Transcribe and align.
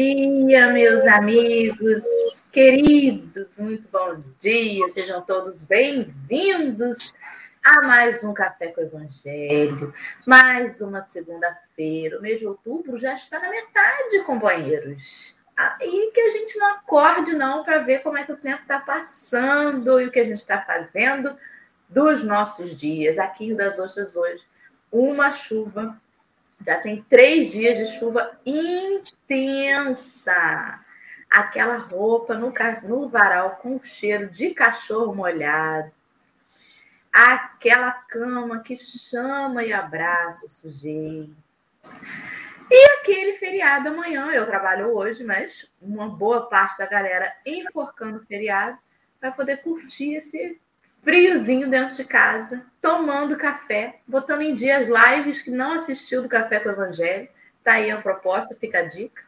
dia, 0.00 0.72
meus 0.72 1.06
amigos 1.06 2.02
queridos, 2.50 3.58
muito 3.58 3.86
bom 3.92 4.18
dia, 4.38 4.90
sejam 4.92 5.20
todos 5.20 5.66
bem-vindos 5.66 7.12
a 7.62 7.82
mais 7.82 8.24
um 8.24 8.32
Café 8.32 8.68
com 8.68 8.80
o 8.80 8.84
Evangelho, 8.84 9.92
mais 10.26 10.80
uma 10.80 11.02
segunda-feira. 11.02 12.18
O 12.18 12.22
mês 12.22 12.38
de 12.38 12.46
outubro 12.46 12.98
já 12.98 13.12
está 13.12 13.38
na 13.40 13.50
metade, 13.50 14.24
companheiros. 14.24 15.34
Aí 15.54 16.10
que 16.14 16.20
a 16.22 16.30
gente 16.30 16.58
não 16.58 16.70
acorde, 16.76 17.34
não, 17.34 17.62
para 17.62 17.80
ver 17.80 18.02
como 18.02 18.16
é 18.16 18.24
que 18.24 18.32
o 18.32 18.38
tempo 18.38 18.62
está 18.62 18.80
passando 18.80 20.00
e 20.00 20.06
o 20.06 20.10
que 20.10 20.20
a 20.20 20.24
gente 20.24 20.38
está 20.38 20.62
fazendo 20.62 21.36
dos 21.90 22.24
nossos 22.24 22.74
dias. 22.74 23.18
Aqui 23.18 23.50
em 23.50 23.54
das 23.54 23.78
Ostras 23.78 24.16
hoje, 24.16 24.42
uma 24.90 25.30
chuva 25.30 26.00
já 26.66 26.78
tem 26.78 27.02
três 27.02 27.52
dias 27.52 27.74
de 27.76 27.86
chuva 27.98 28.38
intensa. 28.44 30.34
Aquela 31.30 31.76
roupa 31.78 32.34
no, 32.34 32.52
no 32.82 33.08
varal 33.08 33.56
com 33.56 33.82
cheiro 33.82 34.28
de 34.28 34.50
cachorro 34.50 35.14
molhado. 35.14 35.92
Aquela 37.12 37.90
cama 37.92 38.60
que 38.60 38.76
chama 38.76 39.64
e 39.64 39.72
abraça 39.72 40.46
o 40.46 40.48
sujeito. 40.48 41.36
E 42.70 43.00
aquele 43.00 43.36
feriado 43.36 43.88
amanhã, 43.88 44.30
eu 44.30 44.46
trabalho 44.46 44.94
hoje, 44.94 45.24
mas 45.24 45.72
uma 45.82 46.08
boa 46.08 46.48
parte 46.48 46.78
da 46.78 46.86
galera 46.86 47.34
enforcando 47.44 48.18
o 48.18 48.26
feriado 48.26 48.78
vai 49.20 49.32
poder 49.32 49.60
curtir 49.62 50.14
esse 50.14 50.60
friozinho 51.02 51.68
dentro 51.68 51.96
de 51.96 52.04
casa, 52.04 52.64
tomando 52.80 53.36
café, 53.36 54.00
botando 54.06 54.42
em 54.42 54.54
dia 54.54 54.78
as 54.78 54.86
lives 54.86 55.42
que 55.42 55.50
não 55.50 55.72
assistiu 55.72 56.22
do 56.22 56.28
Café 56.28 56.60
com 56.60 56.68
o 56.68 56.72
Evangelho. 56.72 57.28
Está 57.58 57.72
aí 57.74 57.90
a 57.90 58.00
proposta, 58.00 58.56
fica 58.58 58.80
a 58.80 58.82
dica. 58.82 59.22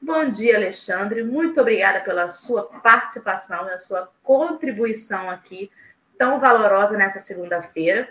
Bom 0.00 0.28
dia, 0.28 0.56
Alexandre. 0.56 1.22
Muito 1.24 1.60
obrigada 1.60 2.00
pela 2.00 2.28
sua 2.28 2.64
participação 2.64 3.66
e 3.68 3.72
a 3.72 3.78
sua 3.78 4.08
contribuição 4.22 5.30
aqui, 5.30 5.70
tão 6.18 6.38
valorosa 6.38 6.96
nessa 6.96 7.18
segunda-feira. 7.20 8.08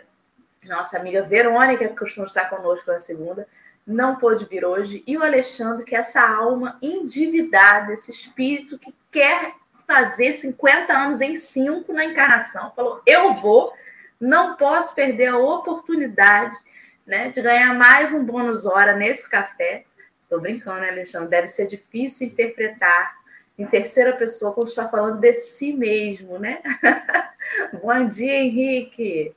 Nossa 0.65 0.97
amiga 0.97 1.21
Verônica, 1.21 1.87
que 1.87 1.95
costuma 1.95 2.25
estar 2.25 2.49
conosco 2.49 2.91
na 2.91 2.99
segunda, 2.99 3.47
não 3.85 4.15
pôde 4.15 4.45
vir 4.45 4.65
hoje. 4.65 5.03
E 5.05 5.15
o 5.15 5.23
Alexandre, 5.23 5.85
que 5.85 5.95
é 5.95 5.99
essa 5.99 6.27
alma 6.27 6.77
endividada, 6.81 7.93
esse 7.93 8.09
espírito 8.09 8.79
que 8.79 8.93
quer 9.11 9.53
fazer 9.87 10.33
50 10.33 10.93
anos 10.93 11.21
em 11.21 11.35
5 11.35 11.91
na 11.93 12.05
encarnação. 12.05 12.71
Falou: 12.75 13.01
eu 13.05 13.33
vou, 13.33 13.73
não 14.19 14.55
posso 14.55 14.93
perder 14.95 15.27
a 15.27 15.37
oportunidade 15.37 16.57
né, 17.05 17.29
de 17.29 17.41
ganhar 17.41 17.73
mais 17.73 18.13
um 18.13 18.25
bônus 18.25 18.65
hora 18.65 18.95
nesse 18.95 19.29
café. 19.29 19.85
Estou 20.23 20.41
brincando, 20.41 20.81
né, 20.81 20.89
Alexandre? 20.89 21.29
Deve 21.29 21.47
ser 21.47 21.67
difícil 21.67 22.27
interpretar 22.27 23.15
em 23.57 23.65
terceira 23.65 24.13
pessoa 24.13 24.53
quando 24.53 24.67
está 24.67 24.87
falando 24.89 25.19
de 25.19 25.33
si 25.33 25.73
mesmo, 25.73 26.39
né? 26.39 26.61
Bom 27.81 28.07
dia, 28.07 28.41
Henrique. 28.41 29.33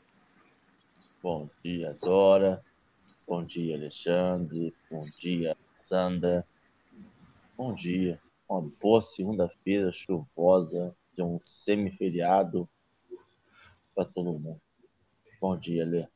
Bom 1.23 1.49
dia, 1.63 1.95
Dora. 2.03 2.63
Bom 3.27 3.45
dia, 3.45 3.77
Alexandre. 3.77 4.75
Bom 4.91 5.03
dia, 5.21 5.57
Sandra. 5.85 6.45
Bom 7.57 7.75
dia. 7.75 8.19
Uma 8.49 8.63
boa 8.81 9.03
segunda-feira 9.03 9.93
chuvosa, 9.93 10.97
de 11.13 11.23
um 11.23 11.39
semiferiado 11.45 12.67
para 13.95 14.07
todo 14.07 14.33
mundo. 14.33 14.59
Bom 15.39 15.55
dia, 15.57 15.85
Lê. 15.85 16.09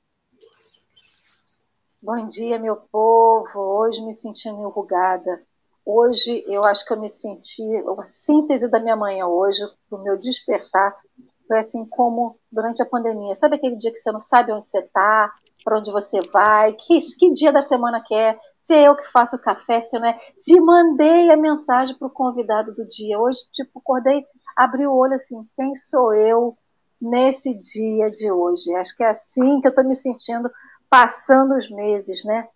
Bom 2.00 2.26
dia, 2.26 2.59
meu 2.59 2.76
povo. 2.76 3.60
Hoje 3.60 4.00
me 4.03 4.15
sentindo 4.15 4.60
enrugada. 4.60 5.43
Hoje 5.84 6.43
eu 6.47 6.65
acho 6.65 6.87
que 6.87 6.93
eu 6.94 7.00
me 7.00 7.10
senti, 7.10 7.62
a 7.98 8.04
síntese 8.04 8.66
da 8.66 8.81
minha 8.81 8.97
manhã 8.97 9.26
hoje, 9.26 9.60
do 9.91 9.99
meu 9.99 10.16
despertar, 10.16 10.97
foi 11.47 11.59
assim 11.59 11.84
como 11.84 12.38
durante 12.50 12.82
a 12.82 12.87
pandemia. 12.87 13.34
Sabe 13.34 13.56
aquele 13.56 13.76
dia 13.76 13.93
que 13.93 13.99
você 13.99 14.10
não 14.10 14.20
sabe 14.20 14.53
onde 14.53 14.64
você 14.64 14.78
está, 14.78 15.31
para 15.62 15.78
onde 15.78 15.91
você 15.91 16.19
vai, 16.32 16.72
que, 16.72 16.99
que 17.19 17.31
dia 17.32 17.53
da 17.53 17.60
semana 17.60 18.03
que 18.03 18.14
é, 18.14 18.38
se 18.62 18.75
é 18.75 18.87
eu 18.87 18.95
que 18.95 19.11
faço 19.11 19.37
o 19.37 19.41
café, 19.41 19.81
se 19.81 19.99
não 19.99 20.09
é. 20.09 20.19
Se 20.39 20.59
mandei 20.61 21.31
a 21.31 21.37
mensagem 21.37 21.97
para 21.97 22.06
o 22.06 22.11
convidado 22.11 22.73
do 22.73 22.87
dia. 22.89 23.19
Hoje, 23.19 23.39
tipo, 23.53 23.81
acordei, 23.81 24.25
abri 24.56 24.87
o 24.87 24.95
olho 24.95 25.15
assim, 25.15 25.47
quem 25.56 25.75
sou 25.75 26.15
eu 26.15 26.56
nesse 27.00 27.53
dia 27.55 28.09
de 28.09 28.31
hoje? 28.31 28.73
Acho 28.77 28.97
que 28.97 29.03
é 29.03 29.09
assim 29.09 29.61
que 29.61 29.67
eu 29.67 29.71
estou 29.71 29.84
me 29.84 29.97
sentindo 29.97 30.50
passando 30.89 31.56
os 31.56 31.69
meses, 31.71 32.25
né? 32.25 32.49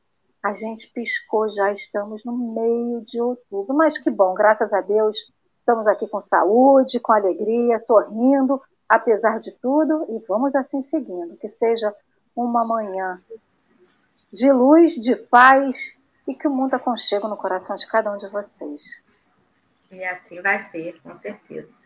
A 0.43 0.55
gente 0.55 0.93
piscou, 0.93 1.51
já 1.51 1.73
estamos 1.73 2.25
no 2.25 2.37
meio 2.55 3.01
de 3.01 3.21
outubro. 3.21 3.75
Mas 3.75 3.99
que 3.99 4.11
bom, 4.11 4.33
graças 4.33 4.73
a 4.73 4.81
Deus, 4.83 5.17
estamos 5.59 5.89
aqui 5.89 6.07
com 6.07 6.21
saúde, 6.21 7.01
com 7.01 7.13
alegria, 7.13 7.81
sorrindo, 7.81 8.63
apesar 8.89 9.41
de 9.41 9.51
tudo, 9.51 10.07
e 10.09 10.25
vamos 10.29 10.55
assim 10.55 10.81
seguindo. 10.81 11.37
Que 11.39 11.49
seja 11.49 11.91
uma 12.37 12.63
manhã 12.65 13.21
de 14.33 14.53
luz, 14.53 14.93
de 14.95 15.17
paz 15.17 15.96
e 16.27 16.35
que 16.35 16.49
o 16.49 16.51
mundo 16.51 16.75
aconchega 16.75 17.29
no 17.29 17.37
coração 17.37 17.77
de 17.77 17.87
cada 17.87 18.13
um 18.13 18.17
de 18.17 18.29
vocês. 18.29 19.03
E 19.91 20.03
assim 20.05 20.43
vai 20.43 20.61
ser, 20.61 21.01
com 21.01 21.15
certeza. 21.15 21.79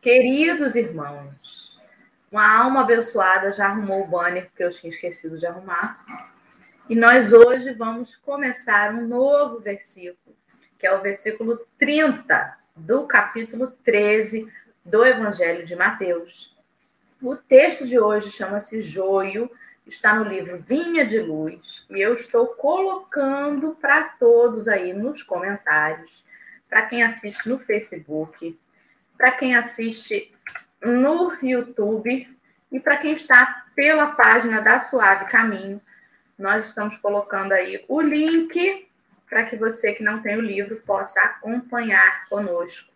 Queridos 0.00 0.74
irmãos, 0.74 1.82
uma 2.30 2.62
alma 2.62 2.80
abençoada 2.80 3.50
já 3.52 3.66
arrumou 3.66 4.02
o 4.02 4.06
banner 4.06 4.50
que 4.56 4.62
eu 4.62 4.70
tinha 4.70 4.90
esquecido 4.90 5.38
de 5.38 5.46
arrumar. 5.46 6.04
E 6.88 6.94
nós 6.94 7.32
hoje 7.32 7.72
vamos 7.72 8.16
começar 8.16 8.94
um 8.94 9.06
novo 9.06 9.60
versículo, 9.60 10.36
que 10.78 10.86
é 10.86 10.94
o 10.94 11.02
versículo 11.02 11.60
30 11.78 12.58
do 12.76 13.06
capítulo 13.06 13.68
13 13.84 14.50
do 14.84 15.04
Evangelho 15.04 15.64
de 15.64 15.76
Mateus. 15.76 16.56
O 17.20 17.36
texto 17.36 17.86
de 17.86 17.98
hoje 17.98 18.30
chama-se 18.30 18.82
Joio 18.82 19.50
está 19.92 20.14
no 20.14 20.24
livro 20.24 20.58
Vinha 20.58 21.04
de 21.04 21.20
Luz, 21.20 21.86
e 21.90 22.00
eu 22.00 22.14
estou 22.14 22.46
colocando 22.48 23.76
para 23.80 24.04
todos 24.04 24.66
aí 24.66 24.92
nos 24.94 25.22
comentários, 25.22 26.24
para 26.68 26.86
quem 26.86 27.02
assiste 27.02 27.48
no 27.48 27.58
Facebook, 27.58 28.58
para 29.18 29.32
quem 29.32 29.54
assiste 29.54 30.34
no 30.82 31.36
YouTube 31.42 32.36
e 32.70 32.80
para 32.80 32.96
quem 32.96 33.12
está 33.12 33.66
pela 33.76 34.12
página 34.12 34.62
da 34.62 34.80
Suave 34.80 35.26
Caminho. 35.26 35.80
Nós 36.38 36.66
estamos 36.66 36.96
colocando 36.96 37.52
aí 37.52 37.84
o 37.86 38.00
link 38.00 38.88
para 39.28 39.44
que 39.44 39.56
você 39.56 39.92
que 39.92 40.02
não 40.02 40.22
tem 40.22 40.36
o 40.36 40.40
livro 40.40 40.76
possa 40.86 41.20
acompanhar 41.20 42.26
conosco. 42.28 42.90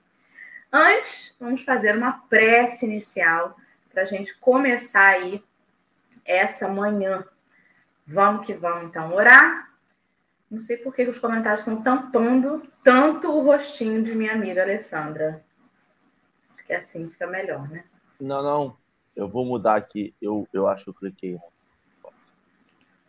Antes, 0.73 1.37
vamos 1.39 1.63
fazer 1.63 1.95
uma 1.95 2.13
prece 2.13 2.87
inicial 2.87 3.57
para 3.93 4.03
a 4.03 4.07
gente 4.07 4.35
começar 4.39 5.09
aí 5.09 5.43
essa 6.27 6.69
manhã. 6.69 7.25
Vamos 8.07 8.47
que 8.47 8.55
vamos, 8.55 8.89
então, 8.89 9.15
orar. 9.15 9.71
Não 10.51 10.61
sei 10.61 10.77
por 10.77 10.95
que 10.95 11.09
os 11.09 11.19
comentários 11.19 11.61
estão 11.61 11.83
tampando 11.83 12.63
tanto 12.85 13.29
o 13.29 13.45
rostinho 13.45 14.03
de 14.03 14.15
minha 14.15 14.33
amiga 14.33 14.63
Alessandra. 14.63 15.45
Acho 16.51 16.65
que 16.65 16.73
assim 16.73 17.09
fica 17.11 17.27
melhor, 17.27 17.69
né? 17.69 17.85
Não, 18.21 18.43
não. 18.43 18.77
Eu 19.15 19.29
vou 19.29 19.45
mudar 19.45 19.77
aqui. 19.77 20.15
Eu, 20.23 20.47
eu 20.53 20.69
acho 20.69 20.85
que 20.85 20.91
eu 20.91 20.95
cliquei. 20.95 21.39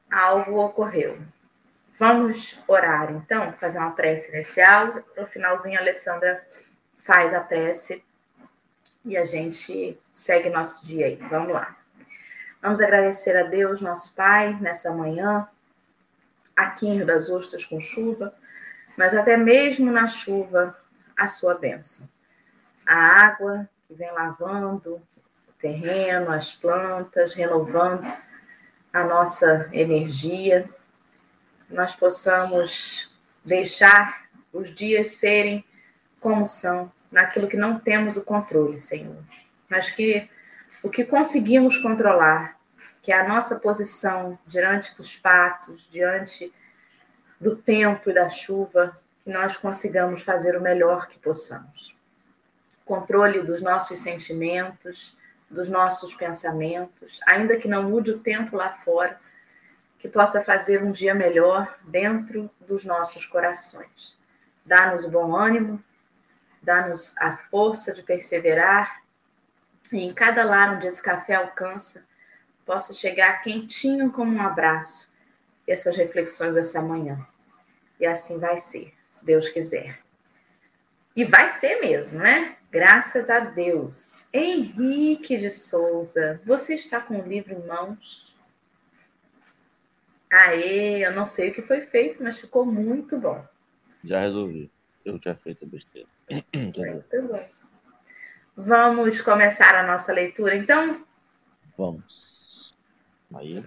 Algo 0.10 0.64
ocorreu. 0.64 1.20
Vamos 2.00 2.60
orar, 2.68 3.12
então, 3.12 3.52
fazer 3.54 3.80
uma 3.80 3.92
prece 3.92 4.32
inicial. 4.32 5.04
No 5.16 5.26
finalzinho, 5.28 5.78
a 5.78 5.82
Alessandra 5.82 6.48
faz 7.00 7.34
a 7.34 7.42
prece 7.42 8.04
e 9.04 9.18
a 9.18 9.26
gente 9.26 9.98
segue 10.12 10.50
nosso 10.50 10.86
dia 10.86 11.08
aí. 11.08 11.16
Vamos 11.16 11.54
lá. 11.54 11.76
Vamos 12.62 12.82
agradecer 12.82 13.38
a 13.38 13.44
Deus, 13.44 13.82
nosso 13.82 14.16
Pai, 14.16 14.58
nessa 14.60 14.92
manhã, 14.92 15.48
aqui 16.56 16.88
em 16.88 16.98
Rio 16.98 17.06
das 17.06 17.30
Ostras 17.30 17.64
com 17.64 17.80
chuva, 17.80 18.34
mas 18.98 19.16
até 19.16 19.38
mesmo 19.38 19.92
na 19.92 20.08
chuva, 20.08 20.76
a 21.16 21.28
sua 21.28 21.56
bênção. 21.56 22.10
A 22.86 22.96
água 22.96 23.70
que 23.88 23.94
vem 23.94 24.12
lavando 24.12 24.96
o 25.48 25.52
terreno, 25.60 26.32
as 26.32 26.54
plantas, 26.54 27.36
renovando 27.36 28.12
a 28.92 29.04
nossa 29.04 29.70
energia, 29.72 30.68
nós 31.70 31.94
possamos 31.94 33.14
deixar 33.46 34.28
os 34.52 34.74
dias 34.74 35.12
serem 35.12 35.64
como 36.20 36.48
são, 36.48 36.92
naquilo 37.12 37.48
que 37.48 37.56
não 37.56 37.80
temos 37.80 38.18
o 38.18 38.26
controle, 38.26 38.78
Senhor, 38.78 39.18
mas 39.70 39.92
que 39.92 40.28
o 40.88 40.90
que 40.90 41.04
conseguimos 41.04 41.76
controlar, 41.76 42.58
que 43.02 43.12
é 43.12 43.20
a 43.20 43.28
nossa 43.28 43.60
posição 43.60 44.40
diante 44.48 44.96
dos 44.96 45.14
fatos, 45.14 45.86
diante 45.92 46.54
do 47.42 47.58
tempo 47.58 48.10
e 48.10 48.14
da 48.14 48.30
chuva, 48.30 48.98
que 49.22 49.30
nós 49.30 49.58
consigamos 49.58 50.22
fazer 50.22 50.56
o 50.56 50.62
melhor 50.62 51.10
que 51.10 51.20
possamos. 51.20 51.94
Controle 52.86 53.42
dos 53.42 53.62
nossos 53.62 54.00
sentimentos, 54.00 55.14
dos 55.52 55.70
nossos 55.70 56.14
pensamentos, 56.14 57.20
ainda 57.28 57.58
que 57.58 57.68
não 57.68 57.90
mude 57.90 58.12
o 58.12 58.20
tempo 58.20 58.56
lá 58.56 58.70
fora, 58.70 59.20
que 60.00 60.08
possa 60.08 60.42
fazer 60.42 60.82
um 60.82 60.92
dia 60.94 61.14
melhor 61.14 61.78
dentro 61.84 62.50
dos 62.66 62.86
nossos 62.86 63.26
corações. 63.26 64.16
dá-nos 64.66 65.06
bom 65.06 65.36
ânimo, 65.36 65.84
dá-nos 66.62 67.14
a 67.18 67.36
força 67.36 67.94
de 67.94 68.04
perseverar, 68.04 69.02
em 69.92 70.14
cada 70.14 70.44
lar 70.44 70.76
onde 70.76 70.88
esse 70.88 71.02
café 71.02 71.36
alcança, 71.36 72.06
possa 72.66 72.94
chegar 72.94 73.42
quentinho 73.42 74.12
como 74.12 74.36
um 74.36 74.42
abraço 74.42 75.16
essas 75.68 75.98
reflexões 75.98 76.56
dessa 76.56 76.82
manhã. 76.82 77.26
E 78.00 78.06
assim 78.06 78.40
vai 78.40 78.58
ser, 78.58 78.94
se 79.08 79.26
Deus 79.26 79.50
quiser. 79.50 80.00
E 81.16 81.26
vai 81.26 81.48
ser 81.50 81.82
mesmo, 81.82 82.20
né? 82.20 82.56
Graças 82.72 83.30
a 83.30 83.40
Deus. 83.40 84.28
Henrique 84.34 85.38
de 85.38 85.50
Souza, 85.50 86.40
você 86.46 86.76
está 86.76 87.02
com 87.02 87.20
o 87.20 87.28
livro 87.28 87.54
em 87.54 87.66
mãos? 87.66 88.36
Aê, 90.32 91.06
eu 91.06 91.12
não 91.12 91.26
sei 91.26 91.50
o 91.50 91.54
que 91.54 91.62
foi 91.62 91.82
feito, 91.82 92.22
mas 92.22 92.40
ficou 92.40 92.66
muito 92.66 93.18
bom. 93.18 93.44
Já 94.04 94.22
resolvi. 94.22 94.70
Eu 95.04 95.18
tinha 95.18 95.36
feito 95.36 95.66
besteira. 95.66 96.08
Muito 96.54 96.82
bom. 97.22 97.46
Vamos 98.60 99.22
começar 99.22 99.76
a 99.76 99.86
nossa 99.86 100.12
leitura, 100.12 100.56
então? 100.56 101.06
Vamos. 101.78 102.76
Aí. 103.36 103.64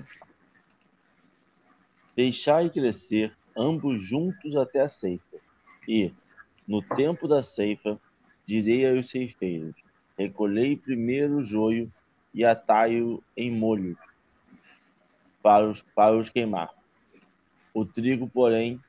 Deixai 2.17 2.69
crescer 2.69 3.33
ambos 3.57 4.03
juntos 4.03 4.57
até 4.57 4.81
a 4.81 4.89
ceifa. 4.89 5.37
E, 5.87 6.13
no 6.67 6.83
tempo 6.83 7.29
da 7.29 7.41
ceifa, 7.41 8.01
direi 8.45 8.85
aos 8.85 9.09
ceifeiros: 9.09 9.77
Recolhei 10.19 10.77
primeiro 10.77 11.37
o 11.37 11.45
joio 11.45 11.89
e 12.35 12.45
atai-o 12.45 13.23
em 13.37 13.49
molhos 13.49 13.97
para 15.41 15.71
os, 15.71 15.83
para 15.83 16.17
os 16.17 16.29
queimar. 16.29 16.75
O 17.73 17.85
trigo, 17.85 18.29
porém, 18.29 18.81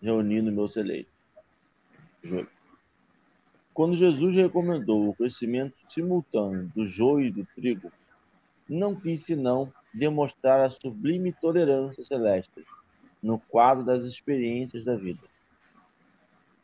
reuni 0.00 0.40
no 0.40 0.52
meu 0.52 0.68
celeiro. 0.68 1.08
Quando 3.72 3.96
Jesus 3.96 4.34
recomendou 4.34 5.08
o 5.08 5.14
crescimento 5.14 5.74
simultâneo 5.88 6.70
do 6.74 6.86
joio 6.86 7.26
e 7.26 7.30
do 7.30 7.46
trigo, 7.54 7.92
não 8.68 8.94
quis 8.94 9.24
senão 9.24 9.72
demonstrar 9.92 10.60
a 10.60 10.70
sublime 10.70 11.32
tolerância 11.32 12.04
celeste 12.04 12.64
no 13.22 13.38
quadro 13.38 13.84
das 13.84 14.06
experiências 14.06 14.84
da 14.84 14.96
vida. 14.96 15.22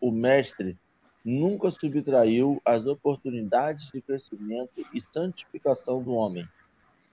O 0.00 0.10
Mestre 0.10 0.76
nunca 1.24 1.70
subtraiu 1.70 2.60
as 2.64 2.86
oportunidades 2.86 3.90
de 3.90 4.00
crescimento 4.00 4.84
e 4.94 5.00
santificação 5.00 6.02
do 6.02 6.12
homem, 6.12 6.46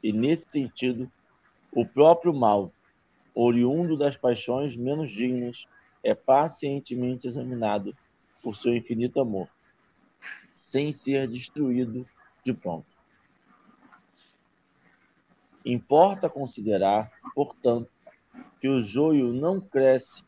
e, 0.03 0.11
nesse 0.11 0.45
sentido, 0.47 1.11
o 1.71 1.85
próprio 1.85 2.33
mal, 2.33 2.71
oriundo 3.33 3.97
das 3.97 4.15
paixões 4.15 4.75
menos 4.75 5.11
dignas, 5.11 5.65
é 6.03 6.13
pacientemente 6.13 7.25
examinado 7.25 7.95
por 8.43 8.55
seu 8.55 8.75
infinito 8.75 9.19
amor, 9.19 9.47
sem 10.73 10.91
ser 10.91 11.27
destruído 11.27 12.03
de 12.43 12.51
pronto. 12.51 12.87
Importa 15.63 16.27
considerar, 16.27 17.11
portanto, 17.35 17.91
que 18.59 18.67
o 18.67 18.81
joio 18.81 19.31
não 19.31 19.61
cresce 19.61 20.23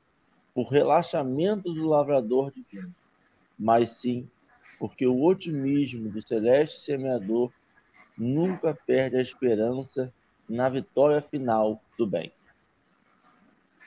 por 0.53 0.68
relaxamento 0.68 1.74
do 1.74 1.88
lavrador 1.88 2.51
divino, 2.51 2.94
mas 3.57 3.89
sim 3.89 4.30
porque 4.77 5.07
o 5.07 5.24
otimismo 5.24 6.12
do 6.12 6.21
celeste 6.21 6.81
semeador 6.81 7.51
nunca 8.15 8.77
perde 8.86 9.18
a 9.18 9.21
esperança 9.24 10.13
na 10.48 10.69
vitória 10.69 11.24
final 11.24 11.81
do 11.98 12.06
bem. 12.06 12.31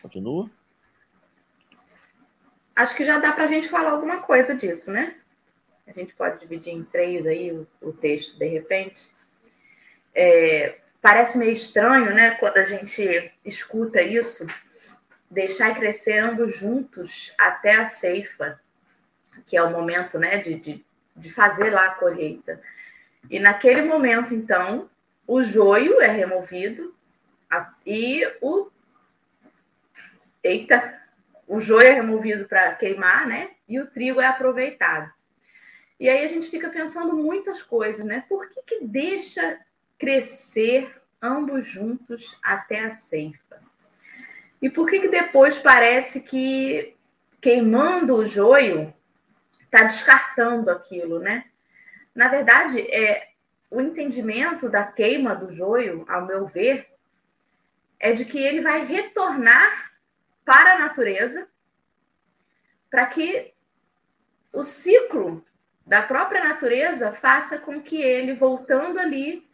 Continua? 0.02 0.50
Acho 2.74 2.96
que 2.96 3.04
já 3.04 3.20
dá 3.20 3.32
para 3.32 3.44
a 3.44 3.48
gente 3.48 3.68
falar 3.68 3.92
alguma 3.92 4.22
coisa 4.22 4.56
disso, 4.56 4.90
né? 4.90 5.20
A 5.88 5.92
gente 5.92 6.14
pode 6.14 6.40
dividir 6.40 6.74
em 6.74 6.84
três 6.84 7.26
aí 7.26 7.50
o, 7.50 7.66
o 7.80 7.92
texto, 7.92 8.38
de 8.38 8.46
repente. 8.46 9.10
É, 10.14 10.76
parece 11.00 11.38
meio 11.38 11.52
estranho, 11.52 12.14
né, 12.14 12.32
quando 12.32 12.58
a 12.58 12.64
gente 12.64 13.32
escuta 13.44 14.02
isso, 14.02 14.46
deixar 15.30 15.74
crescer 15.74 16.18
ambos 16.18 16.56
juntos 16.56 17.32
até 17.38 17.76
a 17.76 17.84
ceifa, 17.84 18.60
que 19.46 19.56
é 19.56 19.62
o 19.62 19.70
momento, 19.70 20.18
né, 20.18 20.36
de, 20.36 20.60
de, 20.60 20.84
de 21.16 21.32
fazer 21.32 21.70
lá 21.70 21.86
a 21.86 21.94
colheita. 21.94 22.60
E 23.30 23.40
naquele 23.40 23.82
momento, 23.82 24.34
então, 24.34 24.90
o 25.26 25.42
joio 25.42 26.00
é 26.00 26.08
removido 26.08 26.94
e 27.86 28.26
o. 28.42 28.70
Eita! 30.42 30.98
O 31.46 31.60
joio 31.60 31.86
é 31.86 31.92
removido 31.92 32.46
para 32.46 32.74
queimar, 32.74 33.26
né? 33.26 33.52
E 33.66 33.80
o 33.80 33.86
trigo 33.86 34.20
é 34.20 34.26
aproveitado. 34.26 35.10
E 35.98 36.08
aí 36.08 36.24
a 36.24 36.28
gente 36.28 36.48
fica 36.50 36.70
pensando 36.70 37.16
muitas 37.16 37.62
coisas, 37.62 38.04
né? 38.04 38.24
Por 38.28 38.48
que, 38.48 38.62
que 38.62 38.84
deixa 38.84 39.60
crescer 39.98 41.00
ambos 41.20 41.66
juntos 41.66 42.38
até 42.42 42.84
a 42.84 42.90
ceifa? 42.90 43.60
E 44.62 44.70
por 44.70 44.88
que, 44.88 45.00
que 45.00 45.08
depois 45.08 45.58
parece 45.58 46.20
que 46.20 46.96
queimando 47.40 48.14
o 48.14 48.26
joio 48.26 48.92
está 49.64 49.82
descartando 49.84 50.70
aquilo, 50.70 51.18
né? 51.18 51.44
Na 52.14 52.28
verdade, 52.28 52.80
é, 52.80 53.30
o 53.70 53.80
entendimento 53.80 54.68
da 54.68 54.84
queima 54.84 55.34
do 55.34 55.50
joio, 55.50 56.04
ao 56.08 56.26
meu 56.26 56.46
ver, 56.46 56.88
é 58.00 58.12
de 58.12 58.24
que 58.24 58.38
ele 58.38 58.60
vai 58.60 58.84
retornar 58.84 59.92
para 60.44 60.74
a 60.74 60.78
natureza 60.78 61.48
para 62.90 63.06
que 63.06 63.52
o 64.52 64.64
ciclo 64.64 65.44
da 65.88 66.02
própria 66.02 66.44
natureza 66.44 67.14
faça 67.14 67.58
com 67.58 67.80
que 67.80 68.00
ele, 68.02 68.34
voltando 68.34 68.98
ali 68.98 69.48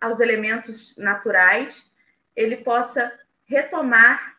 aos 0.00 0.20
elementos 0.20 0.96
naturais, 0.96 1.92
ele 2.36 2.58
possa 2.58 3.12
retomar 3.44 4.36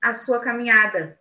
a 0.00 0.14
sua 0.14 0.40
caminhada, 0.40 1.20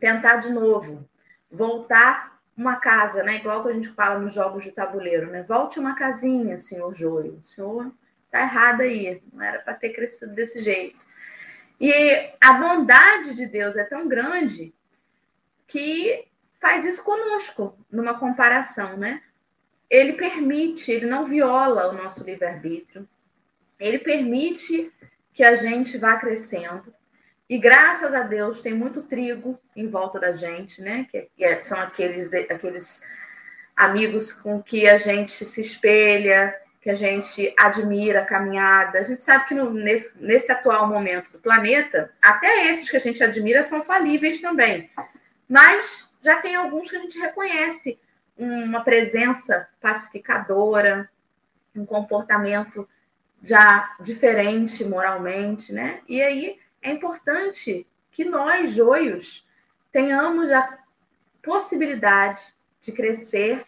tentar 0.00 0.36
de 0.36 0.50
novo, 0.50 1.06
voltar 1.50 2.40
uma 2.56 2.76
casa, 2.76 3.22
né? 3.22 3.36
Igual 3.36 3.62
que 3.62 3.68
a 3.68 3.72
gente 3.74 3.90
fala 3.90 4.18
nos 4.18 4.32
jogos 4.32 4.64
de 4.64 4.72
tabuleiro, 4.72 5.30
né? 5.30 5.42
Volte 5.42 5.78
uma 5.78 5.94
casinha, 5.94 6.58
senhor 6.58 6.94
Joio. 6.94 7.36
O 7.38 7.42
senhor 7.42 7.92
tá 8.30 8.40
errado 8.40 8.80
aí, 8.80 9.22
não 9.30 9.44
era 9.44 9.58
para 9.58 9.74
ter 9.74 9.90
crescido 9.90 10.34
desse 10.34 10.60
jeito. 10.60 10.98
E 11.78 12.32
a 12.40 12.54
bondade 12.54 13.34
de 13.34 13.44
Deus 13.44 13.76
é 13.76 13.84
tão 13.84 14.08
grande 14.08 14.74
que 15.66 16.26
faz 16.66 16.84
isso 16.84 17.04
conosco, 17.04 17.78
numa 17.88 18.18
comparação, 18.18 18.96
né? 18.96 19.22
Ele 19.88 20.14
permite, 20.14 20.90
ele 20.90 21.06
não 21.06 21.24
viola 21.24 21.88
o 21.88 21.92
nosso 21.92 22.24
livre-arbítrio, 22.24 23.08
ele 23.78 24.00
permite 24.00 24.92
que 25.32 25.44
a 25.44 25.54
gente 25.54 25.96
vá 25.96 26.16
crescendo, 26.16 26.92
e 27.48 27.56
graças 27.56 28.12
a 28.12 28.22
Deus 28.22 28.60
tem 28.60 28.74
muito 28.74 29.04
trigo 29.04 29.56
em 29.76 29.88
volta 29.88 30.18
da 30.18 30.32
gente, 30.32 30.82
né? 30.82 31.06
Que 31.08 31.28
é, 31.38 31.60
são 31.60 31.78
aqueles, 31.78 32.34
aqueles 32.34 33.02
amigos 33.76 34.32
com 34.32 34.60
que 34.60 34.88
a 34.88 34.98
gente 34.98 35.44
se 35.44 35.60
espelha, 35.60 36.52
que 36.80 36.90
a 36.90 36.96
gente 36.96 37.54
admira 37.56 38.22
a 38.22 38.24
caminhada. 38.24 38.98
A 38.98 39.04
gente 39.04 39.22
sabe 39.22 39.46
que 39.46 39.54
no, 39.54 39.70
nesse, 39.70 40.20
nesse 40.20 40.50
atual 40.50 40.88
momento 40.88 41.30
do 41.30 41.38
planeta, 41.38 42.10
até 42.20 42.66
esses 42.68 42.90
que 42.90 42.96
a 42.96 43.00
gente 43.00 43.22
admira 43.22 43.62
são 43.62 43.80
falíveis 43.84 44.40
também. 44.40 44.90
Mas 45.48 46.15
já 46.26 46.40
tem 46.40 46.56
alguns 46.56 46.90
que 46.90 46.96
a 46.96 47.00
gente 47.00 47.20
reconhece 47.20 48.00
uma 48.36 48.82
presença 48.82 49.68
pacificadora, 49.80 51.08
um 51.72 51.86
comportamento 51.86 52.88
já 53.44 53.94
diferente 54.00 54.84
moralmente, 54.84 55.72
né? 55.72 56.00
E 56.08 56.20
aí 56.20 56.58
é 56.82 56.90
importante 56.90 57.86
que 58.10 58.24
nós, 58.24 58.72
joios, 58.72 59.48
tenhamos 59.92 60.50
a 60.50 60.78
possibilidade 61.40 62.40
de 62.80 62.90
crescer 62.90 63.64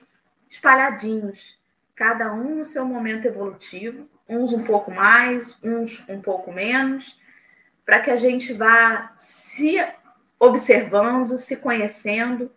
espalhadinhos, 0.51 1.63
cada 1.95 2.35
um 2.35 2.57
no 2.57 2.65
seu 2.65 2.85
momento 2.85 3.29
evolutivo, 3.29 4.05
uns 4.29 4.53
um 4.53 4.65
pouco 4.65 4.91
mais, 4.91 5.63
uns 5.63 6.05
um 6.09 6.21
pouco 6.21 6.51
menos, 6.51 7.21
para 7.87 8.01
que 8.01 8.11
a 8.11 8.17
gente 8.17 8.53
vá 8.53 9.13
se 9.17 9.79
observando, 10.39 11.37
se 11.37 11.57
conhecendo. 11.57 12.51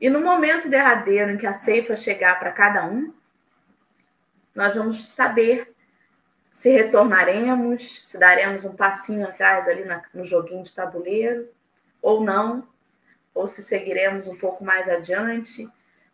E 0.00 0.08
no 0.08 0.20
momento 0.20 0.68
derradeiro 0.68 1.32
em 1.32 1.36
que 1.36 1.46
a 1.46 1.52
ceifa 1.52 1.96
chegar 1.96 2.38
para 2.38 2.52
cada 2.52 2.86
um, 2.86 3.12
nós 4.54 4.74
vamos 4.74 5.08
saber 5.08 5.74
se 6.50 6.70
retornaremos, 6.70 8.04
se 8.04 8.18
daremos 8.18 8.64
um 8.64 8.74
passinho 8.74 9.28
atrás 9.28 9.68
ali 9.68 9.84
na, 9.84 10.02
no 10.12 10.24
joguinho 10.24 10.64
de 10.64 10.74
tabuleiro, 10.74 11.48
ou 12.02 12.24
não, 12.24 12.66
ou 13.32 13.46
se 13.46 13.62
seguiremos 13.62 14.26
um 14.26 14.36
pouco 14.36 14.64
mais 14.64 14.88
adiante, 14.88 15.70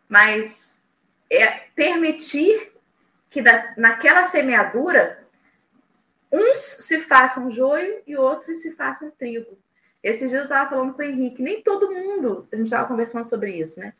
mas 0.07 0.83
é 1.29 1.47
permitir 1.75 2.73
que 3.29 3.41
da, 3.41 3.73
naquela 3.75 4.23
semeadura 4.23 5.25
uns 6.31 6.57
se 6.57 6.99
façam 6.99 7.49
joio 7.49 8.03
e 8.05 8.15
outros 8.15 8.61
se 8.61 8.75
façam 8.75 9.09
trigo. 9.11 9.57
Esses 10.05 10.29
dias 10.29 10.41
eu 10.41 10.43
estava 10.43 10.69
falando 10.69 10.93
com 10.93 11.01
o 11.01 11.03
Henrique, 11.03 11.41
nem 11.41 11.63
todo 11.63 11.91
mundo, 11.91 12.47
a 12.51 12.55
gente 12.55 12.67
estava 12.67 12.87
conversando 12.87 13.27
sobre 13.27 13.59
isso, 13.59 13.79
né? 13.79 13.91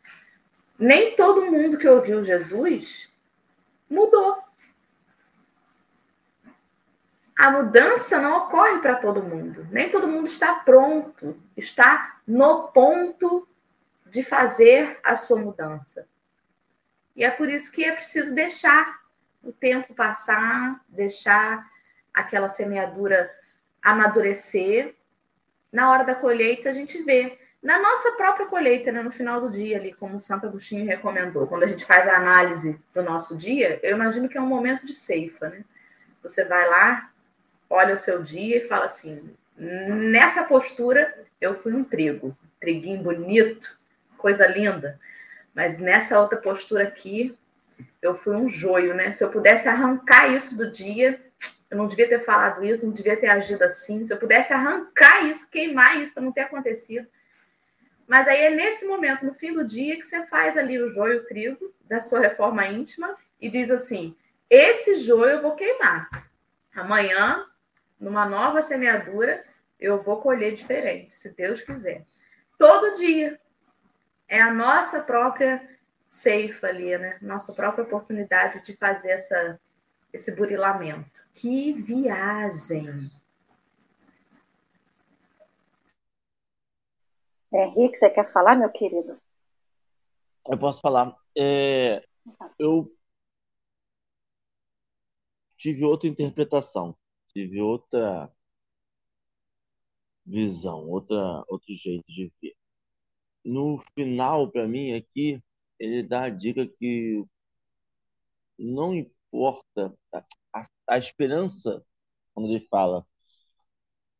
Nem 0.78 1.16
todo 1.16 1.50
mundo 1.50 1.76
que 1.76 1.88
ouviu 1.88 2.22
Jesus 2.22 3.12
mudou. 3.90 4.40
A 7.36 7.50
mudança 7.50 8.20
não 8.20 8.38
ocorre 8.38 8.78
para 8.78 8.94
todo 8.94 9.20
mundo. 9.20 9.66
Nem 9.72 9.90
todo 9.90 10.06
mundo 10.06 10.28
está 10.28 10.54
pronto, 10.54 11.42
está 11.56 12.20
no 12.24 12.68
ponto 12.68 13.48
de 14.06 14.22
fazer 14.22 15.00
a 15.02 15.16
sua 15.16 15.40
mudança. 15.40 16.08
E 17.16 17.24
é 17.24 17.30
por 17.32 17.50
isso 17.50 17.72
que 17.72 17.84
é 17.84 17.90
preciso 17.90 18.32
deixar 18.32 19.00
o 19.42 19.50
tempo 19.50 19.92
passar, 19.92 20.84
deixar 20.88 21.68
aquela 22.14 22.46
semeadura 22.46 23.28
amadurecer. 23.82 24.94
Na 25.72 25.90
hora 25.90 26.04
da 26.04 26.14
colheita, 26.14 26.68
a 26.68 26.72
gente 26.72 27.02
vê. 27.02 27.38
Na 27.62 27.80
nossa 27.80 28.12
própria 28.12 28.46
colheita, 28.46 28.92
né, 28.92 29.02
no 29.02 29.10
final 29.10 29.40
do 29.40 29.50
dia, 29.50 29.76
ali, 29.76 29.92
como 29.92 30.16
o 30.16 30.20
Santo 30.20 30.46
Agostinho 30.46 30.86
recomendou, 30.86 31.46
quando 31.46 31.64
a 31.64 31.66
gente 31.66 31.84
faz 31.84 32.06
a 32.06 32.16
análise 32.16 32.80
do 32.94 33.02
nosso 33.02 33.36
dia, 33.36 33.80
eu 33.82 33.96
imagino 33.96 34.28
que 34.28 34.38
é 34.38 34.40
um 34.40 34.46
momento 34.46 34.86
de 34.86 34.94
ceifa, 34.94 35.48
né? 35.48 35.64
Você 36.22 36.44
vai 36.44 36.68
lá, 36.68 37.10
olha 37.68 37.94
o 37.94 37.98
seu 37.98 38.22
dia 38.22 38.58
e 38.58 38.68
fala 38.68 38.84
assim: 38.84 39.34
nessa 39.56 40.44
postura, 40.44 41.24
eu 41.40 41.54
fui 41.54 41.72
um 41.72 41.84
trigo, 41.84 42.36
triguinho 42.60 43.02
bonito, 43.02 43.78
coisa 44.16 44.46
linda. 44.46 44.98
Mas 45.54 45.78
nessa 45.78 46.20
outra 46.20 46.38
postura 46.38 46.84
aqui, 46.84 47.36
eu 48.00 48.14
fui 48.14 48.36
um 48.36 48.48
joio, 48.48 48.94
né? 48.94 49.10
Se 49.10 49.24
eu 49.24 49.30
pudesse 49.30 49.68
arrancar 49.68 50.28
isso 50.28 50.56
do 50.56 50.70
dia, 50.70 51.20
eu 51.70 51.76
não 51.76 51.88
devia 51.88 52.08
ter 52.08 52.20
falado 52.20 52.64
isso, 52.64 52.86
não 52.86 52.92
devia 52.92 53.16
ter 53.18 53.28
agido 53.28 53.62
assim. 53.62 54.04
Se 54.06 54.12
eu 54.12 54.18
pudesse 54.18 54.52
arrancar 54.52 55.24
isso, 55.26 55.50
queimar 55.50 56.00
isso 56.00 56.14
para 56.14 56.22
não 56.22 56.32
ter 56.32 56.42
acontecido. 56.42 57.06
Mas 58.06 58.28
aí 58.28 58.42
é 58.42 58.50
nesse 58.50 58.86
momento, 58.86 59.24
no 59.24 59.34
fim 59.34 59.52
do 59.52 59.64
dia, 59.64 59.96
que 59.96 60.04
você 60.04 60.24
faz 60.26 60.56
ali 60.56 60.78
o 60.78 60.88
joio, 60.88 61.20
o 61.20 61.24
trigo 61.26 61.74
da 61.84 62.00
sua 62.00 62.20
reforma 62.20 62.66
íntima 62.66 63.16
e 63.40 63.48
diz 63.48 63.70
assim: 63.70 64.16
esse 64.48 64.96
joio 64.96 65.32
eu 65.32 65.42
vou 65.42 65.56
queimar. 65.56 66.08
Amanhã, 66.74 67.44
numa 67.98 68.26
nova 68.26 68.62
semeadura, 68.62 69.44
eu 69.78 70.02
vou 70.02 70.20
colher 70.20 70.54
diferente, 70.54 71.14
se 71.14 71.34
Deus 71.34 71.62
quiser. 71.62 72.02
Todo 72.58 72.96
dia. 72.96 73.40
É 74.28 74.40
a 74.40 74.52
nossa 74.52 75.02
própria 75.02 75.62
ceifa 76.06 76.66
ali, 76.66 76.96
né? 76.98 77.16
Nossa 77.22 77.52
própria 77.52 77.84
oportunidade 77.84 78.60
de 78.60 78.76
fazer 78.76 79.10
essa, 79.10 79.60
esse 80.12 80.34
burilamento. 80.34 81.28
Que 81.34 81.72
viagem! 81.72 83.10
Henrique, 87.52 87.96
você 87.96 88.10
quer 88.10 88.30
falar, 88.32 88.56
meu 88.56 88.70
querido? 88.70 89.18
Eu 90.48 90.58
posso 90.58 90.80
falar. 90.80 91.16
É, 91.36 92.04
eu 92.58 92.92
tive 95.56 95.84
outra 95.84 96.08
interpretação, 96.08 96.96
tive 97.32 97.60
outra 97.60 98.30
visão, 100.24 100.88
outra, 100.88 101.44
outro 101.48 101.74
jeito 101.74 102.04
de 102.08 102.32
ver. 102.42 102.54
No 103.44 103.78
final, 103.94 104.50
para 104.50 104.66
mim, 104.66 104.92
aqui, 104.92 105.42
ele 105.78 106.02
dá 106.02 106.24
a 106.24 106.30
dica 106.30 106.66
que 106.66 107.24
não 108.58 108.94
importa 108.94 109.15
a, 110.52 110.66
a 110.88 110.98
esperança, 110.98 111.84
quando 112.34 112.48
ele 112.48 112.66
fala, 112.68 113.06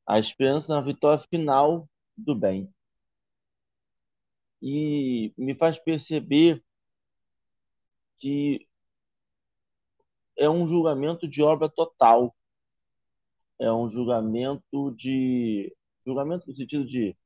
a 0.07 0.19
esperança 0.19 0.75
na 0.75 0.81
vitória 0.81 1.25
final 1.29 1.89
do 2.17 2.35
bem. 2.35 2.73
E 4.63 5.33
me 5.37 5.55
faz 5.55 5.79
perceber 5.79 6.65
que 8.19 8.67
é 10.37 10.49
um 10.49 10.67
julgamento 10.67 11.27
de 11.29 11.43
obra 11.43 11.69
total. 11.69 12.35
É 13.59 13.73
um 13.73 13.89
julgamento 13.89 14.95
de. 14.95 15.75
Julgamento 16.05 16.49
no 16.49 16.55
sentido 16.57 16.87
de 16.87 17.17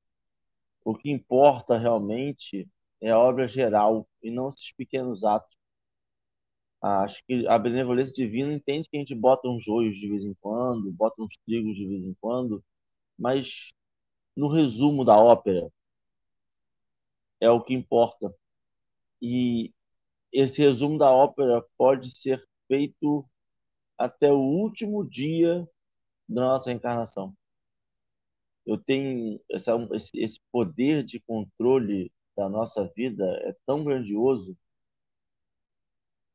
o 0.85 0.95
que 0.95 1.11
importa 1.11 1.77
realmente 1.79 2.69
é 3.01 3.11
a 3.11 3.19
obra 3.19 3.47
geral 3.47 4.09
e 4.23 4.31
não 4.31 4.49
esses 4.51 4.73
pequenos 4.73 5.25
atos. 5.25 5.60
Acho 6.83 7.23
que 7.27 7.47
a 7.47 7.59
benevolência 7.59 8.15
divina 8.15 8.53
entende 8.55 8.89
que 8.89 8.97
a 8.97 9.01
gente 9.01 9.15
bota 9.15 9.49
uns 9.49 9.63
joios 9.63 9.95
de 9.97 10.09
vez 10.09 10.25
em 10.25 10.35
quando, 10.41 10.91
bota 10.93 11.23
uns 11.23 11.37
trigos 11.45 11.77
de 11.77 11.87
vez 11.87 12.03
em 12.05 12.15
quando, 12.21 12.65
mas 13.19 13.73
no 14.35 14.49
resumo 14.49 15.05
da 15.05 15.19
ópera 15.19 15.71
é 17.39 17.51
o 17.51 17.63
que 17.63 17.75
importa. 17.75 18.35
E 19.21 19.73
esse 20.33 20.63
resumo 20.63 20.97
da 20.99 21.11
ópera 21.11 21.63
pode 21.77 22.17
ser 22.17 22.43
feito 22.67 23.29
até 23.99 24.33
o 24.33 24.39
último 24.39 25.07
dia 25.07 25.69
da 26.27 26.43
nossa 26.43 26.73
encarnação. 26.73 27.35
Eu 28.65 28.79
tenho 28.79 29.39
essa, 29.51 29.73
esse 30.15 30.41
poder 30.51 31.05
de 31.05 31.21
controle 31.21 32.11
da 32.37 32.49
nossa 32.49 32.87
vida 32.97 33.25
é 33.43 33.55
tão 33.67 33.85
grandioso 33.85 34.57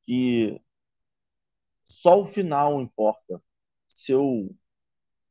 que 0.06 0.60
só 1.86 2.22
o 2.22 2.28
final 2.28 2.82
importa. 2.82 3.42
Se 3.90 4.12
eu 4.12 4.56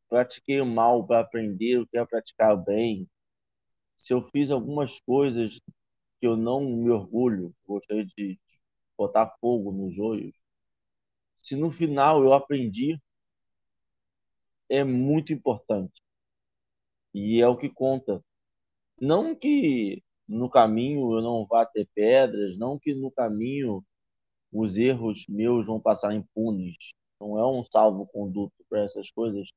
pratiquei 0.09 0.61
o 0.61 0.67
mal 0.67 1.07
para 1.07 1.21
aprender, 1.21 1.77
eu 1.77 1.87
quero 1.87 2.07
praticar 2.07 2.57
bem. 2.57 3.09
Se 3.97 4.13
eu 4.13 4.23
fiz 4.31 4.51
algumas 4.51 5.01
coisas 5.01 5.61
que 6.21 6.27
eu 6.27 6.37
não 6.37 6.61
me 6.65 6.91
orgulho, 6.91 7.55
gostaria 7.67 8.05
de 8.07 8.39
botar 8.97 9.35
fogo 9.41 9.73
nos 9.73 9.99
olhos. 9.99 10.35
Se 11.39 11.57
no 11.57 11.71
final 11.71 12.25
eu 12.25 12.33
aprendi, 12.33 12.99
é 14.69 14.83
muito 14.85 15.33
importante. 15.33 16.03
E 17.13 17.41
é 17.41 17.49
o 17.49 17.57
que 17.57 17.69
conta. 17.69 18.25
Não 19.01 19.35
que 19.35 20.03
no 20.29 20.49
caminho 20.51 21.15
eu 21.15 21.23
não 21.23 21.47
vá 21.47 21.67
ter 21.67 21.89
pedras, 21.95 22.57
não 22.59 22.79
que 22.79 22.95
no 22.95 23.11
caminho 23.11 23.85
os 24.55 24.77
erros 24.79 25.27
meus 25.29 25.67
vão 25.67 25.81
passar 25.81 26.15
impunes. 26.15 26.77
Não 27.21 27.39
é 27.39 27.47
um 27.47 27.65
salvo-conduto 27.65 28.55
para 28.71 28.85
essas 28.85 29.11
coisas. 29.11 29.49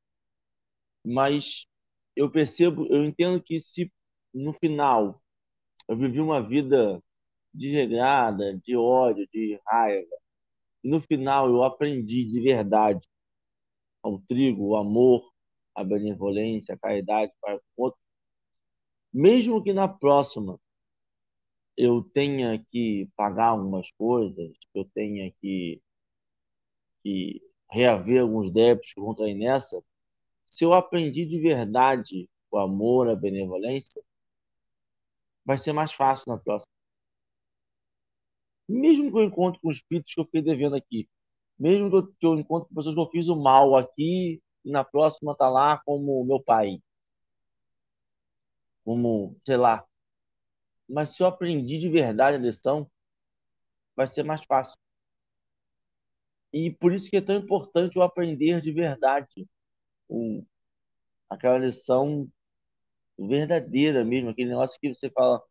Mas 1.06 1.68
eu 2.16 2.32
percebo, 2.32 2.88
eu 2.88 3.06
entendo 3.06 3.42
que 3.42 3.60
se 3.60 3.92
no 4.34 4.52
final 4.54 5.22
eu 5.88 5.96
vivi 5.96 6.20
uma 6.20 6.42
vida 6.42 7.02
desregrada, 7.54 8.60
de 8.64 8.76
ódio, 8.76 9.28
de 9.32 9.60
raiva, 9.68 10.18
e 10.84 10.90
no 10.90 11.00
final 11.00 11.48
eu 11.48 11.64
aprendi 11.64 12.26
de 12.26 12.42
verdade 12.42 13.08
o 14.04 14.20
trigo, 14.20 14.70
o 14.70 14.76
amor, 14.78 15.32
a 15.76 15.84
benevolência, 15.84 16.74
a 16.74 16.78
caridade 16.78 17.32
para 17.42 17.58
o 17.58 17.62
outro, 17.76 18.00
mesmo 19.14 19.64
que 19.64 19.74
na 19.74 19.88
próxima 19.88 20.60
eu 21.78 22.04
tenha 22.04 22.58
que 22.58 23.08
pagar 23.16 23.50
algumas 23.50 23.92
coisas, 23.92 24.52
eu 24.74 24.84
tenha 24.86 25.32
que, 25.40 25.82
que 27.04 27.42
reaver 27.72 28.22
alguns 28.22 28.52
débitos 28.52 28.94
que 28.94 29.02
vão 29.02 29.14
trair 29.14 29.36
nessa, 29.36 29.82
se 30.48 30.66
eu 30.66 30.74
aprendi 30.74 31.26
de 31.26 31.40
verdade 31.40 32.28
o 32.50 32.58
amor, 32.58 33.10
a 33.10 33.16
benevolência, 33.16 34.02
vai 35.46 35.58
ser 35.58 35.74
mais 35.74 35.94
fácil 35.94 36.32
na 36.32 36.38
próxima. 36.38 36.68
Mesmo 38.68 39.12
que 39.12 39.18
eu 39.18 39.24
encontre 39.24 39.62
com 39.62 39.72
espíritos 39.72 40.14
que 40.14 40.20
eu 40.20 40.26
fiquei 40.26 40.42
devendo 40.42 40.76
aqui, 40.76 41.08
mesmo 41.60 41.90
que 41.90 41.98
eu, 42.26 42.36
que 42.36 42.42
encontre 42.42 42.70
com 42.70 42.76
pessoas 42.76 42.96
que 42.96 43.02
eu 43.02 43.10
fiz 43.10 43.28
o 43.28 43.36
mal 43.36 43.76
aqui, 43.76 44.42
e 44.66 44.72
na 44.72 44.84
próxima 44.84 45.36
tá 45.36 45.50
lá 45.50 45.82
como 45.86 46.26
meu 46.26 46.42
pai, 46.42 46.82
como, 48.84 49.38
sei 49.42 49.58
lá. 49.58 49.86
Mas 50.88 51.16
se 51.16 51.24
eu 51.24 51.28
aprendi 51.28 51.78
de 51.78 51.90
verdade 51.90 52.38
a 52.38 52.40
lição, 52.40 52.90
vai 53.96 54.08
ser 54.08 54.24
mais 54.24 54.44
fácil. 54.46 54.78
E 56.54 56.72
por 56.72 56.94
isso 56.94 57.10
que 57.10 57.18
é 57.18 57.22
tão 57.22 57.36
importante 57.36 57.98
o 58.00 58.02
aprender 58.02 58.62
de 58.62 58.72
verdade. 58.72 59.48
O, 60.08 60.44
aquela 61.30 61.58
lição 61.58 62.30
verdadeira 63.18 64.04
mesmo, 64.06 64.30
aquele 64.30 64.50
negócio 64.50 64.80
que 64.80 64.94
você 64.94 65.10
fala, 65.10 65.42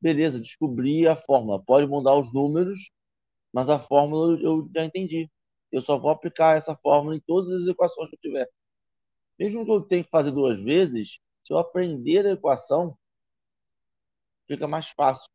beleza, 0.00 0.40
descobri 0.40 1.06
a 1.06 1.16
fórmula, 1.16 1.62
pode 1.62 1.86
mudar 1.86 2.14
os 2.16 2.32
números, 2.32 2.90
mas 3.52 3.68
a 3.68 3.78
fórmula 3.78 4.40
eu 4.40 4.62
já 4.74 4.84
entendi. 4.84 5.30
Eu 5.72 5.80
só 5.80 5.98
vou 5.98 6.10
aplicar 6.10 6.56
essa 6.56 6.76
fórmula 6.76 7.16
em 7.16 7.20
todas 7.20 7.62
as 7.62 7.68
equações 7.68 8.08
que 8.08 8.16
eu 8.16 8.20
tiver. 8.20 8.48
Mesmo 9.38 9.64
que 9.64 9.70
eu 9.70 9.82
tenha 9.82 10.04
que 10.04 10.10
fazer 10.10 10.30
duas 10.32 10.58
vezes, 10.60 11.20
se 11.44 11.52
eu 11.52 11.58
aprender 11.58 12.26
a 12.26 12.32
equação, 12.32 12.96
fica 14.48 14.66
mais 14.66 14.88
fácil. 14.88 15.30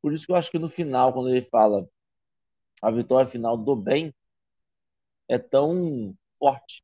Por 0.00 0.12
isso 0.12 0.26
que 0.26 0.32
eu 0.32 0.36
acho 0.36 0.50
que 0.50 0.58
no 0.58 0.68
final, 0.68 1.12
quando 1.12 1.28
ele 1.28 1.44
fala 1.48 1.88
a 2.82 2.90
vitória 2.90 3.30
final 3.30 3.56
do 3.56 3.76
bem, 3.76 4.12
é 5.28 5.38
tão 5.38 6.16
forte. 6.38 6.82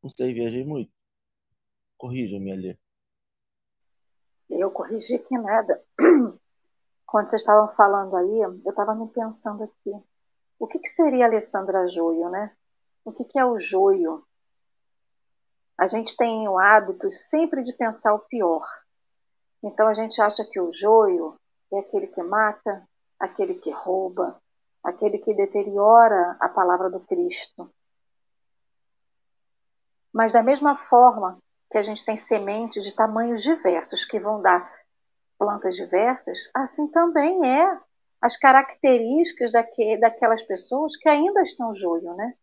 Não 0.00 0.10
sei, 0.10 0.32
viajei 0.32 0.64
muito. 0.64 0.92
Corrija-me 1.96 2.52
ali. 2.52 2.78
Eu 4.48 4.70
corrigi 4.70 5.18
que 5.18 5.36
nada. 5.36 5.82
Quando 7.04 7.30
vocês 7.30 7.42
estavam 7.42 7.74
falando 7.74 8.16
aí, 8.16 8.40
eu 8.40 8.60
estava 8.64 8.94
me 8.94 9.08
pensando 9.08 9.64
aqui. 9.64 9.92
O 10.58 10.66
que, 10.66 10.78
que 10.78 10.88
seria 10.88 11.26
Alessandra 11.26 11.88
Joio, 11.88 12.30
né? 12.30 12.54
O 13.04 13.12
que, 13.12 13.24
que 13.24 13.38
é 13.38 13.44
o 13.44 13.58
joio? 13.58 14.26
A 15.78 15.86
gente 15.86 16.16
tem 16.16 16.48
o 16.48 16.58
hábito 16.58 17.12
sempre 17.12 17.62
de 17.62 17.72
pensar 17.72 18.14
o 18.14 18.20
pior. 18.20 18.66
Então 19.62 19.88
a 19.88 19.94
gente 19.94 20.20
acha 20.20 20.44
que 20.44 20.60
o 20.60 20.72
joio 20.72 21.34
é 21.72 21.78
aquele 21.78 22.06
que 22.06 22.22
mata, 22.22 22.86
aquele 23.18 23.54
que 23.54 23.70
rouba, 23.70 24.40
aquele 24.82 25.18
que 25.18 25.34
deteriora 25.34 26.36
a 26.40 26.48
palavra 26.48 26.88
do 26.88 27.00
Cristo. 27.00 27.70
Mas 30.12 30.32
da 30.32 30.42
mesma 30.42 30.76
forma 30.76 31.38
que 31.70 31.78
a 31.78 31.82
gente 31.82 32.04
tem 32.04 32.16
sementes 32.16 32.84
de 32.84 32.94
tamanhos 32.94 33.42
diversos 33.42 34.04
que 34.04 34.20
vão 34.20 34.40
dar 34.40 34.72
plantas 35.38 35.74
diversas, 35.74 36.48
assim 36.54 36.86
também 36.88 37.46
é 37.46 37.78
as 38.20 38.36
características 38.36 39.52
daque, 39.52 39.98
daquelas 39.98 40.42
pessoas 40.42 40.96
que 40.96 41.08
ainda 41.08 41.42
estão 41.42 41.74
joio, 41.74 42.14
né? 42.14 42.34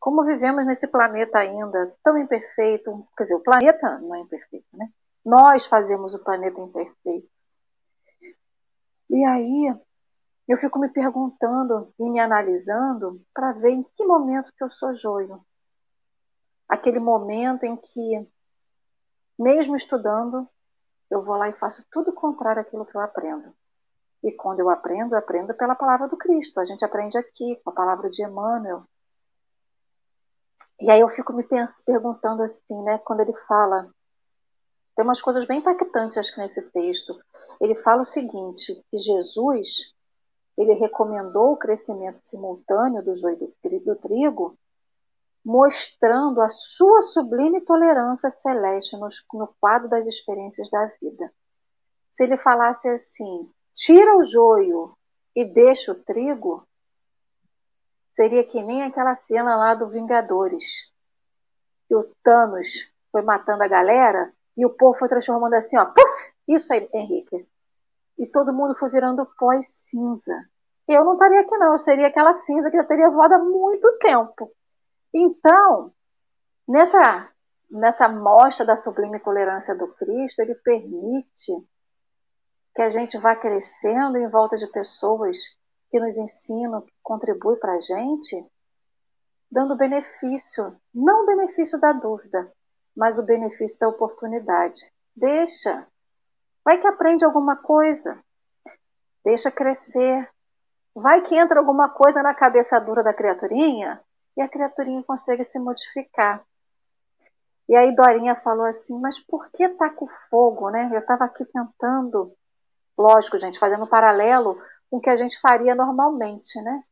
Como 0.00 0.24
vivemos 0.24 0.66
nesse 0.66 0.86
planeta 0.86 1.38
ainda 1.38 1.94
tão 2.02 2.16
imperfeito, 2.16 3.06
quer 3.16 3.24
dizer, 3.24 3.34
o 3.36 3.42
planeta 3.42 3.98
não 3.98 4.14
é 4.14 4.20
imperfeito, 4.20 4.66
né? 4.72 4.88
Nós 5.24 5.66
fazemos 5.66 6.14
o 6.14 6.22
planeta 6.22 6.60
imperfeito. 6.60 7.28
E 9.08 9.24
aí 9.24 9.74
eu 10.46 10.58
fico 10.58 10.78
me 10.78 10.88
perguntando 10.88 11.92
e 11.98 12.10
me 12.10 12.20
analisando 12.20 13.24
para 13.32 13.52
ver 13.52 13.70
em 13.70 13.82
que 13.82 14.04
momento 14.04 14.52
que 14.56 14.62
eu 14.62 14.70
sou 14.70 14.94
joio. 14.94 15.44
Aquele 16.68 16.98
momento 16.98 17.64
em 17.64 17.76
que, 17.76 18.28
mesmo 19.38 19.76
estudando, 19.76 20.48
eu 21.10 21.22
vou 21.22 21.36
lá 21.36 21.48
e 21.48 21.54
faço 21.54 21.84
tudo 21.90 22.12
contrário 22.12 22.60
àquilo 22.60 22.84
que 22.84 22.96
eu 22.96 23.00
aprendo. 23.00 23.54
E 24.22 24.32
quando 24.32 24.60
eu 24.60 24.70
aprendo, 24.70 25.14
eu 25.14 25.18
aprendo 25.18 25.54
pela 25.54 25.74
palavra 25.74 26.08
do 26.08 26.16
Cristo. 26.16 26.58
A 26.58 26.64
gente 26.64 26.84
aprende 26.84 27.16
aqui, 27.16 27.56
com 27.62 27.70
a 27.70 27.74
palavra 27.74 28.10
de 28.10 28.22
Emmanuel. 28.24 28.84
E 30.80 30.90
aí 30.90 31.00
eu 31.00 31.08
fico 31.08 31.32
me 31.32 31.46
perguntando 31.86 32.42
assim, 32.42 32.82
né, 32.82 32.98
quando 32.98 33.20
ele 33.20 33.34
fala, 33.46 33.93
tem 34.94 35.04
umas 35.04 35.20
coisas 35.20 35.44
bem 35.44 35.58
impactantes 35.58 36.18
acho 36.18 36.32
que 36.32 36.40
nesse 36.40 36.62
texto. 36.70 37.18
Ele 37.60 37.74
fala 37.76 38.02
o 38.02 38.06
seguinte, 38.06 38.80
que 38.90 38.98
Jesus, 38.98 39.92
ele 40.56 40.74
recomendou 40.74 41.52
o 41.52 41.56
crescimento 41.56 42.20
simultâneo 42.20 43.02
do 43.02 43.14
joio 43.14 43.52
do 43.84 43.96
trigo, 43.96 44.56
mostrando 45.44 46.40
a 46.40 46.48
sua 46.48 47.02
sublime 47.02 47.60
tolerância 47.60 48.30
celeste 48.30 48.96
no, 48.96 49.08
no 49.34 49.54
quadro 49.60 49.88
das 49.88 50.06
experiências 50.06 50.70
da 50.70 50.86
vida. 51.00 51.32
Se 52.10 52.24
ele 52.24 52.36
falasse 52.36 52.88
assim, 52.88 53.50
tira 53.74 54.16
o 54.16 54.22
joio 54.22 54.96
e 55.34 55.44
deixa 55.44 55.92
o 55.92 55.96
trigo, 55.96 56.66
seria 58.12 58.44
que 58.44 58.62
nem 58.62 58.84
aquela 58.84 59.14
cena 59.14 59.56
lá 59.56 59.74
do 59.74 59.88
Vingadores, 59.88 60.92
que 61.88 61.94
o 61.94 62.04
Thanos 62.22 62.90
foi 63.10 63.22
matando 63.22 63.64
a 63.64 63.68
galera 63.68 64.32
e 64.56 64.64
o 64.64 64.70
povo 64.70 64.98
foi 64.98 65.08
transformando 65.08 65.54
assim, 65.54 65.76
ó, 65.78 65.86
puf, 65.86 66.32
isso 66.48 66.72
aí, 66.72 66.88
Henrique. 66.92 67.46
E 68.18 68.26
todo 68.26 68.52
mundo 68.52 68.74
foi 68.76 68.90
virando 68.90 69.26
pó 69.38 69.52
e 69.52 69.62
cinza. 69.62 70.48
Eu 70.86 71.04
não 71.04 71.14
estaria 71.14 71.40
aqui 71.40 71.56
não, 71.56 71.72
eu 71.72 71.78
seria 71.78 72.06
aquela 72.06 72.32
cinza 72.32 72.70
que 72.70 72.76
já 72.76 72.84
teria 72.84 73.10
voado 73.10 73.34
há 73.34 73.38
muito 73.38 73.90
tempo. 73.98 74.52
Então, 75.12 75.92
nessa 76.68 77.30
nessa 77.70 78.08
mostra 78.08 78.64
da 78.64 78.76
sublime 78.76 79.18
tolerância 79.18 79.74
do 79.76 79.88
Cristo, 79.94 80.40
ele 80.40 80.54
permite 80.54 81.52
que 82.74 82.82
a 82.82 82.88
gente 82.88 83.18
vá 83.18 83.34
crescendo 83.34 84.16
em 84.16 84.28
volta 84.28 84.56
de 84.56 84.66
pessoas 84.68 85.38
que 85.90 85.98
nos 85.98 86.16
ensinam, 86.16 86.82
que 86.82 86.92
contribuem 87.02 87.58
para 87.58 87.74
a 87.74 87.80
gente, 87.80 88.46
dando 89.50 89.76
benefício, 89.76 90.76
não 90.92 91.26
benefício 91.26 91.78
da 91.78 91.92
dúvida, 91.92 92.52
mas 92.96 93.18
o 93.18 93.24
benefício 93.24 93.78
da 93.78 93.88
oportunidade. 93.88 94.80
Deixa, 95.14 95.86
vai 96.64 96.78
que 96.78 96.86
aprende 96.86 97.24
alguma 97.24 97.56
coisa, 97.56 98.18
deixa 99.24 99.50
crescer, 99.50 100.28
vai 100.94 101.22
que 101.22 101.36
entra 101.36 101.58
alguma 101.58 101.88
coisa 101.88 102.22
na 102.22 102.34
cabeça 102.34 102.78
dura 102.80 103.02
da 103.02 103.14
criaturinha 103.14 104.00
e 104.36 104.42
a 104.42 104.48
criaturinha 104.48 105.02
consegue 105.04 105.44
se 105.44 105.58
modificar. 105.58 106.44
E 107.68 107.74
aí 107.74 107.94
Dorinha 107.94 108.36
falou 108.36 108.66
assim, 108.66 108.98
mas 109.00 109.18
por 109.18 109.50
que 109.50 109.68
tá 109.70 109.88
com 109.88 110.06
fogo, 110.28 110.68
né? 110.70 110.90
Eu 110.92 110.98
estava 110.98 111.24
aqui 111.24 111.44
tentando 111.46 112.36
Lógico, 112.96 113.36
gente, 113.36 113.58
fazendo 113.58 113.84
um 113.84 113.88
paralelo 113.88 114.56
com 114.88 114.98
o 114.98 115.00
que 115.00 115.10
a 115.10 115.16
gente 115.16 115.40
faria 115.40 115.74
normalmente, 115.74 116.60
né? 116.62 116.84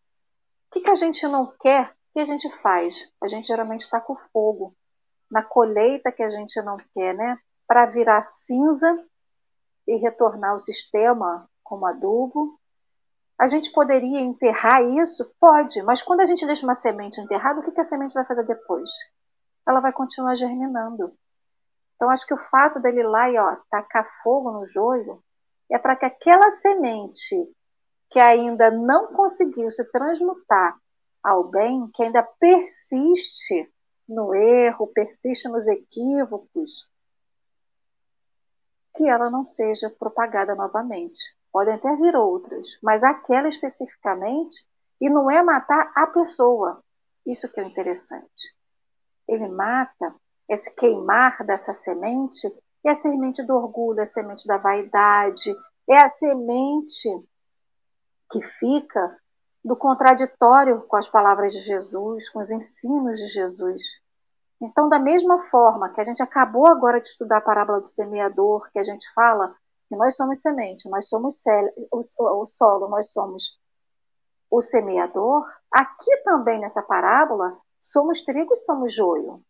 O 0.68 0.74
que, 0.74 0.80
que 0.80 0.90
a 0.90 0.94
gente 0.94 1.26
não 1.28 1.46
quer, 1.46 1.90
o 1.90 2.12
que 2.14 2.20
a 2.20 2.24
gente 2.24 2.50
faz? 2.60 3.08
A 3.22 3.28
gente 3.28 3.46
geralmente 3.46 3.82
está 3.82 4.00
com 4.00 4.16
fogo. 4.32 4.74
Na 5.33 5.42
colheita 5.42 6.12
que 6.12 6.23
a 6.23 6.29
gente 6.29 6.61
não 6.61 6.77
quer, 6.95 7.14
né? 7.14 7.38
Para 7.66 7.87
virar 7.87 8.23
cinza 8.23 9.03
e 9.88 9.97
retornar 9.97 10.51
ao 10.51 10.59
sistema 10.59 11.49
como 11.64 11.87
adubo. 11.87 12.61
A 13.38 13.47
gente 13.47 13.73
poderia 13.73 14.21
enterrar 14.21 14.83
isso? 14.83 15.35
Pode, 15.40 15.83
mas 15.83 16.03
quando 16.03 16.21
a 16.21 16.27
gente 16.27 16.45
deixa 16.45 16.66
uma 16.66 16.75
semente 16.75 17.18
enterrada, 17.18 17.61
o 17.61 17.62
que, 17.62 17.81
a 17.81 17.83
semente 17.83 18.12
vai 18.12 18.27
fazer 18.27 18.45
depois? 18.45 18.90
Ela 19.66 19.81
vai 19.81 19.90
continuar 19.90 20.35
germinando. 20.35 21.14
Então, 21.97 22.11
acho 22.11 22.27
que 22.27 22.35
o 22.35 22.49
fato 22.51 22.79
dele 22.79 23.03
lá 23.03 23.31
e 23.31 23.38
ó, 23.38 23.57
tacar 23.71 24.07
fogo 24.23 24.51
no 24.51 24.66
joio 24.66 25.23
é 25.71 25.79
para 25.79 25.97
que 25.97 26.05
aquela 26.05 26.51
semente 26.51 27.37
que 28.11 28.21
ainda 28.21 28.71
não 28.71 29.14
conseguiu 29.14 29.71
se 29.71 29.90
transmutar 29.90 30.77
ao 31.25 31.45
bem, 31.45 31.88
que 31.95 32.03
ainda 32.03 32.23
persiste 32.23 33.73
no 34.08 34.34
erro, 34.34 34.86
persiste 34.86 35.48
nos 35.48 35.66
equívocos, 35.68 36.88
que 38.94 39.08
ela 39.08 39.30
não 39.30 39.44
seja 39.44 39.90
propagada 39.90 40.54
novamente. 40.54 41.34
Podem 41.52 41.74
até 41.74 41.94
vir 41.96 42.16
outras, 42.16 42.66
mas 42.82 43.02
aquela 43.02 43.48
especificamente, 43.48 44.66
e 45.00 45.08
não 45.08 45.30
é 45.30 45.42
matar 45.42 45.92
a 45.94 46.06
pessoa. 46.06 46.82
Isso 47.26 47.48
que 47.48 47.60
é 47.60 47.64
interessante. 47.64 48.54
Ele 49.28 49.48
mata, 49.48 50.14
esse 50.48 50.74
queimar 50.74 51.44
dessa 51.44 51.72
semente, 51.72 52.48
é 52.84 52.90
a 52.90 52.94
semente 52.94 53.42
do 53.42 53.54
orgulho, 53.54 54.00
é 54.00 54.02
a 54.02 54.06
semente 54.06 54.46
da 54.46 54.56
vaidade, 54.56 55.54
é 55.88 55.98
a 55.98 56.08
semente 56.08 57.08
que 58.30 58.42
fica 58.42 59.16
do 59.64 59.77
contraditório 59.77 60.83
com 60.83 60.96
as 60.96 61.09
palavras 61.09 61.53
de 61.53 61.61
Jesus, 61.61 62.29
com 62.29 62.40
os 62.40 62.51
ensinos 62.51 63.18
de 63.18 63.29
Jesus. 63.29 63.83
Então, 64.61 64.88
da 64.88 64.98
mesma 64.98 65.48
forma 65.51 65.88
que 65.90 66.01
a 66.01 66.05
gente 66.05 66.22
acabou 66.22 66.68
agora 66.68 67.01
de 67.01 67.09
estudar 67.09 67.38
a 67.38 67.42
parábola 67.42 67.81
do 67.81 67.88
semeador, 67.88 68.68
que 68.72 68.79
a 68.79 68.85
gente 68.85 69.11
fala 69.12 69.55
que 69.88 69.96
nós 69.96 70.16
somos 70.16 70.40
semente, 70.40 70.88
nós 70.88 71.09
somos 71.09 71.37
o 71.90 72.46
solo, 72.46 72.88
nós 72.88 73.12
somos 73.12 73.59
o 74.51 74.61
semeador, 74.61 75.46
aqui 75.70 76.16
também 76.25 76.61
nessa 76.61 76.83
parábola, 76.83 77.57
somos 77.81 78.22
trigo 78.22 78.53
e 78.53 78.57
somos 78.57 78.94
joio 78.94 79.42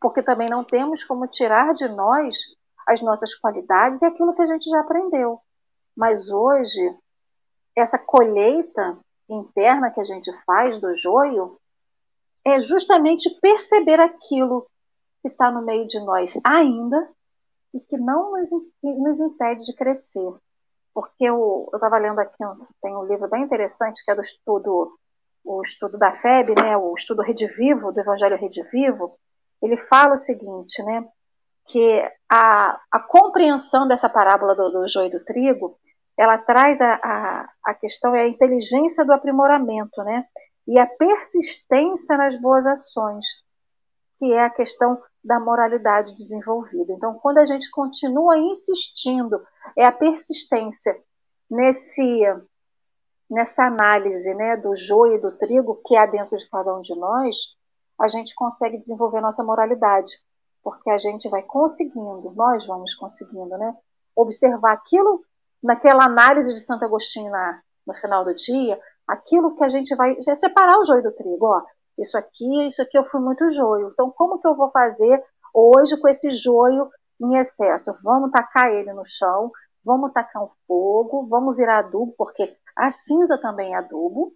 porque 0.00 0.22
também 0.22 0.48
não 0.48 0.64
temos 0.64 1.04
como 1.04 1.26
tirar 1.26 1.72
de 1.74 1.88
nós 1.88 2.36
as 2.86 3.02
nossas 3.02 3.34
qualidades 3.34 4.02
e 4.02 4.06
aquilo 4.06 4.34
que 4.34 4.42
a 4.42 4.46
gente 4.46 4.68
já 4.68 4.80
aprendeu. 4.80 5.40
Mas 5.96 6.30
hoje, 6.30 6.96
essa 7.76 7.98
colheita 7.98 8.98
interna 9.28 9.90
que 9.90 10.00
a 10.00 10.04
gente 10.04 10.30
faz 10.44 10.78
do 10.78 10.94
joio 10.94 11.58
é 12.44 12.60
justamente 12.60 13.28
perceber 13.40 14.00
aquilo 14.00 14.66
que 15.22 15.28
está 15.28 15.50
no 15.50 15.62
meio 15.62 15.86
de 15.86 15.98
nós 16.00 16.38
ainda 16.44 17.08
e 17.74 17.80
que 17.80 17.98
não 17.98 18.32
nos, 18.32 18.48
nos 18.82 19.20
impede 19.20 19.64
de 19.64 19.74
crescer. 19.74 20.32
Porque 20.94 21.24
eu 21.24 21.68
estava 21.74 21.98
lendo 21.98 22.18
aqui, 22.18 22.42
tem 22.82 22.96
um 22.96 23.04
livro 23.04 23.28
bem 23.28 23.42
interessante 23.42 24.04
que 24.04 24.10
é 24.10 24.14
do 24.14 24.22
estudo, 24.22 24.98
o 25.44 25.62
estudo 25.62 25.98
da 25.98 26.16
FEB, 26.16 26.54
né, 26.54 26.76
o 26.76 26.94
estudo 26.94 27.22
Redivivo, 27.22 27.92
do 27.92 28.00
Evangelho 28.00 28.38
Redivivo, 28.38 29.16
ele 29.62 29.76
fala 29.76 30.14
o 30.14 30.16
seguinte, 30.16 30.82
né, 30.82 31.06
que 31.66 32.02
a, 32.28 32.80
a 32.90 33.00
compreensão 33.00 33.86
dessa 33.86 34.08
parábola 34.08 34.54
do, 34.54 34.70
do 34.70 34.88
joio 34.88 35.08
e 35.08 35.10
do 35.10 35.24
trigo, 35.24 35.78
ela 36.18 36.36
traz 36.36 36.80
a, 36.80 36.94
a, 36.94 37.48
a 37.64 37.74
questão 37.74 38.14
é 38.14 38.22
a 38.22 38.28
inteligência 38.28 39.04
do 39.04 39.12
aprimoramento, 39.12 40.02
né, 40.02 40.26
e 40.66 40.78
a 40.78 40.86
persistência 40.86 42.16
nas 42.16 42.34
boas 42.40 42.66
ações, 42.66 43.24
que 44.18 44.32
é 44.32 44.44
a 44.44 44.50
questão 44.50 45.00
da 45.22 45.38
moralidade 45.38 46.12
desenvolvida. 46.14 46.92
Então, 46.92 47.14
quando 47.14 47.38
a 47.38 47.46
gente 47.46 47.70
continua 47.70 48.36
insistindo, 48.36 49.40
é 49.76 49.86
a 49.86 49.92
persistência 49.92 51.00
nesse 51.50 52.22
nessa 53.30 53.64
análise, 53.64 54.34
né, 54.34 54.56
do 54.56 54.74
joio 54.74 55.16
e 55.16 55.20
do 55.20 55.32
trigo 55.32 55.82
que 55.84 55.94
há 55.94 56.06
dentro 56.06 56.34
de 56.34 56.48
cada 56.48 56.74
um 56.74 56.80
de 56.80 56.94
nós, 56.94 57.36
a 58.00 58.08
gente 58.08 58.34
consegue 58.34 58.78
desenvolver 58.78 59.20
nossa 59.20 59.44
moralidade. 59.44 60.16
porque 60.62 60.90
a 60.90 60.98
gente 60.98 61.28
vai 61.28 61.42
conseguindo, 61.42 62.32
nós 62.36 62.66
vamos 62.66 62.94
conseguindo, 62.94 63.56
né? 63.56 63.74
Observar 64.14 64.74
aquilo 64.74 65.24
naquela 65.62 66.04
análise 66.04 66.52
de 66.52 66.60
Santo 66.60 66.84
Agostinho 66.84 67.30
na, 67.30 67.60
no 67.86 67.94
final 67.94 68.24
do 68.24 68.34
dia, 68.34 68.80
aquilo 69.06 69.54
que 69.56 69.64
a 69.64 69.68
gente 69.68 69.94
vai 69.96 70.20
já 70.20 70.34
separar 70.34 70.78
o 70.78 70.84
joio 70.84 71.02
do 71.02 71.12
trigo, 71.12 71.46
ó. 71.46 71.62
Isso 71.98 72.16
aqui, 72.16 72.66
isso 72.66 72.80
aqui 72.80 72.96
eu 72.96 73.04
fui 73.06 73.20
muito 73.20 73.50
joio. 73.50 73.88
Então, 73.88 74.10
como 74.10 74.38
que 74.38 74.46
eu 74.46 74.54
vou 74.54 74.70
fazer 74.70 75.22
hoje 75.52 75.96
com 76.00 76.06
esse 76.08 76.30
joio 76.30 76.88
em 77.20 77.36
excesso? 77.36 77.96
Vamos 78.02 78.30
tacar 78.30 78.70
ele 78.70 78.92
no 78.92 79.04
chão, 79.04 79.50
vamos 79.84 80.12
tacar 80.12 80.44
um 80.44 80.50
fogo, 80.66 81.26
vamos 81.26 81.56
virar 81.56 81.78
adubo, 81.78 82.14
porque 82.16 82.56
a 82.76 82.90
cinza 82.90 83.36
também 83.38 83.74
é 83.74 83.78
adubo. 83.78 84.32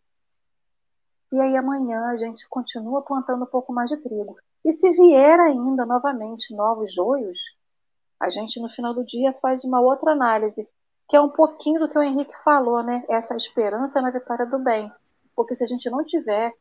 E 1.31 1.41
aí 1.41 1.57
amanhã 1.57 2.07
a 2.07 2.17
gente 2.17 2.49
continua 2.49 3.03
plantando 3.03 3.45
um 3.45 3.47
pouco 3.47 3.73
mais 3.73 3.89
de 3.89 3.97
trigo. 3.99 4.37
E 4.65 4.73
se 4.73 4.91
vier 4.91 5.39
ainda 5.39 5.87
novamente 5.87 6.55
novos 6.55 6.93
joios, 6.93 7.39
a 8.21 8.29
gente 8.29 8.61
no 8.61 8.69
final 8.69 8.93
do 8.93 9.05
dia 9.05 9.33
faz 9.41 9.65
uma 9.65 9.81
outra 9.81 10.13
análise, 10.13 10.69
que 11.09 11.17
é 11.17 11.21
um 11.21 11.29
pouquinho 11.29 11.81
do 11.81 11.89
que 11.89 11.99
o 11.99 12.03
Henrique 12.03 12.35
falou, 12.43 12.83
né? 12.83 13.05
Essa 13.09 13.37
esperança 13.37 14.01
na 14.01 14.11
vitória 14.11 14.47
do 14.47 14.59
bem. 14.59 14.91
Porque 15.35 15.55
se 15.55 15.65
a 15.65 15.67
gente 15.67 15.89
não 15.91 16.03
tiver 16.03 16.53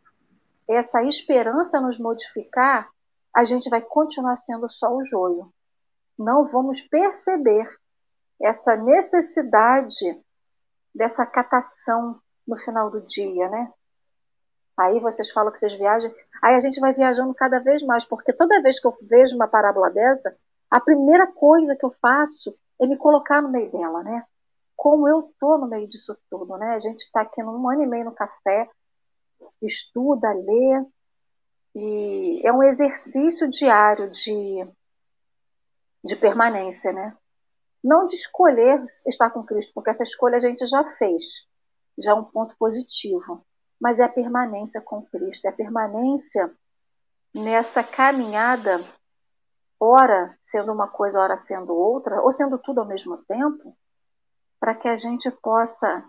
essa 0.68 1.04
esperança 1.04 1.80
nos 1.80 1.98
modificar, 1.98 2.90
a 3.34 3.44
gente 3.44 3.70
vai 3.70 3.82
continuar 3.82 4.36
sendo 4.36 4.70
só 4.70 4.94
o 4.94 5.04
joio. 5.04 5.52
Não 6.18 6.48
vamos 6.48 6.82
perceber 6.82 7.68
essa 8.42 8.76
necessidade 8.76 10.20
dessa 10.94 11.26
catação 11.26 12.20
no 12.48 12.58
final 12.58 12.90
do 12.90 13.02
dia, 13.02 13.50
né? 13.50 13.72
Aí 14.78 15.00
vocês 15.00 15.30
falam 15.32 15.52
que 15.52 15.60
vocês 15.60 15.74
viajam, 15.76 16.14
aí 16.42 16.56
a 16.56 16.60
gente 16.60 16.80
vai 16.80 16.94
viajando 16.94 17.34
cada 17.34 17.60
vez 17.60 17.84
mais, 17.84 18.04
porque 18.04 18.34
toda 18.34 18.62
vez 18.62 18.80
que 18.80 18.88
eu 18.88 18.98
vejo 19.02 19.36
uma 19.36 19.48
parábola 19.48 19.90
dessa, 19.90 20.36
a 20.70 20.80
primeira 20.80 21.28
coisa 21.28 21.76
que 21.76 21.86
eu 21.86 21.94
faço 22.02 22.58
é 22.80 22.88
me 22.88 22.98
colocar 22.98 23.42
no 23.42 23.50
meio 23.50 23.72
dela, 23.72 24.04
né? 24.04 24.26
Como 24.82 25.08
eu 25.08 25.32
tô 25.40 25.60
no 25.60 25.68
meio 25.68 25.88
disso 25.88 26.18
tudo, 26.28 26.58
né? 26.58 26.74
A 26.74 26.80
gente 26.80 27.02
está 27.02 27.22
aqui 27.22 27.44
num 27.44 27.70
ano 27.70 27.84
e 27.84 27.86
meio 27.86 28.06
no 28.06 28.16
café, 28.16 28.68
estuda, 29.62 30.34
lê, 30.34 30.84
e 31.76 32.42
é 32.44 32.52
um 32.52 32.64
exercício 32.64 33.48
diário 33.48 34.10
de, 34.10 34.68
de 36.04 36.16
permanência, 36.16 36.92
né? 36.92 37.16
Não 37.84 38.08
de 38.08 38.16
escolher 38.16 38.84
estar 39.06 39.30
com 39.30 39.44
Cristo, 39.44 39.72
porque 39.76 39.92
essa 39.92 40.02
escolha 40.02 40.38
a 40.38 40.40
gente 40.40 40.66
já 40.66 40.84
fez, 40.98 41.48
já 42.00 42.14
é 42.14 42.16
um 42.16 42.24
ponto 42.24 42.58
positivo, 42.58 43.46
mas 43.80 44.00
é 44.00 44.06
a 44.06 44.10
permanência 44.10 44.82
com 44.82 45.06
Cristo, 45.06 45.46
é 45.46 45.50
a 45.50 45.56
permanência 45.56 46.52
nessa 47.32 47.84
caminhada, 47.84 48.84
ora 49.80 50.36
sendo 50.44 50.72
uma 50.74 50.88
coisa, 50.88 51.22
ora 51.22 51.38
sendo 51.38 51.72
outra, 51.72 52.20
ou 52.24 52.32
sendo 52.32 52.58
tudo 52.58 52.82
ao 52.82 52.88
mesmo 52.88 53.18
tempo, 53.28 53.78
para 54.62 54.76
que 54.76 54.88
a 54.88 54.96
gente 54.96 55.30
possa 55.32 56.08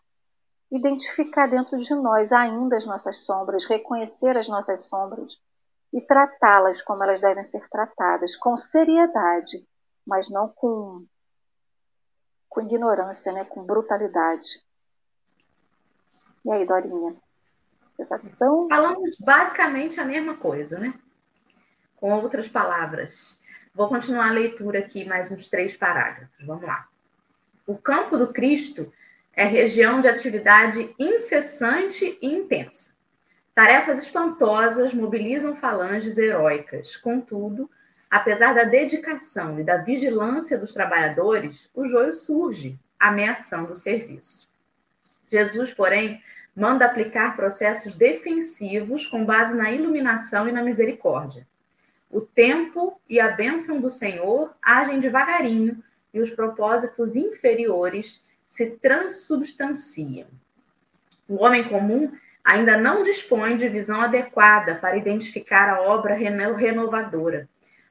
identificar 0.71 1.47
dentro 1.47 1.79
de 1.81 1.95
nós 1.95 2.33
ainda 2.33 2.77
as 2.77 2.85
nossas 2.85 3.25
sombras, 3.25 3.65
reconhecer 3.65 4.37
as 4.37 4.47
nossas 4.47 4.89
sombras 4.89 5.41
e 5.91 6.03
tratá-las 6.03 6.83
como 6.83 7.03
elas 7.03 7.21
devem 7.21 7.43
ser 7.43 7.67
tratadas, 7.71 8.37
com 8.37 8.55
seriedade, 8.57 9.67
mas 10.07 10.29
não 10.29 10.51
com, 10.51 11.07
com 12.47 12.61
ignorância, 12.61 13.33
né? 13.33 13.45
com 13.47 13.65
brutalidade. 13.65 14.63
E 16.45 16.53
aí, 16.53 16.67
Dorinha? 16.67 17.17
Então... 18.25 18.69
Falamos 18.69 19.17
basicamente 19.19 19.99
a 19.99 20.05
mesma 20.05 20.37
coisa, 20.37 20.79
né? 20.79 20.93
Com 21.97 22.13
outras 22.13 22.49
palavras. 22.49 23.41
Vou 23.75 23.89
continuar 23.89 24.29
a 24.29 24.33
leitura 24.33 24.81
aqui, 24.81 25.07
mais 25.07 25.31
uns 25.31 25.49
três 25.49 25.77
parágrafos. 25.77 26.47
Vamos 26.47 26.65
lá. 26.65 26.92
O 27.73 27.79
campo 27.79 28.19
do 28.19 28.35
Cristo 28.35 28.93
é 29.33 29.47
região 29.47 30.03
de 30.03 30.07
atividade 30.07 30.95
incessante 30.99 32.19
e 32.21 32.27
intensa. 32.27 32.93
Tarefas 33.55 33.99
espantosas 33.99 34.93
mobilizam 34.93 35.57
falanges 35.57 36.19
heróicas. 36.19 36.97
Contudo, 36.97 37.71
apesar 38.11 38.53
da 38.53 38.65
dedicação 38.65 39.59
e 39.59 39.65
da 39.65 39.79
vigilância 39.79 40.59
dos 40.59 40.75
trabalhadores, 40.75 41.71
o 41.75 41.89
joio 41.89 42.13
surge, 42.13 42.79
ameaçando 43.01 43.73
o 43.73 43.75
serviço. 43.75 44.53
Jesus, 45.31 45.73
porém, 45.73 46.23
manda 46.55 46.85
aplicar 46.85 47.35
processos 47.35 47.97
defensivos 47.97 49.07
com 49.07 49.25
base 49.25 49.57
na 49.57 49.73
iluminação 49.73 50.47
e 50.47 50.53
na 50.53 50.63
misericórdia. 50.63 51.49
O 52.11 52.21
tempo 52.21 53.01
e 53.09 53.19
a 53.19 53.31
bênção 53.31 53.81
do 53.81 53.89
Senhor 53.89 54.55
agem 54.61 55.01
devagarinho 55.01 55.83
e 56.13 56.21
os 56.21 56.31
propósitos 56.31 57.17
inferiores 57.17 58.23
se 58.49 58.73
transubstanciam. 58.73 60.27
O 61.29 61.43
homem 61.43 61.69
comum 61.69 62.13
ainda 62.45 62.77
não 62.77 63.03
dispõe 63.03 63.57
de 63.57 63.69
visão 63.69 64.01
adequada 64.01 64.75
para 64.75 64.97
identificar 64.97 65.69
a 65.69 65.83
obra 65.83 66.15
renovadora. 66.15 67.49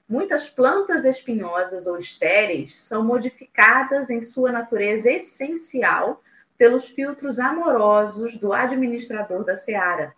Muitas 0.08 0.50
plantas 0.50 1.06
espinhosas 1.06 1.88
ou 1.88 1.98
estéreis 1.98 2.76
são 2.76 3.04
modificadas 3.04 4.10
em 4.10 4.22
sua 4.22 4.52
natureza 4.52 5.10
essencial 5.10 6.22
pelos 6.58 6.90
filtros 6.90 7.40
amorosos 7.40 8.38
do 8.38 8.54
administrador 8.54 9.44
da 9.46 9.56
seara, 9.56 10.14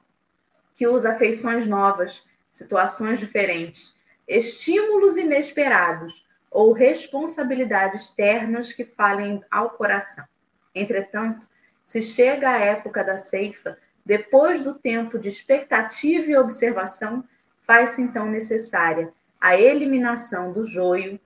que 0.75 0.87
usa 0.87 1.11
afeições 1.11 1.67
novas, 1.67 2.25
situações 2.51 3.19
diferentes, 3.19 3.95
estímulos 4.27 5.15
inesperados 5.15 6.25
ou 6.53 6.71
responsabilidades 6.71 8.11
ternas 8.11 8.71
que 8.71 8.85
falem 8.85 9.43
ao 9.49 9.71
coração. 9.71 10.25
Entretanto, 10.73 11.47
se 11.83 12.01
chega 12.01 12.49
a 12.49 12.59
época 12.59 13.03
da 13.03 13.17
ceifa, 13.17 13.77
depois 14.05 14.61
do 14.61 14.75
tempo 14.75 15.17
de 15.17 15.27
expectativa 15.27 16.29
e 16.29 16.37
observação, 16.37 17.23
faz-se 17.61 18.01
então 18.01 18.25
necessária 18.27 19.11
a 19.39 19.57
eliminação 19.57 20.53
do 20.53 20.63
joio 20.63 21.19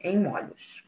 em 0.00 0.18
molhos. 0.18 0.84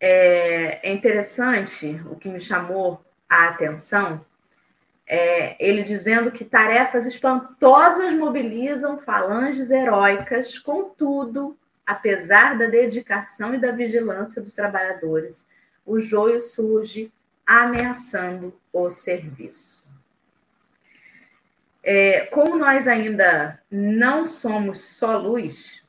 É, 0.00 0.88
é 0.88 0.92
interessante 0.92 2.00
o 2.10 2.16
que 2.16 2.28
me 2.28 2.40
chamou 2.40 3.02
a 3.28 3.48
atenção 3.48 4.24
é 5.06 5.56
ele 5.64 5.84
dizendo 5.84 6.32
que 6.32 6.44
tarefas 6.44 7.06
espantosas 7.06 8.12
mobilizam 8.12 8.98
falanges 8.98 9.70
heróicas, 9.70 10.58
contudo, 10.58 11.56
apesar 11.86 12.58
da 12.58 12.66
dedicação 12.66 13.54
e 13.54 13.58
da 13.58 13.70
vigilância 13.70 14.42
dos 14.42 14.54
trabalhadores, 14.54 15.48
o 15.84 16.00
joio 16.00 16.40
surge 16.40 17.12
ameaçando 17.46 18.52
o 18.72 18.90
serviço. 18.90 19.86
É, 21.82 22.26
como 22.26 22.56
nós 22.56 22.88
ainda 22.88 23.60
não 23.70 24.26
somos 24.26 24.80
só 24.80 25.16
luz, 25.16 25.86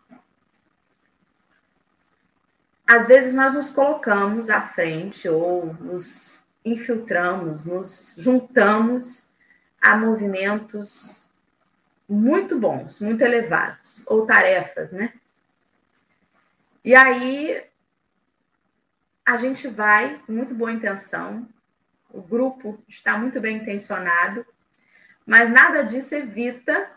às 2.85 3.07
vezes 3.07 3.33
nós 3.33 3.55
nos 3.55 3.71
colocamos 3.71 4.49
à 4.49 4.61
frente 4.61 5.27
ou 5.27 5.73
nos 5.73 6.45
infiltramos, 6.63 7.65
nos 7.65 8.15
juntamos 8.19 9.35
a 9.81 9.97
movimentos 9.97 11.31
muito 12.07 12.59
bons, 12.59 13.01
muito 13.01 13.21
elevados, 13.23 14.05
ou 14.07 14.25
tarefas, 14.25 14.91
né? 14.91 15.13
E 16.87 16.95
aí 16.95 17.61
a 19.25 19.35
gente 19.35 19.67
vai 19.67 20.23
muito 20.25 20.55
boa 20.55 20.71
intenção, 20.71 21.45
o 22.09 22.21
grupo 22.21 22.81
está 22.87 23.17
muito 23.17 23.41
bem 23.41 23.57
intencionado, 23.57 24.45
mas 25.25 25.49
nada 25.49 25.83
disso 25.83 26.15
evita 26.15 26.89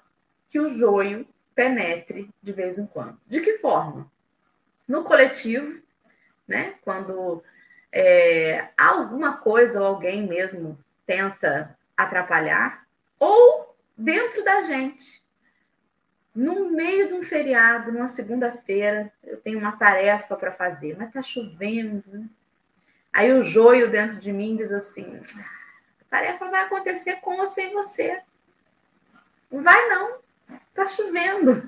que 0.49 0.61
o 0.61 0.69
joio 0.69 1.27
penetre 1.57 2.31
de 2.41 2.53
vez 2.53 2.79
em 2.79 2.87
quando. 2.87 3.21
De 3.27 3.41
que 3.41 3.55
forma? 3.55 4.09
No 4.87 5.03
coletivo, 5.03 5.83
né? 6.47 6.77
Quando 6.83 7.43
é, 7.91 8.69
alguma 8.79 9.39
coisa 9.39 9.81
ou 9.81 9.87
alguém 9.89 10.25
mesmo 10.25 10.79
tenta 11.05 11.77
atrapalhar, 11.97 12.87
ou 13.19 13.75
dentro 13.99 14.45
da 14.45 14.63
gente 14.63 15.20
no 16.35 16.71
meio 16.71 17.09
de 17.09 17.15
um 17.15 17.23
feriado, 17.23 17.91
numa 17.91 18.07
segunda-feira, 18.07 19.13
eu 19.25 19.37
tenho 19.39 19.59
uma 19.59 19.73
tarefa 19.73 20.37
para 20.37 20.53
fazer, 20.53 20.97
mas 20.97 21.09
está 21.09 21.23
chovendo. 21.23 22.05
Né? 22.07 22.27
Aí 23.13 23.33
o 23.33 23.43
joio 23.43 23.91
dentro 23.91 24.17
de 24.17 24.33
mim 24.33 24.57
diz 24.57 24.73
assim: 24.73 25.21
a 26.01 26.05
tarefa 26.09 26.49
vai 26.49 26.63
acontecer 26.65 27.17
com 27.17 27.41
ou 27.41 27.49
sem 27.49 27.73
você. 27.73 28.23
Não 29.51 29.63
vai, 29.63 29.89
não. 29.89 30.19
Está 30.69 30.87
chovendo. 30.87 31.63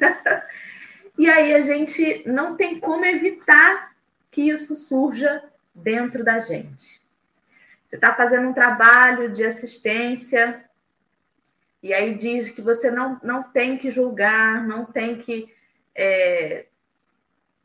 e 1.18 1.29
aí 1.29 1.55
a 1.55 1.61
gente 1.61 2.22
não 2.27 2.57
tem 2.57 2.79
como 2.79 3.05
evitar 3.05 3.92
que 4.31 4.48
isso 4.48 4.77
surja 4.77 5.42
dentro 5.75 6.25
da 6.25 6.38
gente. 6.38 7.03
Você 7.85 7.96
está 7.96 8.14
fazendo 8.14 8.48
um 8.48 8.55
trabalho 8.55 9.31
de 9.31 9.44
assistência 9.44 10.64
e 11.82 11.92
aí 11.92 12.14
diz 12.14 12.50
que 12.50 12.62
você 12.62 12.90
não, 12.90 13.18
não 13.22 13.42
tem 13.42 13.76
que 13.76 13.90
julgar, 13.90 14.66
não 14.66 14.84
tem 14.84 15.18
que 15.18 15.52
é, 15.94 16.66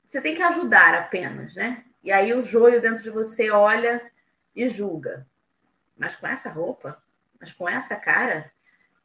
você 0.07 0.21
tem 0.21 0.33
que 0.33 0.41
ajudar 0.41 0.95
apenas, 0.95 1.53
né? 1.55 1.83
E 2.03 2.11
aí 2.11 2.33
o 2.33 2.43
joio 2.43 2.81
dentro 2.81 3.03
de 3.03 3.09
você 3.09 3.51
olha 3.51 4.01
e 4.55 4.67
julga. 4.69 5.27
Mas 5.97 6.15
com 6.15 6.25
essa 6.25 6.49
roupa, 6.49 7.01
mas 7.39 7.51
com 7.51 7.67
essa 7.67 7.95
cara, 7.95 8.51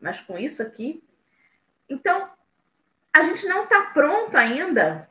mas 0.01 0.21
com 0.21 0.39
isso 0.39 0.63
aqui. 0.63 1.03
Então, 1.89 2.31
a 3.13 3.23
gente 3.23 3.47
não 3.47 3.65
está 3.65 3.87
pronto 3.87 4.37
ainda 4.37 5.09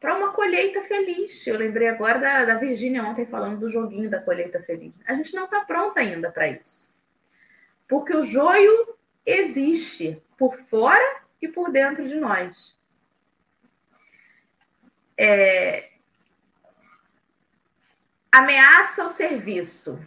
para 0.00 0.16
uma 0.16 0.32
colheita 0.32 0.82
feliz. 0.82 1.46
Eu 1.46 1.58
lembrei 1.58 1.88
agora 1.88 2.18
da, 2.18 2.44
da 2.44 2.54
Virgínia 2.56 3.04
ontem 3.04 3.26
falando 3.26 3.60
do 3.60 3.70
joguinho 3.70 4.10
da 4.10 4.20
colheita 4.20 4.62
feliz. 4.62 4.94
A 5.06 5.14
gente 5.14 5.34
não 5.34 5.44
está 5.44 5.60
pronto 5.64 5.98
ainda 5.98 6.30
para 6.30 6.48
isso. 6.48 6.92
Porque 7.86 8.14
o 8.14 8.24
joio 8.24 8.96
existe 9.24 10.22
por 10.36 10.56
fora 10.56 11.22
e 11.40 11.48
por 11.48 11.70
dentro 11.70 12.06
de 12.06 12.16
nós. 12.16 12.76
É... 15.16 15.90
Ameaça 18.30 19.04
o 19.04 19.08
serviço, 19.08 20.04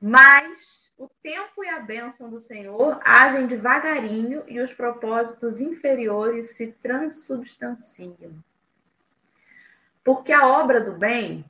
mas 0.00 0.92
o 0.98 1.08
tempo 1.22 1.62
e 1.62 1.68
a 1.68 1.78
bênção 1.78 2.30
do 2.30 2.40
Senhor 2.40 2.98
agem 3.04 3.46
devagarinho 3.46 4.42
e 4.48 4.60
os 4.60 4.72
propósitos 4.72 5.60
inferiores 5.60 6.56
se 6.56 6.72
transubstanciam. 6.72 8.32
Porque 10.02 10.32
a 10.32 10.46
obra 10.46 10.80
do 10.80 10.92
bem, 10.92 11.44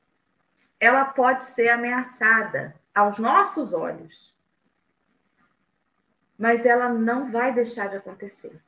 ela 0.81 1.05
pode 1.05 1.45
ser 1.45 1.69
ameaçada 1.69 2.75
aos 2.95 3.19
nossos 3.19 3.73
olhos, 3.73 4.36
mas 6.39 6.67
ela 6.67 6.89
não 6.89 7.31
vai 7.31 7.53
deixar 7.53 7.89
de 7.89 7.97
acontecer. 7.97 8.61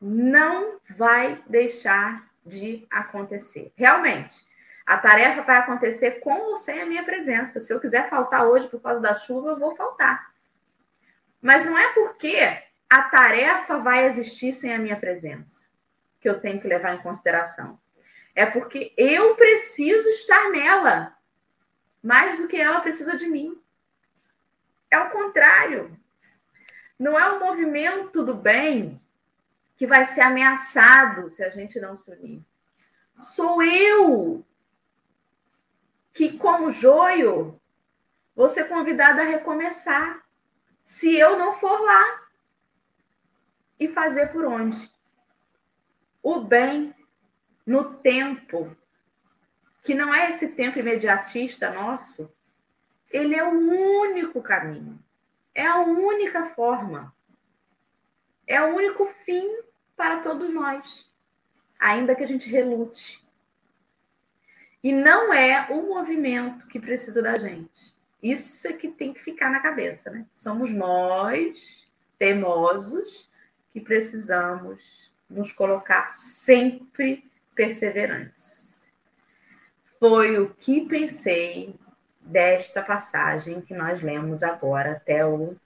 Não 0.00 0.80
vai 0.90 1.42
deixar 1.46 2.28
de 2.44 2.86
acontecer. 2.90 3.72
Realmente, 3.76 4.46
a 4.84 4.96
tarefa 4.96 5.42
vai 5.42 5.58
acontecer 5.58 6.20
com 6.20 6.50
ou 6.50 6.56
sem 6.56 6.82
a 6.82 6.86
minha 6.86 7.04
presença. 7.04 7.60
Se 7.60 7.72
eu 7.72 7.80
quiser 7.80 8.08
faltar 8.10 8.46
hoje 8.46 8.68
por 8.68 8.80
causa 8.80 9.00
da 9.00 9.14
chuva, 9.14 9.50
eu 9.50 9.58
vou 9.58 9.76
faltar. 9.76 10.32
Mas 11.40 11.64
não 11.64 11.78
é 11.78 11.92
porque 11.92 12.36
a 12.90 13.02
tarefa 13.02 13.78
vai 13.78 14.06
existir 14.06 14.52
sem 14.52 14.74
a 14.74 14.78
minha 14.78 14.96
presença 14.96 15.66
que 16.20 16.28
eu 16.28 16.40
tenho 16.40 16.60
que 16.60 16.68
levar 16.68 16.94
em 16.94 17.02
consideração. 17.02 17.80
É 18.34 18.46
porque 18.46 18.92
eu 18.96 19.34
preciso 19.34 20.08
estar 20.08 20.50
nela 20.50 21.16
mais 22.02 22.38
do 22.38 22.48
que 22.48 22.56
ela 22.56 22.80
precisa 22.80 23.16
de 23.16 23.26
mim. 23.26 23.60
É 24.90 24.98
o 24.98 25.10
contrário. 25.10 25.98
Não 27.02 27.18
é 27.18 27.32
o 27.32 27.40
movimento 27.40 28.24
do 28.24 28.32
bem 28.32 28.96
que 29.76 29.88
vai 29.88 30.04
ser 30.04 30.20
ameaçado 30.20 31.28
se 31.28 31.42
a 31.42 31.50
gente 31.50 31.80
não 31.80 31.96
se 31.96 32.08
unir. 32.08 32.40
Sou 33.18 33.60
eu 33.60 34.46
que, 36.12 36.38
como 36.38 36.70
joio, 36.70 37.60
vou 38.36 38.48
ser 38.48 38.68
convidada 38.68 39.20
a 39.20 39.24
recomeçar. 39.24 40.24
Se 40.80 41.18
eu 41.18 41.36
não 41.36 41.54
for 41.54 41.80
lá 41.80 42.22
e 43.80 43.88
fazer 43.88 44.28
por 44.28 44.44
onde? 44.44 44.88
O 46.22 46.38
bem 46.38 46.94
no 47.66 47.94
tempo, 47.94 48.76
que 49.82 49.92
não 49.92 50.14
é 50.14 50.30
esse 50.30 50.52
tempo 50.52 50.78
imediatista 50.78 51.68
nosso, 51.68 52.32
ele 53.10 53.34
é 53.34 53.42
o 53.42 53.58
único 53.58 54.40
caminho, 54.40 55.02
é 55.54 55.66
a 55.66 55.80
única 55.80 56.44
forma, 56.46 57.14
é 58.46 58.60
o 58.62 58.74
único 58.74 59.06
fim 59.06 59.62
para 59.96 60.20
todos 60.20 60.52
nós, 60.52 61.10
ainda 61.78 62.14
que 62.14 62.22
a 62.22 62.26
gente 62.26 62.50
relute. 62.50 63.26
E 64.82 64.92
não 64.92 65.32
é 65.32 65.68
o 65.70 65.82
movimento 65.82 66.66
que 66.66 66.80
precisa 66.80 67.22
da 67.22 67.38
gente. 67.38 67.94
Isso 68.22 68.66
é 68.68 68.72
que 68.72 68.88
tem 68.88 69.12
que 69.12 69.20
ficar 69.20 69.50
na 69.50 69.60
cabeça, 69.60 70.10
né? 70.10 70.26
Somos 70.34 70.72
nós, 70.72 71.86
teimosos, 72.18 73.30
que 73.72 73.80
precisamos 73.80 75.12
nos 75.28 75.50
colocar 75.52 76.08
sempre 76.10 77.30
perseverantes. 77.54 78.88
Foi 79.98 80.38
o 80.38 80.54
que 80.54 80.86
pensei 80.86 81.78
desta 82.22 82.82
passagem 82.82 83.60
que 83.60 83.74
nós 83.74 84.00
lemos 84.00 84.42
agora 84.42 84.92
até 84.92 85.26
o 85.26 85.56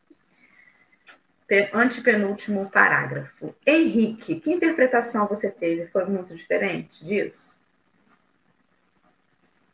antepenúltimo 1.72 2.70
parágrafo. 2.70 3.54
Henrique, 3.66 4.40
que 4.40 4.50
interpretação 4.50 5.28
você 5.28 5.50
teve? 5.50 5.86
Foi 5.86 6.04
muito 6.04 6.34
diferente 6.34 7.04
disso? 7.04 7.60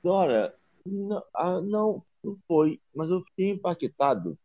Dora, 0.03 0.55
não, 0.85 1.25
ah, 1.35 1.61
não, 1.61 2.05
não 2.23 2.37
foi, 2.47 2.81
mas 2.95 3.09
eu 3.09 3.23
fiquei 3.23 3.51
impactado 3.51 4.39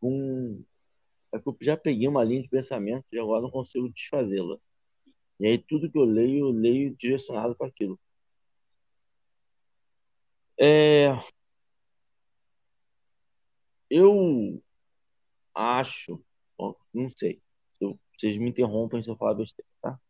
com. 0.00 0.62
É 1.32 1.38
que 1.38 1.48
eu 1.48 1.56
já 1.60 1.76
peguei 1.76 2.06
uma 2.06 2.24
linha 2.24 2.42
de 2.42 2.48
pensamento 2.48 3.12
e 3.12 3.18
agora 3.18 3.42
não 3.42 3.50
consigo 3.50 3.88
desfazê-la. 3.88 4.56
E 5.38 5.46
aí 5.46 5.58
tudo 5.58 5.90
que 5.90 5.98
eu 5.98 6.04
leio, 6.04 6.46
eu 6.46 6.50
leio 6.50 6.96
direcionado 6.96 7.54
para 7.54 7.66
aquilo. 7.66 7.98
É, 10.58 11.08
eu 13.90 14.62
acho, 15.54 16.22
não 16.92 17.08
sei, 17.10 17.40
vocês 18.18 18.36
me 18.38 18.48
interrompem 18.50 19.02
se 19.02 19.10
eu 19.10 19.16
falar 19.16 19.34
besteira, 19.34 19.68
tá? 19.82 20.00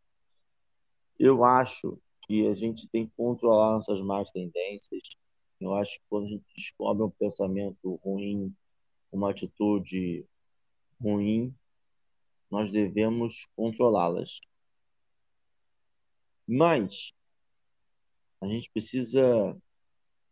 Eu 1.19 1.45
acho 1.45 1.99
que 2.23 2.47
a 2.47 2.55
gente 2.55 2.89
tem 2.89 3.07
que 3.07 3.13
controlar 3.17 3.73
nossas 3.75 4.01
más 4.01 4.31
tendências. 4.31 5.03
Eu 5.61 5.75
acho 5.75 5.95
que 5.99 6.05
quando 6.09 6.27
a 6.27 6.29
gente 6.29 6.45
descobre 6.55 7.03
um 7.03 7.11
pensamento 7.11 7.95
ruim, 8.05 8.55
uma 9.11 9.31
atitude 9.31 10.27
ruim, 11.01 11.55
nós 12.51 12.71
devemos 12.71 13.49
controlá-las. 13.57 14.41
Mas 16.47 17.13
a 18.41 18.47
gente 18.47 18.71
precisa 18.71 19.57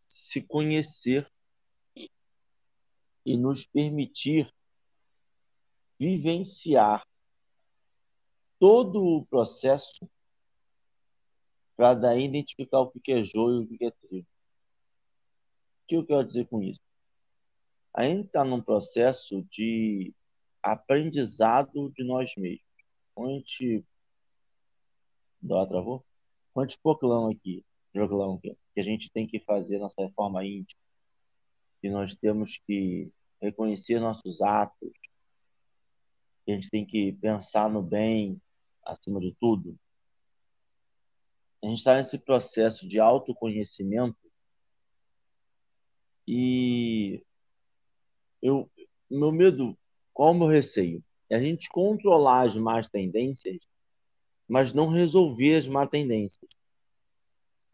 se 0.09 0.43
conhecer 0.43 1.31
e 3.25 3.37
nos 3.37 3.67
permitir 3.67 4.53
vivenciar 5.99 7.07
todo 8.59 9.01
o 9.03 9.27
processo 9.27 10.09
para 11.77 11.95
daí 11.95 12.25
identificar 12.25 12.81
o 12.81 12.91
que 12.91 13.13
é 13.13 13.25
joio 13.25 13.63
e 13.63 13.75
o 13.75 13.79
que 13.79 13.85
é 13.87 13.91
trigo. 13.91 14.29
O 15.83 15.87
que 15.87 15.97
eu 15.97 16.07
quero 16.07 16.25
dizer 16.25 16.47
com 16.47 16.63
isso? 16.63 16.81
A 17.93 18.05
gente 18.05 18.27
está 18.27 18.45
num 18.45 18.63
processo 18.63 19.43
de 19.51 20.13
aprendizado 20.63 21.91
de 21.91 22.05
nós 22.05 22.35
mesmos. 22.37 22.65
Quando 23.15 23.31
a 23.31 23.39
gente 23.39 23.85
Dó 25.45 25.67
travou? 25.67 26.03
Quantos 26.55 26.77
proclamam 26.77 27.31
aqui, 27.31 27.63
proclamam 27.93 28.37
aqui, 28.37 28.57
que 28.75 28.81
a 28.81 28.85
gente 28.85 29.11
tem 29.11 29.27
que 29.27 29.39
fazer 29.39 29.79
nossa 29.79 30.03
reforma 30.03 30.45
íntima, 30.45 30.81
que 31.81 31.89
nós 31.89 32.15
temos 32.15 32.59
que 32.67 33.11
reconhecer 33.41 34.01
nossos 34.01 34.43
atos, 34.43 34.91
que 36.45 36.53
a 36.53 36.55
gente 36.55 36.71
tem 36.71 36.85
que 36.85 37.13
pensar 37.13 37.71
no 37.71 37.83
bem 37.83 38.41
acima 38.83 39.21
de 39.21 39.35
tudo. 39.41 39.79
A 41.63 41.67
gente 41.67 41.79
está 41.79 41.95
nesse 41.95 42.19
processo 42.19 42.87
de 42.87 43.01
autoconhecimento 43.01 44.19
e 46.27 47.23
eu, 48.43 48.71
meu 49.11 49.33
medo, 49.33 49.79
qual 50.13 50.33
o 50.33 50.35
meu 50.35 50.49
receio? 50.49 51.03
É 51.31 51.37
a 51.37 51.41
gente 51.41 51.69
controlar 51.69 52.47
as 52.47 52.57
más 52.57 52.89
tendências 52.89 53.59
mas 54.49 54.73
não 54.73 54.89
resolver 54.89 55.57
as 55.57 55.69
má 55.69 55.87
tendências. 55.87 56.49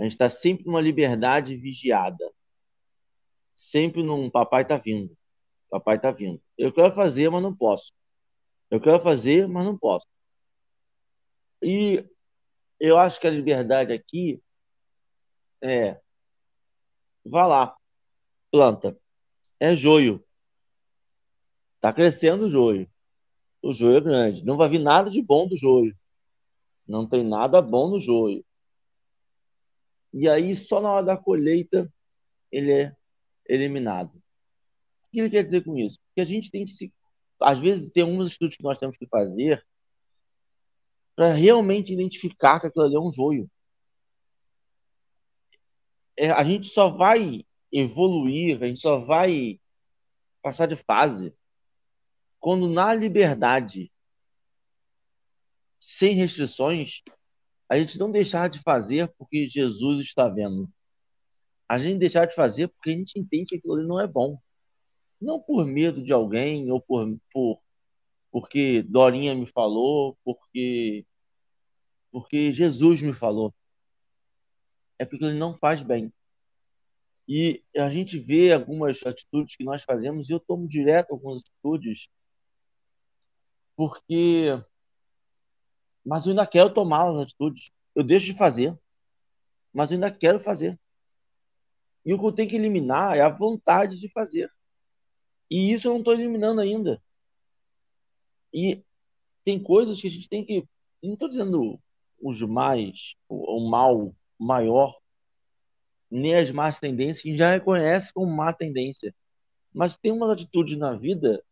A 0.01 0.05
gente 0.05 0.13
está 0.13 0.31
sempre 0.31 0.65
numa 0.65 0.81
liberdade 0.81 1.55
vigiada. 1.57 2.33
Sempre 3.55 4.03
num 4.03 4.31
papai 4.31 4.63
está 4.63 4.79
vindo. 4.79 5.15
Papai 5.69 5.97
está 5.97 6.11
vindo. 6.11 6.41
Eu 6.57 6.73
quero 6.73 6.95
fazer, 6.95 7.29
mas 7.29 7.43
não 7.43 7.55
posso. 7.55 7.93
Eu 8.71 8.81
quero 8.81 8.99
fazer, 9.03 9.47
mas 9.47 9.67
não 9.67 9.77
posso. 9.77 10.07
E 11.63 12.03
eu 12.81 12.97
acho 12.97 13.21
que 13.21 13.27
a 13.27 13.31
liberdade 13.31 13.93
aqui 13.93 14.43
é 15.63 16.01
vá 17.23 17.47
lá, 17.47 17.77
planta. 18.51 18.99
É 19.61 19.77
joio. 19.77 20.25
Está 21.77 21.93
crescendo 21.93 22.47
o 22.47 22.51
joio. 22.51 22.91
O 23.63 23.75
joio 23.75 23.99
é 23.99 24.01
grande. 24.01 24.47
Não 24.47 24.57
vai 24.57 24.71
vir 24.71 24.79
nada 24.79 25.11
de 25.11 25.21
bom 25.21 25.47
do 25.47 25.59
joio. 25.59 25.95
Não 26.89 27.07
tem 27.07 27.23
nada 27.23 27.61
bom 27.61 27.91
no 27.91 27.99
joio. 27.99 28.43
E 30.12 30.29
aí, 30.29 30.55
só 30.57 30.81
na 30.81 30.92
hora 30.92 31.07
da 31.07 31.16
colheita, 31.16 31.92
ele 32.51 32.73
é 32.73 32.96
eliminado. 33.46 34.14
O 34.16 35.11
que 35.11 35.20
ele 35.20 35.31
quer 35.31 35.44
dizer 35.44 35.64
com 35.64 35.77
isso? 35.77 35.99
Que 36.14 36.20
a 36.20 36.25
gente 36.25 36.51
tem 36.51 36.64
que 36.64 36.73
se. 36.73 36.92
Às 37.40 37.59
vezes, 37.59 37.90
tem 37.92 38.03
alguns 38.03 38.31
estudos 38.31 38.57
que 38.57 38.62
nós 38.62 38.79
temos 38.79 38.96
que 38.96 39.07
fazer 39.07 39.64
para 41.16 41.33
realmente 41.33 41.92
identificar 41.92 42.61
que 42.61 42.66
aquilo 42.66 42.85
ali 42.85 42.94
é 42.94 43.01
um 43.01 43.11
joio. 43.11 43.51
É, 46.16 46.31
a 46.31 46.42
gente 46.44 46.66
só 46.66 46.90
vai 46.90 47.44
evoluir, 47.73 48.62
a 48.62 48.66
gente 48.66 48.81
só 48.81 48.99
vai 48.99 49.61
passar 50.42 50.66
de 50.66 50.77
fase 50.77 51.35
quando 52.40 52.68
na 52.68 52.94
liberdade, 52.94 53.92
sem 55.79 56.14
restrições, 56.14 57.03
a 57.71 57.77
gente 57.77 57.99
não 58.01 58.11
deixar 58.11 58.51
de 58.51 58.59
fazer 58.59 59.09
porque 59.17 59.49
Jesus 59.49 60.01
está 60.05 60.29
vendo. 60.29 60.69
A 61.69 61.79
gente 61.79 62.01
deixar 62.01 62.27
de 62.27 62.35
fazer 62.35 62.67
porque 62.67 62.91
a 62.91 62.97
gente 62.97 63.17
entende 63.17 63.47
que 63.47 63.57
aquilo 63.57 63.75
ali 63.75 63.87
não 63.87 64.01
é 64.01 64.09
bom. 64.09 64.37
Não 65.21 65.41
por 65.41 65.65
medo 65.65 66.03
de 66.03 66.13
alguém 66.13 66.71
ou 66.73 66.81
por, 66.81 67.07
por 67.33 67.61
porque 68.33 68.83
Dorinha 68.83 69.35
me 69.35 69.47
falou, 69.47 70.19
porque 70.25 71.07
porque 72.11 72.53
Jesus 72.53 73.03
me 73.03 73.15
falou. 73.15 73.55
É 74.99 75.05
porque 75.05 75.25
ele 75.25 75.39
não 75.39 75.57
faz 75.57 75.81
bem. 75.81 76.13
E 77.29 77.63
a 77.77 77.89
gente 77.89 78.19
vê 78.19 78.53
algumas 78.53 79.07
atitudes 79.07 79.55
que 79.55 79.63
nós 79.63 79.85
fazemos 79.85 80.29
e 80.29 80.33
eu 80.33 80.41
tomo 80.41 80.67
direto 80.67 81.13
algumas 81.13 81.39
atitudes 81.39 82.09
porque 83.77 84.61
mas 86.05 86.25
eu 86.25 86.31
ainda 86.31 86.47
quero 86.47 86.73
tomar 86.73 87.11
as 87.11 87.17
atitudes. 87.19 87.71
Eu 87.95 88.03
deixo 88.03 88.27
de 88.27 88.39
fazer, 88.39 88.77
mas 89.73 89.91
eu 89.91 89.97
ainda 89.97 90.11
quero 90.11 90.41
fazer. 90.41 90.79
E 92.05 92.15
o 92.15 92.19
que 92.19 92.25
eu 92.25 92.33
tenho 92.33 92.49
que 92.49 92.57
eliminar 92.57 93.17
é 93.17 93.21
a 93.21 93.29
vontade 93.29 93.99
de 93.99 94.09
fazer. 94.09 94.51
E 95.51 95.73
isso 95.73 95.89
eu 95.89 95.93
não 95.93 95.99
estou 95.99 96.15
eliminando 96.15 96.61
ainda. 96.61 97.03
E 98.53 98.83
tem 99.45 99.63
coisas 99.63 100.01
que 100.01 100.07
a 100.07 100.11
gente 100.11 100.29
tem 100.29 100.45
que. 100.45 100.67
Não 101.03 101.15
estou 101.15 101.29
dizendo 101.29 101.79
os 102.21 102.41
mais, 102.43 103.17
o, 103.29 103.59
o 103.59 103.71
mal 103.71 104.15
maior, 104.39 104.99
nem 106.11 106.37
as 106.37 106.51
más 106.51 106.79
tendências, 106.79 107.23
que 107.23 107.29
a 107.29 107.31
gente 107.33 107.39
já 107.39 107.53
reconhece 107.53 108.13
como 108.13 108.31
má 108.31 108.53
tendência. 108.53 109.15
Mas 109.73 109.97
tem 109.97 110.13
umas 110.13 110.31
atitudes 110.31 110.77
na 110.79 110.95
vida 110.95 111.43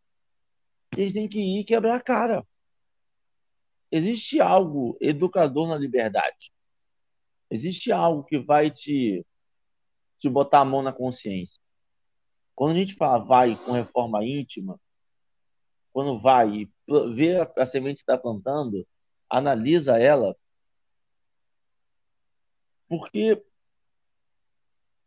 que 0.90 1.02
a 1.02 1.04
gente 1.04 1.14
tem 1.14 1.28
que 1.28 1.40
ir 1.40 1.64
quebrar 1.64 1.96
a 1.96 2.00
cara. 2.00 2.46
Existe 3.90 4.40
algo 4.40 4.96
educador 5.00 5.68
na 5.68 5.76
liberdade. 5.76 6.52
Existe 7.50 7.90
algo 7.90 8.24
que 8.24 8.38
vai 8.38 8.70
te, 8.70 9.24
te 10.18 10.28
botar 10.28 10.60
a 10.60 10.64
mão 10.64 10.82
na 10.82 10.92
consciência. 10.92 11.60
Quando 12.54 12.72
a 12.72 12.78
gente 12.78 12.94
fala 12.94 13.24
vai 13.24 13.56
com 13.56 13.72
reforma 13.72 14.24
íntima, 14.24 14.78
quando 15.92 16.20
vai 16.20 16.68
vê 17.14 17.40
a, 17.40 17.52
a 17.56 17.66
semente 17.66 17.96
que 17.96 18.00
está 18.02 18.18
plantando, 18.18 18.86
analisa 19.28 19.98
ela, 19.98 20.36
porque 22.88 23.42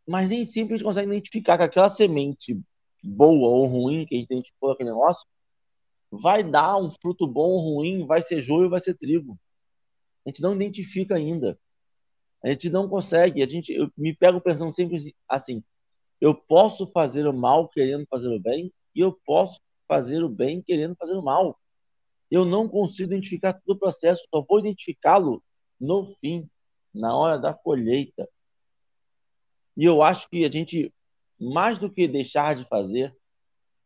mas 0.06 0.28
nem 0.28 0.44
sempre 0.44 0.74
a 0.74 0.78
gente 0.78 0.86
consegue 0.86 1.08
identificar 1.08 1.56
que 1.56 1.64
aquela 1.64 1.88
semente 1.88 2.60
boa 3.02 3.48
ou 3.48 3.66
ruim 3.66 4.04
que 4.04 4.14
a 4.14 4.18
gente 4.18 4.32
identificou 4.32 4.72
aquele 4.72 4.90
negócio 4.90 5.26
vai 6.12 6.44
dar 6.44 6.76
um 6.76 6.90
fruto 6.90 7.26
bom 7.26 7.48
ou 7.48 7.76
ruim, 7.76 8.06
vai 8.06 8.20
ser 8.20 8.42
joio 8.42 8.64
ou 8.64 8.70
vai 8.70 8.80
ser 8.80 8.94
trigo. 8.94 9.38
A 10.26 10.28
gente 10.28 10.42
não 10.42 10.54
identifica 10.54 11.14
ainda. 11.14 11.58
A 12.44 12.48
gente 12.48 12.68
não 12.68 12.86
consegue. 12.86 13.42
A 13.42 13.48
gente, 13.48 13.72
eu 13.72 13.90
me 13.96 14.14
pego 14.14 14.40
pensando 14.40 14.72
sempre 14.72 14.98
assim: 15.26 15.64
eu 16.20 16.34
posso 16.34 16.86
fazer 16.88 17.26
o 17.26 17.32
mal 17.32 17.66
querendo 17.68 18.06
fazer 18.10 18.28
o 18.28 18.38
bem 18.38 18.70
e 18.94 19.00
eu 19.00 19.12
posso 19.24 19.58
fazer 19.88 20.22
o 20.22 20.28
bem 20.28 20.60
querendo 20.60 20.94
fazer 20.96 21.14
o 21.14 21.22
mal. 21.22 21.58
Eu 22.30 22.44
não 22.44 22.68
consigo 22.68 23.12
identificar 23.12 23.54
todo 23.54 23.76
o 23.76 23.80
processo, 23.80 24.26
só 24.30 24.44
vou 24.46 24.60
identificá-lo 24.60 25.42
no 25.80 26.14
fim, 26.20 26.48
na 26.94 27.16
hora 27.16 27.38
da 27.38 27.54
colheita. 27.54 28.28
E 29.76 29.84
eu 29.84 30.02
acho 30.02 30.28
que 30.28 30.44
a 30.44 30.50
gente, 30.50 30.92
mais 31.40 31.78
do 31.78 31.90
que 31.90 32.06
deixar 32.06 32.54
de 32.54 32.68
fazer, 32.68 33.14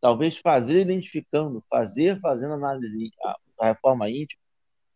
talvez 0.07 0.39
fazer 0.39 0.83
identificando, 0.83 1.65
fazer 1.69 2.21
fazendo 2.21 2.55
análise, 2.55 3.11
a, 3.25 3.37
a 3.59 3.67
reforma 3.71 4.09
íntima, 4.09 4.41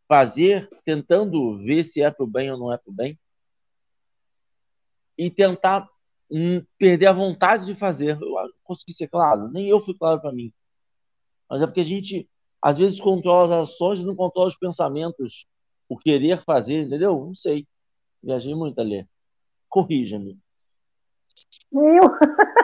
fazer 0.06 0.68
tentando 0.84 1.58
ver 1.58 1.82
se 1.82 2.00
é 2.00 2.12
para 2.12 2.22
o 2.22 2.28
bem 2.28 2.48
ou 2.52 2.56
não 2.56 2.72
é 2.72 2.78
para 2.78 2.92
o 2.92 2.94
bem, 2.94 3.18
e 5.18 5.28
tentar 5.28 5.88
hum, 6.30 6.64
perder 6.78 7.08
a 7.08 7.12
vontade 7.12 7.66
de 7.66 7.74
fazer. 7.74 8.16
Eu 8.22 8.36
consegui 8.62 8.92
ser 8.94 9.08
claro, 9.08 9.48
nem 9.48 9.66
eu 9.66 9.80
fui 9.80 9.94
claro 9.98 10.20
para 10.20 10.30
mim. 10.30 10.52
Mas 11.48 11.60
é 11.60 11.66
porque 11.66 11.80
a 11.80 11.84
gente, 11.84 12.30
às 12.62 12.78
vezes, 12.78 13.00
controla 13.00 13.62
as 13.62 13.70
ações 13.70 13.98
e 13.98 14.04
não 14.04 14.14
controla 14.14 14.46
os 14.46 14.56
pensamentos, 14.56 15.44
o 15.88 15.98
querer 15.98 16.40
fazer, 16.44 16.82
entendeu? 16.82 17.26
Não 17.26 17.34
sei. 17.34 17.66
Viajei 18.22 18.54
muito 18.54 18.80
ali. 18.80 19.04
Corrija-me. 19.68 20.38
Eu? 21.72 22.02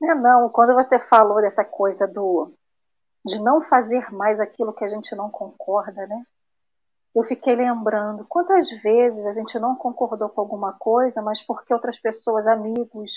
Não, 0.00 0.14
não, 0.20 0.48
quando 0.48 0.74
você 0.74 0.98
falou 0.98 1.40
dessa 1.40 1.64
coisa 1.64 2.06
do 2.06 2.52
de 3.24 3.38
não 3.42 3.60
fazer 3.60 4.10
mais 4.12 4.40
aquilo 4.40 4.72
que 4.72 4.84
a 4.84 4.88
gente 4.88 5.14
não 5.14 5.30
concorda, 5.30 6.06
né? 6.06 6.24
Eu 7.14 7.24
fiquei 7.24 7.54
lembrando 7.54 8.24
quantas 8.26 8.70
vezes 8.70 9.26
a 9.26 9.34
gente 9.34 9.58
não 9.58 9.76
concordou 9.76 10.28
com 10.30 10.40
alguma 10.40 10.72
coisa, 10.72 11.20
mas 11.20 11.42
porque 11.42 11.74
outras 11.74 11.98
pessoas, 11.98 12.46
amigos, 12.46 13.12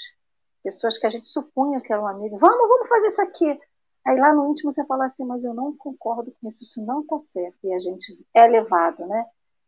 pessoas 0.64 0.98
que 0.98 1.06
a 1.06 1.10
gente 1.10 1.28
supunha 1.28 1.80
que 1.80 1.94
eram 1.94 2.08
amigos, 2.08 2.40
vamos, 2.40 2.68
vamos 2.68 2.90
fazer 2.90 3.08
isso 3.08 3.22
aqui. 3.22 3.60
Aí 4.06 4.20
lá 4.20 4.34
no 4.34 4.50
íntimo 4.50 4.72
você 4.72 4.86
fala 4.86 5.06
assim, 5.06 5.26
mas 5.26 5.46
eu 5.46 5.54
não 5.54 5.76
concordo 5.78 6.34
com 6.42 6.50
isso, 6.50 6.64
isso 6.64 6.84
não 6.84 7.02
está 7.02 7.20
certo. 7.20 7.58
E 7.64 7.74
a 7.74 7.80
gente 7.80 8.20
é 8.34 8.46
levado, 8.48 9.06
né? 9.06 9.26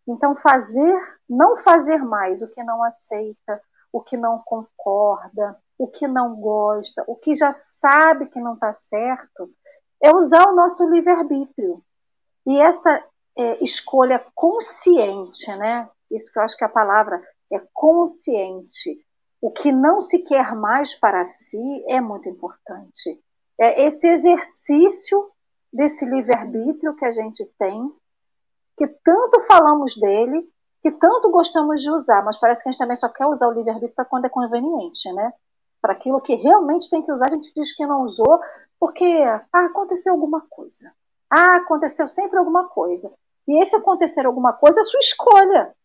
Então 0.07 0.35
fazer, 0.35 1.17
não 1.29 1.57
fazer 1.57 1.99
mais 1.99 2.41
o 2.41 2.47
que 2.49 2.63
não 2.63 2.83
aceita, 2.83 3.61
o 3.93 4.01
que 4.01 4.17
não 4.17 4.39
concorda, 4.39 5.57
o 5.77 5.87
que 5.87 6.07
não 6.07 6.35
gosta, 6.35 7.03
o 7.07 7.15
que 7.15 7.35
já 7.35 7.51
sabe 7.51 8.27
que 8.27 8.39
não 8.39 8.53
está 8.53 8.71
certo, 8.71 9.49
é 10.01 10.15
usar 10.15 10.47
o 10.47 10.55
nosso 10.55 10.87
livre-arbítrio. 10.89 11.83
E 12.45 12.59
essa 12.59 13.03
é, 13.37 13.63
escolha 13.63 14.23
consciente, 14.33 15.53
né? 15.57 15.89
Isso 16.11 16.31
que 16.31 16.39
eu 16.39 16.43
acho 16.43 16.57
que 16.57 16.63
a 16.63 16.69
palavra 16.69 17.21
é 17.51 17.59
consciente. 17.73 18.99
O 19.41 19.51
que 19.51 19.71
não 19.71 20.01
se 20.01 20.19
quer 20.19 20.55
mais 20.55 20.95
para 20.95 21.25
si 21.25 21.83
é 21.87 21.99
muito 21.99 22.29
importante. 22.29 23.19
É 23.59 23.85
esse 23.85 24.07
exercício 24.07 25.29
desse 25.71 26.05
livre-arbítrio 26.05 26.95
que 26.95 27.05
a 27.05 27.11
gente 27.11 27.45
tem, 27.57 27.91
que 28.77 28.87
tanto 29.03 29.41
falamos 29.41 29.95
dele, 29.95 30.47
que 30.81 30.91
tanto 30.91 31.31
gostamos 31.31 31.81
de 31.81 31.89
usar, 31.91 32.23
mas 32.23 32.37
parece 32.37 32.61
que 32.61 32.69
a 32.69 32.71
gente 32.71 32.79
também 32.79 32.95
só 32.95 33.09
quer 33.09 33.25
usar 33.25 33.47
o 33.47 33.51
livre-arbítrio 33.51 33.95
para 33.95 34.05
quando 34.05 34.25
é 34.25 34.29
conveniente, 34.29 35.11
né? 35.13 35.33
Para 35.85 35.93
aquilo 35.93 36.19
que 36.19 36.33
realmente 36.33 36.89
tem 36.89 37.03
que 37.03 37.11
usar, 37.11 37.27
a 37.27 37.35
gente 37.35 37.53
diz 37.55 37.71
que 37.75 37.85
não 37.85 38.01
usou 38.01 38.39
porque 38.79 39.05
ah, 39.05 39.65
aconteceu 39.67 40.13
alguma 40.13 40.41
coisa. 40.49 40.91
Ah, 41.29 41.57
aconteceu 41.57 42.07
sempre 42.07 42.39
alguma 42.39 42.67
coisa. 42.69 43.13
E 43.47 43.61
esse 43.61 43.75
acontecer 43.75 44.25
alguma 44.25 44.51
coisa 44.51 44.79
é 44.79 44.83
sua 44.83 44.99
escolha, 44.99 45.75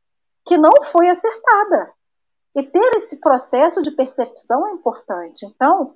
que 0.47 0.57
não 0.57 0.73
foi 0.85 1.11
acertada. 1.11 1.93
E 2.55 2.63
ter 2.63 2.97
esse 2.97 3.21
processo 3.21 3.83
de 3.83 3.91
percepção 3.91 4.67
é 4.69 4.71
importante. 4.71 5.45
Então, 5.45 5.95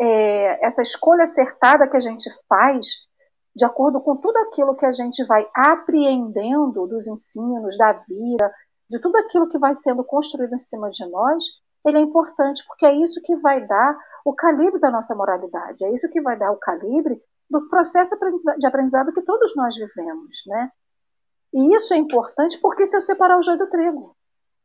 é, 0.00 0.64
essa 0.64 0.80
escolha 0.80 1.24
acertada 1.24 1.88
que 1.88 1.96
a 1.96 2.00
gente 2.00 2.30
faz, 2.48 2.86
de 3.54 3.64
acordo 3.64 4.00
com 4.00 4.14
tudo 4.14 4.36
aquilo 4.38 4.76
que 4.76 4.86
a 4.86 4.92
gente 4.92 5.24
vai 5.24 5.44
apreendendo 5.52 6.86
dos 6.86 7.08
ensinos, 7.08 7.76
da 7.76 7.94
vida, 7.94 8.54
de 8.88 9.00
tudo 9.00 9.16
aquilo 9.16 9.48
que 9.48 9.58
vai 9.58 9.74
sendo 9.74 10.04
construído 10.04 10.54
em 10.54 10.60
cima 10.60 10.88
de 10.88 11.04
nós, 11.10 11.44
ele 11.84 11.98
é 11.98 12.00
importante 12.00 12.64
porque 12.66 12.86
é 12.86 12.94
isso 12.94 13.20
que 13.22 13.36
vai 13.36 13.66
dar 13.66 13.98
o 14.24 14.34
calibre 14.34 14.80
da 14.80 14.90
nossa 14.90 15.14
moralidade, 15.14 15.84
é 15.84 15.92
isso 15.92 16.08
que 16.08 16.20
vai 16.20 16.36
dar 16.36 16.50
o 16.50 16.56
calibre 16.56 17.20
do 17.48 17.68
processo 17.68 18.16
de 18.58 18.66
aprendizado 18.66 19.12
que 19.12 19.22
todos 19.22 19.54
nós 19.54 19.76
vivemos, 19.76 20.42
né? 20.46 20.70
E 21.52 21.74
isso 21.74 21.94
é 21.94 21.96
importante 21.96 22.58
porque 22.60 22.86
se 22.86 22.96
eu 22.96 23.00
separar 23.00 23.38
o 23.38 23.42
joio 23.42 23.58
do 23.58 23.68
trigo, 23.68 24.16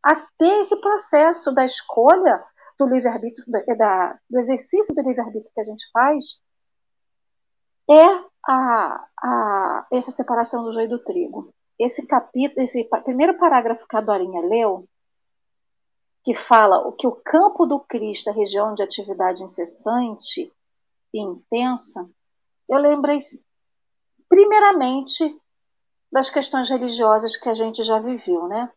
até 0.01 0.61
esse 0.61 0.75
processo 0.79 1.51
da 1.51 1.65
escolha 1.65 2.43
do 2.79 2.87
livre-arbítrio, 2.87 3.45
do 4.29 4.39
exercício 4.39 4.95
do 4.95 5.01
livre-arbítrio 5.01 5.51
que 5.53 5.61
a 5.61 5.65
gente 5.65 5.85
faz, 5.91 6.39
é 7.89 8.05
a, 8.47 9.05
a, 9.21 9.87
essa 9.91 10.11
separação 10.11 10.63
do 10.63 10.71
joio 10.71 10.87
do 10.87 11.03
trigo. 11.03 11.53
Esse 11.77 12.07
capítulo, 12.07 12.63
esse 12.63 12.87
primeiro 13.03 13.37
parágrafo 13.37 13.87
que 13.87 13.95
a 13.95 14.01
Dorinha 14.01 14.41
leu, 14.41 14.87
que 16.23 16.35
fala 16.35 16.87
o 16.87 16.91
que 16.91 17.07
o 17.07 17.11
campo 17.11 17.65
do 17.65 17.79
Cristo 17.79 18.29
é 18.29 18.33
região 18.33 18.73
de 18.73 18.83
atividade 18.83 19.43
incessante 19.43 20.51
e 21.13 21.19
intensa, 21.19 22.09
eu 22.67 22.77
lembrei 22.77 23.19
primeiramente 24.27 25.39
das 26.11 26.29
questões 26.29 26.69
religiosas 26.69 27.35
que 27.35 27.49
a 27.49 27.53
gente 27.53 27.83
já 27.83 27.99
viveu, 27.99 28.47
né? 28.47 28.71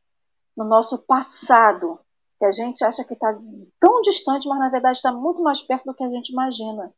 No 0.56 0.64
nosso 0.64 0.98
passado, 0.98 1.98
que 2.38 2.44
a 2.44 2.52
gente 2.52 2.84
acha 2.84 3.04
que 3.04 3.14
está 3.14 3.32
tão 3.80 4.00
distante, 4.02 4.48
mas 4.48 4.58
na 4.58 4.68
verdade 4.68 4.98
está 4.98 5.12
muito 5.12 5.42
mais 5.42 5.62
perto 5.62 5.84
do 5.84 5.94
que 5.94 6.04
a 6.04 6.10
gente 6.10 6.30
imagina. 6.30 6.92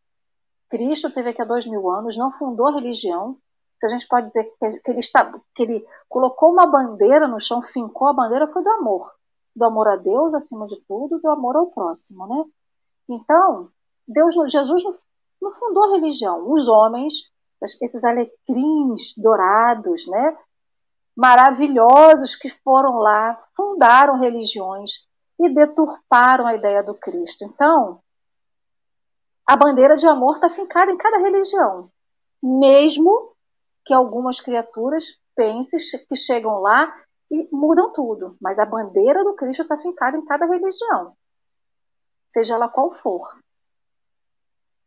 Cristo 0.68 1.11
teve 1.11 1.30
aqui 1.30 1.42
há 1.42 1.45
dois 1.45 1.66
mil 1.66 1.88
anos, 1.90 2.16
não 2.16 2.32
fundou 2.32 2.66
a 2.66 2.72
religião, 2.72 3.38
se 3.78 3.86
a 3.86 3.90
gente 3.90 4.09
pode 4.09 4.26
dizer 4.26 4.45
que, 4.45 4.90
ele 4.90 5.01
está, 5.01 5.32
que 5.55 5.62
ele 5.62 5.86
colocou 6.09 6.51
uma 6.51 6.66
bandeira 6.66 7.28
no 7.28 7.40
chão, 7.40 7.62
fincou 7.62 8.09
a 8.09 8.12
bandeira, 8.12 8.51
foi 8.51 8.62
do 8.62 8.70
amor. 8.70 9.14
Do 9.55 9.65
amor 9.65 9.89
a 9.89 9.97
Deus 9.97 10.35
acima 10.35 10.67
de 10.67 10.81
tudo, 10.89 11.21
do 11.21 11.31
amor 11.31 11.57
ao 11.57 11.67
próximo, 11.67 12.27
né? 12.27 12.45
Então, 13.09 13.71
Deus, 14.07 14.35
Jesus 14.51 14.83
não, 15.41 15.53
fundou 15.53 15.85
a 15.85 15.97
religião. 15.97 16.51
Os 16.51 16.69
homens, 16.69 17.15
esses 17.81 18.03
alecrins 18.05 19.15
dourados, 19.17 20.07
né? 20.09 20.37
Maravilhosos 21.17 22.35
que 22.35 22.51
foram 22.51 22.99
lá, 22.99 23.41
fundaram 23.57 24.19
religiões 24.19 24.93
e 25.39 25.49
deturparam 25.49 26.47
a 26.47 26.55
ideia 26.55 26.83
do 26.83 26.95
Cristo. 26.95 27.45
Então, 27.45 28.01
a 29.47 29.57
bandeira 29.57 29.97
de 29.97 30.09
amor 30.09 30.37
está 30.37 30.51
fincada 30.51 30.91
em 30.91 30.97
cada 30.97 31.19
religião, 31.19 31.91
mesmo 32.43 33.33
que 33.85 33.93
algumas 33.93 34.41
criaturas 34.41 35.19
pensem 35.37 35.79
que 36.09 36.17
chegam 36.17 36.61
lá 36.61 36.93
e 37.31 37.49
mudam 37.51 37.93
tudo, 37.93 38.37
mas 38.41 38.59
a 38.59 38.66
bandeira 38.66 39.25
do 39.25 39.35
Cristo 39.35 39.62
está 39.62 39.79
fincada 39.79 40.16
em 40.16 40.25
cada 40.25 40.47
religião, 40.47 41.16
seja 42.29 42.55
ela 42.55 42.68
qual 42.68 42.93
for. 42.93 43.39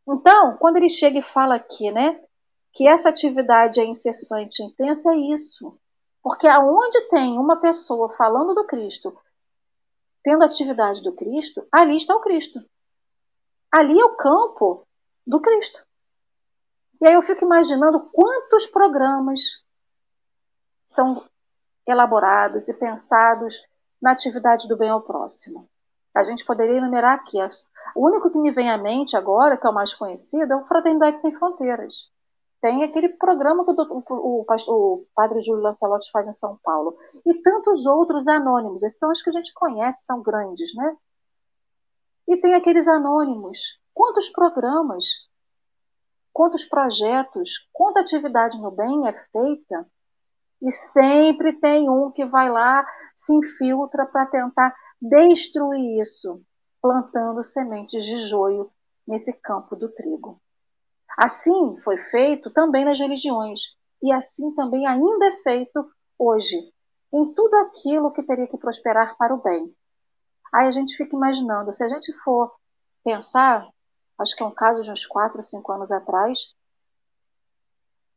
Então, 0.07 0.55
quando 0.57 0.77
ele 0.77 0.89
chega 0.89 1.19
e 1.19 1.33
fala 1.33 1.55
aqui, 1.55 1.91
né, 1.91 2.23
que 2.71 2.87
essa 2.87 3.09
atividade 3.09 3.79
é 3.79 3.85
incessante, 3.85 4.63
intensa, 4.63 5.11
é 5.13 5.17
isso. 5.17 5.77
Porque 6.21 6.47
aonde 6.47 7.01
tem 7.09 7.37
uma 7.37 7.59
pessoa 7.59 8.15
falando 8.15 8.53
do 8.53 8.65
Cristo, 8.65 9.17
tendo 10.23 10.43
atividade 10.43 11.01
do 11.01 11.13
Cristo, 11.13 11.65
ali 11.71 11.97
está 11.97 12.15
o 12.15 12.21
Cristo. 12.21 12.63
Ali 13.71 13.99
é 13.99 14.05
o 14.05 14.15
campo 14.15 14.85
do 15.25 15.39
Cristo. 15.39 15.81
E 17.01 17.07
aí 17.07 17.13
eu 17.13 17.21
fico 17.21 17.45
imaginando 17.45 18.09
quantos 18.11 18.65
programas 18.65 19.39
são 20.85 21.23
elaborados 21.87 22.67
e 22.67 22.73
pensados 22.73 23.61
na 24.01 24.11
atividade 24.11 24.67
do 24.67 24.77
bem 24.77 24.89
ao 24.89 25.01
próximo. 25.01 25.67
A 26.13 26.23
gente 26.23 26.45
poderia 26.45 26.77
enumerar 26.77 27.15
aqui. 27.15 27.37
O 27.95 28.05
único 28.05 28.29
que 28.29 28.37
me 28.37 28.51
vem 28.51 28.69
à 28.69 28.77
mente 28.77 29.15
agora, 29.15 29.57
que 29.57 29.65
é 29.65 29.69
o 29.69 29.73
mais 29.73 29.93
conhecido, 29.93 30.51
é 30.51 30.55
o 30.55 30.65
Fraternidade 30.65 31.21
Sem 31.21 31.33
Fronteiras. 31.37 32.11
Tem 32.59 32.83
aquele 32.83 33.09
programa 33.09 33.63
que 33.63 33.71
o, 33.71 34.03
o, 34.09 34.45
o, 34.67 35.05
padre 35.15 35.41
Júlio 35.41 35.61
Lancelotti 35.61 36.11
faz 36.11 36.27
em 36.27 36.33
São 36.33 36.59
Paulo. 36.63 36.97
E 37.25 37.33
tantos 37.41 37.85
outros 37.85 38.27
anônimos. 38.27 38.83
Esses 38.83 38.97
são 38.97 39.11
os 39.11 39.21
que 39.21 39.29
a 39.29 39.33
gente 39.33 39.53
conhece, 39.53 40.05
são 40.05 40.21
grandes, 40.21 40.75
né? 40.75 40.97
E 42.27 42.35
tem 42.37 42.55
aqueles 42.55 42.87
anônimos. 42.87 43.59
Quantos 43.93 44.27
programas, 44.27 45.05
quantos 46.33 46.65
projetos, 46.65 47.69
quanta 47.71 48.01
atividade 48.01 48.59
no 48.59 48.71
bem 48.71 49.07
é 49.07 49.13
feita 49.31 49.87
e 50.61 50.71
sempre 50.71 51.53
tem 51.53 51.89
um 51.89 52.11
que 52.11 52.25
vai 52.25 52.49
lá, 52.49 52.85
se 53.15 53.33
infiltra 53.33 54.05
para 54.05 54.25
tentar 54.25 54.75
destruir 55.01 56.01
isso, 56.01 56.41
plantando 56.81 57.43
sementes 57.43 58.05
de 58.05 58.17
joio 58.17 58.71
nesse 59.07 59.31
campo 59.33 59.75
do 59.75 59.89
trigo. 59.89 60.41
Assim 61.17 61.77
foi 61.83 61.97
feito 61.97 62.51
também 62.51 62.85
nas 62.85 62.99
religiões, 62.99 63.61
e 64.01 64.11
assim 64.11 64.53
também 64.53 64.85
ainda 64.85 65.27
é 65.27 65.31
feito 65.43 65.89
hoje, 66.17 66.57
em 67.13 67.33
tudo 67.33 67.55
aquilo 67.55 68.11
que 68.11 68.23
teria 68.23 68.47
que 68.47 68.57
prosperar 68.57 69.15
para 69.17 69.33
o 69.33 69.41
bem. 69.41 69.73
Aí 70.53 70.67
a 70.67 70.71
gente 70.71 70.95
fica 70.95 71.15
imaginando, 71.15 71.73
se 71.73 71.83
a 71.83 71.87
gente 71.87 72.11
for 72.23 72.51
pensar, 73.03 73.67
acho 74.19 74.35
que 74.35 74.43
é 74.43 74.45
um 74.45 74.51
caso 74.51 74.83
de 74.83 74.91
uns 74.91 75.05
4 75.05 75.37
ou 75.37 75.43
5 75.43 75.71
anos 75.71 75.91
atrás, 75.91 76.39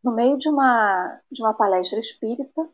no 0.03 0.13
meio 0.13 0.39
de 0.39 0.49
uma, 0.49 1.21
de 1.31 1.43
uma 1.43 1.55
palestra 1.55 1.99
espírita, 1.99 2.69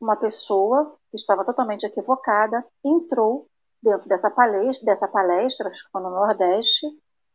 uma 0.00 0.16
pessoa 0.16 0.96
que 1.10 1.16
estava 1.16 1.44
totalmente 1.44 1.86
equivocada 1.86 2.64
entrou 2.84 3.46
dentro 3.82 4.08
dessa 4.08 4.30
palestra, 4.30 4.86
dessa 4.86 5.08
palestra, 5.08 5.68
acho 5.68 5.84
que 5.84 5.90
foi 5.90 6.02
no 6.02 6.10
Nordeste, 6.10 6.86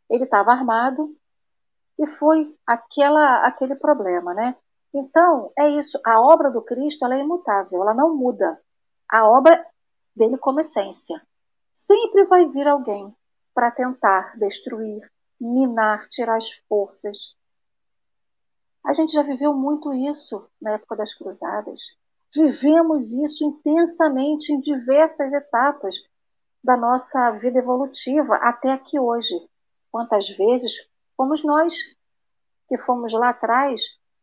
ele 0.09 0.23
estava 0.23 0.51
armado 0.51 1.15
e 1.97 2.07
foi 2.07 2.55
aquela, 2.65 3.45
aquele 3.45 3.75
problema, 3.75 4.33
né? 4.33 4.55
Então, 4.93 5.51
é 5.57 5.69
isso, 5.69 5.99
a 6.05 6.19
obra 6.21 6.49
do 6.49 6.61
Cristo 6.61 7.05
ela 7.05 7.15
é 7.15 7.21
imutável, 7.21 7.81
ela 7.81 7.93
não 7.93 8.15
muda. 8.15 8.59
A 9.09 9.27
obra 9.27 9.65
dele 10.15 10.37
como 10.37 10.59
essência. 10.59 11.21
Sempre 11.73 12.25
vai 12.25 12.47
vir 12.47 12.67
alguém 12.67 13.15
para 13.53 13.71
tentar 13.71 14.37
destruir, 14.37 15.09
minar, 15.39 16.07
tirar 16.09 16.37
as 16.37 16.49
forças. 16.67 17.35
A 18.85 18.93
gente 18.93 19.13
já 19.13 19.21
viveu 19.21 19.53
muito 19.53 19.93
isso 19.93 20.47
na 20.61 20.71
época 20.71 20.95
das 20.95 21.13
cruzadas. 21.13 21.81
Vivemos 22.33 23.11
isso 23.11 23.43
intensamente 23.43 24.51
em 24.53 24.59
diversas 24.59 25.33
etapas 25.33 25.95
da 26.63 26.75
nossa 26.75 27.31
vida 27.31 27.59
evolutiva 27.59 28.35
até 28.35 28.71
aqui 28.71 28.99
hoje. 28.99 29.35
Quantas 29.91 30.29
vezes 30.29 30.87
fomos 31.15 31.43
nós 31.43 31.75
que 32.67 32.77
fomos 32.77 33.13
lá 33.13 33.29
atrás 33.29 33.81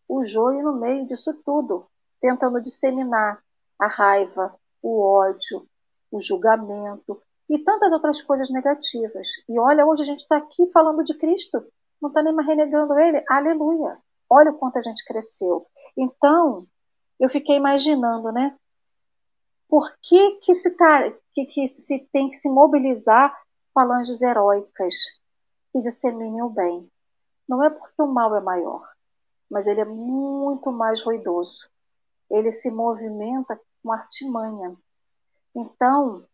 o 0.09 0.23
joio 0.23 0.63
no 0.63 0.79
meio 0.79 1.07
disso 1.07 1.33
tudo, 1.45 1.87
tentando 2.21 2.61
disseminar 2.61 3.43
a 3.79 3.87
raiva, 3.87 4.55
o 4.83 5.01
ódio, 5.01 5.67
o 6.11 6.21
julgamento 6.21 7.21
e 7.49 7.59
tantas 7.59 7.93
outras 7.93 8.21
coisas 8.23 8.51
negativas. 8.51 9.29
E 9.49 9.59
olha, 9.59 9.87
hoje 9.87 10.03
a 10.03 10.07
gente 10.07 10.21
está 10.21 10.37
aqui 10.37 10.71
falando 10.73 11.03
de 11.03 11.15
Cristo, 11.15 11.65
não 12.01 12.09
está 12.09 12.23
nem 12.23 12.35
mais 12.35 12.47
renegando 12.47 12.99
ele. 12.99 13.25
Aleluia! 13.29 13.99
Olha 14.29 14.51
o 14.51 14.59
quanto 14.59 14.79
a 14.79 14.83
gente 14.83 15.05
cresceu. 15.05 15.67
Então, 15.97 16.67
eu 17.19 17.29
fiquei 17.29 17.57
imaginando, 17.57 18.33
né? 18.33 18.57
Por 19.69 19.93
que, 20.03 20.37
que, 20.37 20.55
se, 20.55 20.71
tá, 20.71 21.11
que, 21.33 21.47
que 21.47 21.67
se 21.67 22.09
tem 22.13 22.31
que 22.31 22.37
se 22.37 22.49
mobilizar 22.49 23.37
falanges 23.73 24.23
heróicas 24.23 24.95
que 25.73 25.81
disseminem 25.81 26.43
o 26.43 26.51
bem? 26.51 26.91
Não 27.49 27.63
é 27.63 27.71
porque 27.71 28.01
o 28.03 28.07
mal 28.07 28.35
é 28.37 28.41
maior, 28.41 28.89
mas 29.51 29.67
ele 29.67 29.81
é 29.81 29.85
muito 29.85 30.73
mais 30.73 31.03
ruidoso. 31.03 31.69
Ele 32.31 32.51
se 32.51 32.71
movimenta 32.71 33.61
com 33.83 33.93
artimanha. 33.93 34.77
Então, 35.55 36.27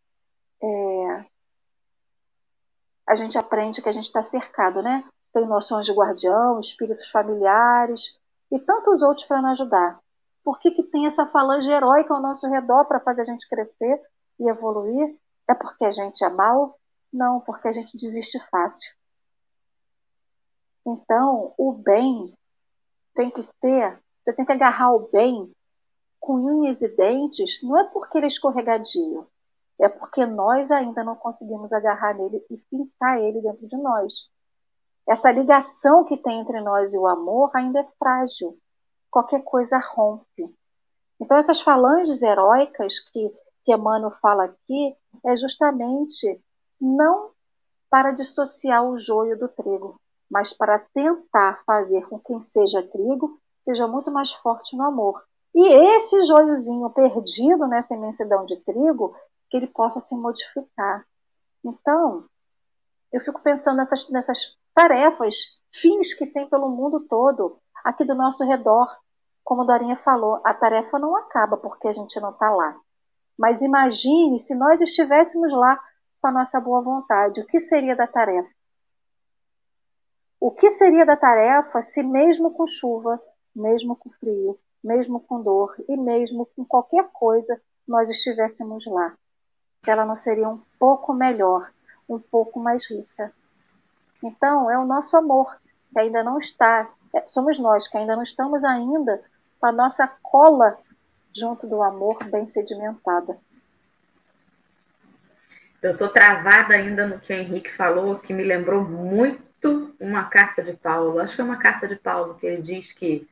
é, 0.63 1.25
a 3.07 3.15
gente 3.17 3.37
aprende 3.37 3.83
que 3.83 3.89
a 3.89 3.93
gente 3.93 4.07
está 4.07 4.23
cercado, 4.23 4.83
né? 4.83 5.05
Tem 5.33 5.47
noções 5.47 5.87
de 5.87 5.93
guardião, 5.93 6.59
espíritos 6.59 7.09
familiares 7.11 8.19
e 8.51 8.59
tantos 8.59 9.03
outros 9.03 9.27
para 9.27 9.41
nos 9.41 9.53
ajudar. 9.53 10.01
Por 10.43 10.59
que, 10.59 10.71
que 10.71 10.83
tem 10.83 11.07
essa 11.07 11.27
falange 11.27 11.71
heróica 11.71 12.15
ao 12.15 12.23
nosso 12.23 12.49
redor 12.49 12.87
para 12.87 13.01
fazer 13.01 13.23
a 13.23 13.25
gente 13.25 13.49
crescer 13.49 14.01
e 14.39 14.49
evoluir? 14.49 15.17
É 15.49 15.55
porque 15.55 15.85
a 15.85 15.91
gente 15.91 16.25
é 16.25 16.29
mal? 16.29 16.79
Não, 17.13 17.41
porque 17.41 17.69
a 17.69 17.73
gente 17.73 17.97
desiste 17.97 18.39
fácil. 18.51 18.91
Então, 20.87 21.55
o 21.59 21.73
bem 21.73 22.33
tem 23.15 23.31
que 23.31 23.43
ter, 23.61 24.01
você 24.23 24.33
tem 24.33 24.45
que 24.45 24.53
agarrar 24.53 24.93
o 24.93 25.11
bem 25.11 25.53
com 26.19 26.35
unhas 26.35 26.83
e 26.83 26.89
dentes, 26.89 27.63
não 27.63 27.79
é 27.79 27.85
porque 27.85 28.19
ele 28.19 28.27
é 28.27 28.29
escorregadio, 28.29 29.27
é 29.79 29.89
porque 29.89 30.25
nós 30.27 30.71
ainda 30.71 31.03
não 31.03 31.17
conseguimos 31.17 31.73
agarrar 31.73 32.15
nele 32.15 32.45
e 32.51 32.59
fincar 32.59 33.19
ele 33.19 33.41
dentro 33.41 33.67
de 33.67 33.77
nós. 33.77 34.29
Essa 35.11 35.33
ligação 35.33 36.05
que 36.05 36.17
tem 36.17 36.39
entre 36.39 36.61
nós 36.61 36.95
e 36.95 36.99
o 36.99 37.05
amor 37.05 37.51
ainda 37.53 37.81
é 37.81 37.89
frágil. 37.99 38.57
Qualquer 39.11 39.43
coisa 39.43 39.77
rompe. 39.77 40.49
Então, 41.21 41.37
essas 41.37 41.61
falanges 41.61 42.23
heróicas 42.23 43.01
que, 43.01 43.29
que 43.65 43.75
Emmanuel 43.75 44.13
fala 44.23 44.45
aqui 44.45 44.97
é 45.27 45.37
justamente 45.37 46.41
não 46.81 47.33
para 47.91 48.13
dissociar 48.13 48.85
o 48.85 49.01
joio 49.01 49.37
do 49.37 49.49
trigo, 49.49 50.01
mas 50.31 50.53
para 50.53 50.79
tentar 50.79 51.61
fazer 51.67 52.09
com 52.09 52.17
que 52.21 52.27
quem 52.27 52.41
seja 52.41 52.81
trigo 52.81 53.37
seja 53.65 53.89
muito 53.89 54.13
mais 54.13 54.31
forte 54.31 54.77
no 54.77 54.85
amor. 54.85 55.21
E 55.53 55.67
esse 55.97 56.23
joiozinho 56.23 56.89
perdido 56.91 57.67
nessa 57.67 57.97
imensidão 57.97 58.47
de 58.47 58.57
trigo, 58.59 59.17
que 59.51 59.57
ele 59.57 59.67
possa 59.67 59.99
se 59.99 60.15
modificar. 60.15 61.05
Então, 61.65 62.27
eu 63.13 63.21
fico 63.21 63.41
pensando 63.41 63.79
nessas, 63.79 64.09
nessas 64.09 64.57
tarefas, 64.81 65.61
fins 65.71 66.15
que 66.15 66.27
tem 66.27 66.49
pelo 66.49 66.71
mundo 66.71 67.01
todo, 67.01 67.59
aqui 67.85 68.03
do 68.03 68.15
nosso 68.15 68.43
redor. 68.45 68.89
Como 69.45 69.67
Dorinha 69.67 69.97
falou, 69.97 70.41
a 70.43 70.55
tarefa 70.55 70.99
não 70.99 71.15
acaba 71.17 71.59
porque 71.59 71.89
a 71.89 71.93
gente 71.93 72.19
não 72.19 72.31
está 72.31 72.49
lá. 72.49 72.75
Mas 73.39 73.61
imagine 73.61 74.39
se 74.39 74.55
nós 74.55 74.81
estivéssemos 74.81 75.53
lá 75.53 75.79
com 76.19 76.29
a 76.29 76.33
nossa 76.33 76.59
boa 76.59 76.81
vontade, 76.81 77.43
o 77.43 77.47
que 77.47 77.59
seria 77.61 77.95
da 77.95 78.07
tarefa? 78.07 78.49
O 80.41 80.51
que 80.51 80.71
seria 80.71 81.05
da 81.05 81.17
tarefa 81.17 81.83
se, 81.83 82.03
mesmo 82.03 82.51
com 82.51 82.67
chuva, 82.67 83.21
mesmo 83.55 83.95
com 83.95 84.09
frio, 84.09 84.59
mesmo 84.83 85.21
com 85.21 85.43
dor 85.43 85.75
e 85.91 85.97
mesmo 85.97 86.47
com 86.57 86.65
qualquer 86.65 87.11
coisa, 87.13 87.61
nós 87.87 88.09
estivéssemos 88.09 88.87
lá? 88.87 89.15
Se 89.85 89.91
ela 89.91 90.07
não 90.07 90.15
seria 90.15 90.49
um 90.49 90.61
pouco 90.79 91.13
melhor, 91.13 91.71
um 92.09 92.19
pouco 92.19 92.59
mais 92.59 92.91
rica? 92.91 93.35
Então, 94.23 94.71
é 94.71 94.79
o 94.79 94.87
nosso 94.87 95.17
amor 95.17 95.57
que 95.93 95.99
ainda 95.99 96.23
não 96.23 96.39
está 96.39 96.89
é, 97.15 97.27
somos 97.27 97.59
nós 97.59 97.89
que 97.89 97.97
ainda 97.97 98.15
não 98.15 98.23
estamos 98.23 98.65
ainda 98.65 99.23
com 99.59 99.67
a 99.67 99.73
nossa 99.73 100.07
cola 100.23 100.79
junto 101.35 101.67
do 101.67 101.83
amor 101.83 102.19
bem 102.25 102.47
sedimentada. 102.47 103.37
Eu 105.83 105.93
estou 105.93 106.09
travada 106.09 106.75
ainda 106.75 107.07
no 107.07 107.19
que 107.19 107.33
o 107.33 107.37
Henrique 107.37 107.71
falou, 107.71 108.19
que 108.19 108.33
me 108.33 108.45
lembrou 108.45 108.85
muito 108.85 109.95
uma 109.99 110.25
carta 110.25 110.63
de 110.63 110.75
Paulo. 110.75 111.19
Acho 111.19 111.37
que 111.37 111.41
é 111.41 111.45
uma 111.45 111.57
carta 111.57 111.89
de 111.89 111.97
Paulo 111.97 112.35
que 112.35 112.47
ele 112.47 112.61
diz 112.61 112.93
que 112.93 113.29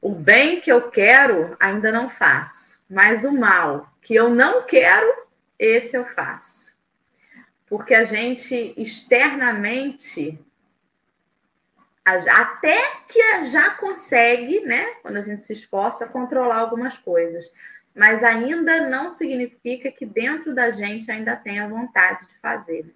o 0.00 0.14
bem 0.14 0.60
que 0.60 0.70
eu 0.70 0.90
quero 0.90 1.56
ainda 1.58 1.90
não 1.90 2.08
faço, 2.08 2.80
mas 2.88 3.24
o 3.24 3.36
mal 3.36 3.88
que 4.00 4.14
eu 4.14 4.30
não 4.30 4.62
quero, 4.62 5.26
esse 5.58 5.96
eu 5.96 6.04
faço. 6.04 6.67
Porque 7.68 7.94
a 7.94 8.04
gente 8.04 8.74
externamente 8.76 10.38
até 12.30 12.76
que 13.06 13.44
já 13.46 13.70
consegue, 13.70 14.60
né, 14.60 14.94
quando 15.02 15.16
a 15.16 15.22
gente 15.22 15.42
se 15.42 15.52
esforça, 15.52 16.06
controlar 16.06 16.58
algumas 16.58 16.96
coisas. 16.96 17.52
Mas 17.94 18.24
ainda 18.24 18.88
não 18.88 19.08
significa 19.08 19.90
que 19.90 20.06
dentro 20.06 20.54
da 20.54 20.70
gente 20.70 21.10
ainda 21.10 21.36
tenha 21.36 21.68
vontade 21.68 22.26
de 22.26 22.38
fazer. 22.38 22.94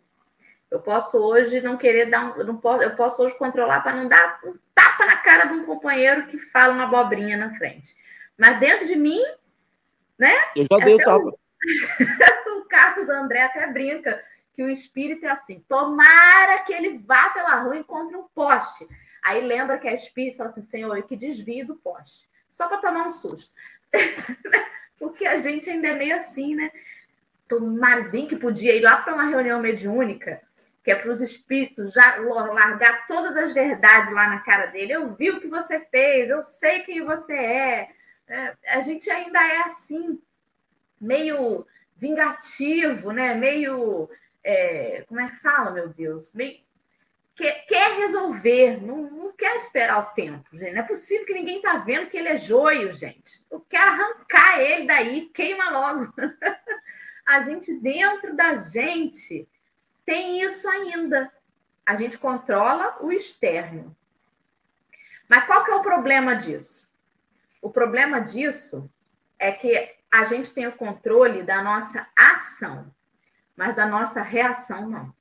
Eu 0.71 0.81
posso 0.81 1.19
hoje 1.19 1.61
não 1.61 1.77
querer 1.77 2.07
dar 2.07 2.39
um, 2.39 2.45
não 2.45 2.57
posso, 2.57 2.83
eu 2.83 2.97
posso 2.97 3.23
hoje 3.23 3.37
controlar 3.37 3.81
para 3.81 3.95
não 3.95 4.09
dar 4.09 4.41
um 4.45 4.55
tapa 4.75 5.05
na 5.05 5.17
cara 5.17 5.45
de 5.47 5.55
um 5.55 5.67
companheiro 5.67 6.27
que 6.27 6.39
fala 6.39 6.73
uma 6.73 6.85
abobrinha 6.85 7.37
na 7.37 7.55
frente. 7.57 7.95
Mas 8.39 8.59
dentro 8.59 8.87
de 8.87 8.97
mim, 8.97 9.21
né? 10.19 10.33
Eu 10.57 10.67
já 10.71 10.79
dei 10.83 10.95
o 10.95 10.99
tapa. 10.99 11.27
O... 11.27 11.39
o 12.61 12.65
Carlos 12.65 13.11
André 13.11 13.43
até 13.43 13.67
brinca 13.67 14.23
que 14.53 14.63
o 14.63 14.71
espírito 14.71 15.25
é 15.25 15.31
assim: 15.31 15.65
tomara 15.69 16.63
que 16.65 16.73
ele 16.73 16.99
vá 16.99 17.31
pela 17.31 17.57
rua 17.57 17.77
e 17.77 17.81
encontre 17.81 18.17
um 18.17 18.29
poste. 18.35 18.87
Aí 19.23 19.41
lembra 19.41 19.79
que 19.79 19.89
é 19.89 19.95
espírito 19.95 20.37
fala 20.37 20.51
assim: 20.51 20.63
Senhor, 20.63 20.97
eu 20.97 21.03
que 21.03 21.17
desvio 21.17 21.67
do 21.67 21.77
poste, 21.77 22.29
só 22.51 22.69
para 22.69 22.79
tomar 22.79 23.07
um 23.07 23.11
susto. 23.11 23.55
Porque 24.99 25.27
a 25.27 25.37
gente 25.37 25.69
ainda 25.69 25.89
é 25.89 25.95
meio 25.95 26.17
assim, 26.17 26.55
né? 26.55 26.71
Tomara 27.49 28.03
bem 28.03 28.27
que 28.27 28.37
podia 28.37 28.75
ir 28.75 28.83
lá 28.83 28.99
para 28.99 29.15
uma 29.15 29.25
reunião 29.25 29.61
mediúnica, 29.61 30.41
que 30.85 30.91
é 30.91 30.95
para 30.95 31.11
os 31.11 31.21
espíritos 31.21 31.93
já 31.93 32.17
largar 32.19 33.07
todas 33.07 33.37
as 33.37 33.53
verdades 33.53 34.13
lá 34.13 34.29
na 34.29 34.41
cara 34.41 34.67
dele. 34.67 34.93
Eu 34.93 35.15
vi 35.15 35.31
o 35.31 35.41
que 35.41 35.49
você 35.49 35.81
fez, 35.87 36.31
eu 36.31 36.43
sei 36.43 36.81
quem 36.81 37.05
você 37.05 37.35
é. 37.35 37.89
é 38.29 38.57
a 38.69 38.81
gente 38.81 39.11
ainda 39.11 39.41
é 39.41 39.63
assim, 39.63 40.23
meio 41.01 41.67
vingativo, 41.97 43.13
né? 43.13 43.35
Meio 43.35 44.09
é, 44.45 45.05
como 45.09 45.21
é 45.21 45.29
que 45.29 45.37
fala, 45.37 45.71
meu 45.71 45.89
Deus? 45.89 46.33
Quer, 47.35 47.65
quer 47.67 47.99
resolver, 47.99 48.83
não, 48.83 49.11
não 49.11 49.33
quer 49.33 49.57
esperar 49.57 49.99
o 49.99 50.15
tempo, 50.15 50.45
gente. 50.53 50.75
Não 50.75 50.83
é 50.83 50.87
possível 50.87 51.27
que 51.27 51.35
ninguém 51.35 51.63
tá 51.63 51.79
vendo 51.79 52.09
que 52.09 52.17
ele 52.17 52.29
é 52.29 52.37
joio, 52.37 52.93
gente. 52.93 53.45
Eu 53.51 53.61
quero 53.61 53.91
arrancar 53.91 54.61
ele 54.61 54.87
daí, 54.87 55.31
queima 55.33 55.71
logo. 55.71 56.13
A 57.25 57.41
gente, 57.41 57.73
dentro 57.79 58.35
da 58.37 58.57
gente, 58.57 59.49
tem 60.05 60.43
isso 60.43 60.69
ainda. 60.69 61.33
A 61.87 61.95
gente 61.95 62.19
controla 62.19 62.99
o 63.01 63.13
externo. 63.13 63.97
Mas 65.29 65.47
qual 65.47 65.65
que 65.65 65.71
é 65.71 65.75
o 65.77 65.83
problema 65.83 66.35
disso? 66.35 66.93
O 67.63 67.71
problema 67.71 68.21
disso 68.21 68.91
é 69.39 69.53
que 69.53 69.95
a 70.11 70.25
gente 70.25 70.53
tem 70.53 70.67
o 70.67 70.77
controle 70.77 71.43
da 71.45 71.63
nossa 71.63 72.07
ação 72.17 72.93
mas 73.57 73.75
da 73.75 73.87
nossa 73.87 74.23
reação 74.23 74.89
não. 74.89 75.15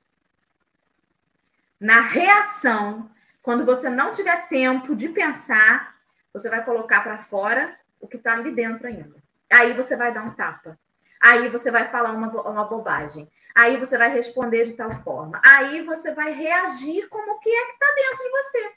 Na 1.78 2.00
reação, 2.00 3.10
quando 3.42 3.66
você 3.66 3.88
não 3.88 4.12
tiver 4.12 4.48
tempo 4.48 4.94
de 4.94 5.08
pensar, 5.08 5.96
você 6.32 6.48
vai 6.48 6.64
colocar 6.64 7.02
para 7.02 7.18
fora 7.18 7.76
o 8.00 8.06
que 8.06 8.16
está 8.16 8.34
ali 8.34 8.54
dentro 8.54 8.86
ainda. 8.86 9.22
Aí 9.50 9.74
você 9.74 9.96
vai 9.96 10.12
dar 10.12 10.22
um 10.22 10.34
tapa. 10.34 10.78
Aí 11.20 11.48
você 11.48 11.70
vai 11.70 11.88
falar 11.88 12.12
uma, 12.12 12.28
uma 12.48 12.64
bobagem. 12.64 13.30
Aí 13.54 13.76
você 13.76 13.98
vai 13.98 14.12
responder 14.12 14.64
de 14.64 14.72
tal 14.72 14.92
forma. 15.02 15.40
Aí 15.44 15.82
você 15.82 16.12
vai 16.12 16.32
reagir 16.32 17.08
como 17.08 17.32
o 17.32 17.38
que 17.38 17.50
é 17.50 17.66
que 17.66 17.72
está 17.72 17.94
dentro 17.94 18.24
de 18.24 18.30
você. 18.30 18.74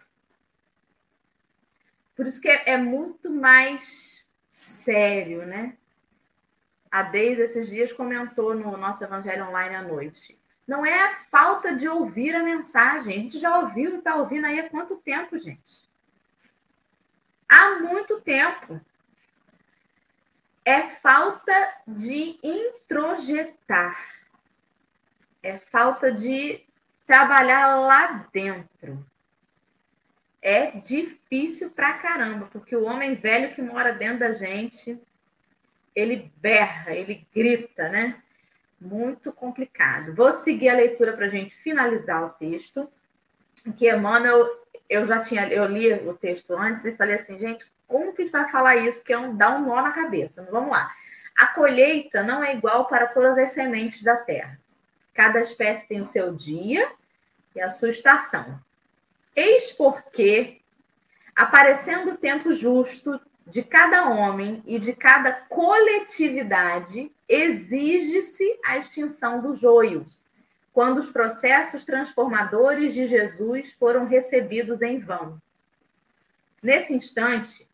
Por 2.16 2.28
isso 2.28 2.42
que 2.42 2.50
é, 2.50 2.72
é 2.72 2.78
muito 2.78 3.32
mais 3.32 4.30
sério, 4.50 5.46
né? 5.46 5.78
A 6.96 7.02
Deise, 7.02 7.42
esses 7.42 7.68
dias, 7.68 7.92
comentou 7.92 8.56
no 8.56 8.78
nosso 8.78 9.04
Evangelho 9.04 9.50
Online 9.50 9.76
à 9.76 9.82
noite. 9.82 10.40
Não 10.66 10.86
é 10.86 11.14
falta 11.30 11.76
de 11.76 11.90
ouvir 11.90 12.34
a 12.34 12.42
mensagem. 12.42 13.18
A 13.18 13.20
gente 13.20 13.38
já 13.38 13.60
ouviu 13.60 13.96
e 13.96 13.98
está 13.98 14.16
ouvindo 14.16 14.46
aí 14.46 14.62
há 14.62 14.70
quanto 14.70 14.96
tempo, 14.96 15.38
gente? 15.38 15.90
Há 17.50 17.80
muito 17.82 18.22
tempo. 18.22 18.80
É 20.64 20.84
falta 20.84 21.54
de 21.86 22.40
introjetar. 22.42 24.00
É 25.44 25.58
falta 25.58 26.14
de 26.14 26.64
trabalhar 27.06 27.76
lá 27.76 28.26
dentro. 28.32 29.06
É 30.42 30.72
difícil 30.72 31.72
pra 31.72 31.98
caramba, 31.98 32.48
porque 32.54 32.74
o 32.74 32.86
homem 32.86 33.16
velho 33.16 33.54
que 33.54 33.62
mora 33.62 33.92
dentro 33.92 34.20
da 34.20 34.32
gente 34.32 35.06
ele 35.96 36.32
berra, 36.38 36.94
ele 36.94 37.26
grita, 37.34 37.90
né? 37.90 38.22
Muito 38.80 39.32
complicado. 39.32 40.14
Vou 40.14 40.32
seguir 40.32 40.70
a 40.70 40.76
leitura 40.76 41.14
para 41.14 41.28
a 41.28 41.30
gente 41.30 41.56
finalizar 41.56 42.24
o 42.26 42.30
texto. 42.30 42.92
Que 43.78 43.90
Emmanuel, 43.90 44.48
eu 44.90 45.06
já 45.06 45.22
tinha, 45.22 45.48
eu 45.48 45.66
li 45.66 45.94
o 45.94 46.14
texto 46.14 46.52
antes 46.54 46.84
e 46.84 46.96
falei 46.96 47.16
assim, 47.16 47.40
gente, 47.40 47.66
como 47.88 48.14
que 48.14 48.22
a 48.22 48.26
gente 48.26 48.32
vai 48.34 48.50
falar 48.52 48.76
isso? 48.76 49.04
Que 49.04 49.14
é 49.14 49.18
um, 49.18 49.36
dá 49.36 49.56
um 49.56 49.66
nó 49.66 49.82
na 49.82 49.92
cabeça. 49.92 50.46
Vamos 50.52 50.72
lá. 50.72 50.92
A 51.38 51.48
colheita 51.48 52.22
não 52.24 52.44
é 52.44 52.56
igual 52.56 52.86
para 52.86 53.08
todas 53.08 53.38
as 53.38 53.52
sementes 53.52 54.04
da 54.04 54.18
terra. 54.18 54.60
Cada 55.14 55.40
espécie 55.40 55.88
tem 55.88 56.02
o 56.02 56.06
seu 56.06 56.34
dia 56.34 56.92
e 57.56 57.62
a 57.62 57.70
sua 57.70 57.90
estação. 57.90 58.60
Eis 59.34 59.72
porque, 59.72 60.60
aparecendo 61.36 62.12
o 62.12 62.18
tempo 62.18 62.54
justo 62.54 63.20
de 63.46 63.62
cada 63.62 64.10
homem 64.10 64.64
e 64.66 64.80
de 64.80 64.94
cada 64.94 65.32
coletividade 65.32 67.12
exige-se 67.30 68.60
a 68.66 68.78
extinção 68.78 69.42
do 69.42 69.56
joio, 69.56 70.06
quando 70.74 70.98
os 70.98 71.10
processos 71.10 71.84
transformadores 71.84 72.94
de 72.94 73.06
Jesus 73.06 73.74
foram 73.74 74.06
recebidos 74.06 74.82
em 74.82 75.00
vão. 75.00 75.40
Nesse 76.62 76.94
instante, 76.96 77.68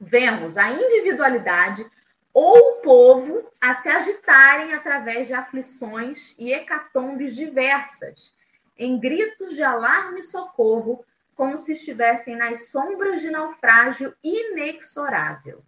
vemos 0.00 0.56
a 0.56 0.70
individualidade 0.70 1.84
ou 2.32 2.58
o 2.58 2.76
povo 2.82 3.50
a 3.60 3.74
se 3.74 3.88
agitarem 3.88 4.74
através 4.74 5.26
de 5.26 5.34
aflições 5.34 6.34
e 6.38 6.52
hecatombes 6.52 7.34
diversas, 7.34 8.34
em 8.78 8.98
gritos 8.98 9.54
de 9.54 9.62
alarme 9.62 10.20
e 10.20 10.22
socorro 10.22 11.04
como 11.36 11.58
se 11.58 11.74
estivessem 11.74 12.34
nas 12.34 12.70
sombras 12.70 13.20
de 13.20 13.30
naufrágio 13.30 14.16
inexorável. 14.24 15.62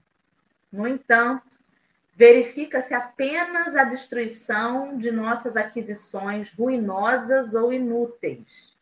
No 0.72 0.88
entanto, 0.88 1.58
verifica-se 2.16 2.94
apenas 2.94 3.76
a 3.76 3.84
destruição 3.84 4.96
de 4.96 5.12
nossas 5.12 5.56
aquisições 5.56 6.50
ruinosas 6.52 7.54
ou 7.54 7.72
inúteis. 7.72 8.74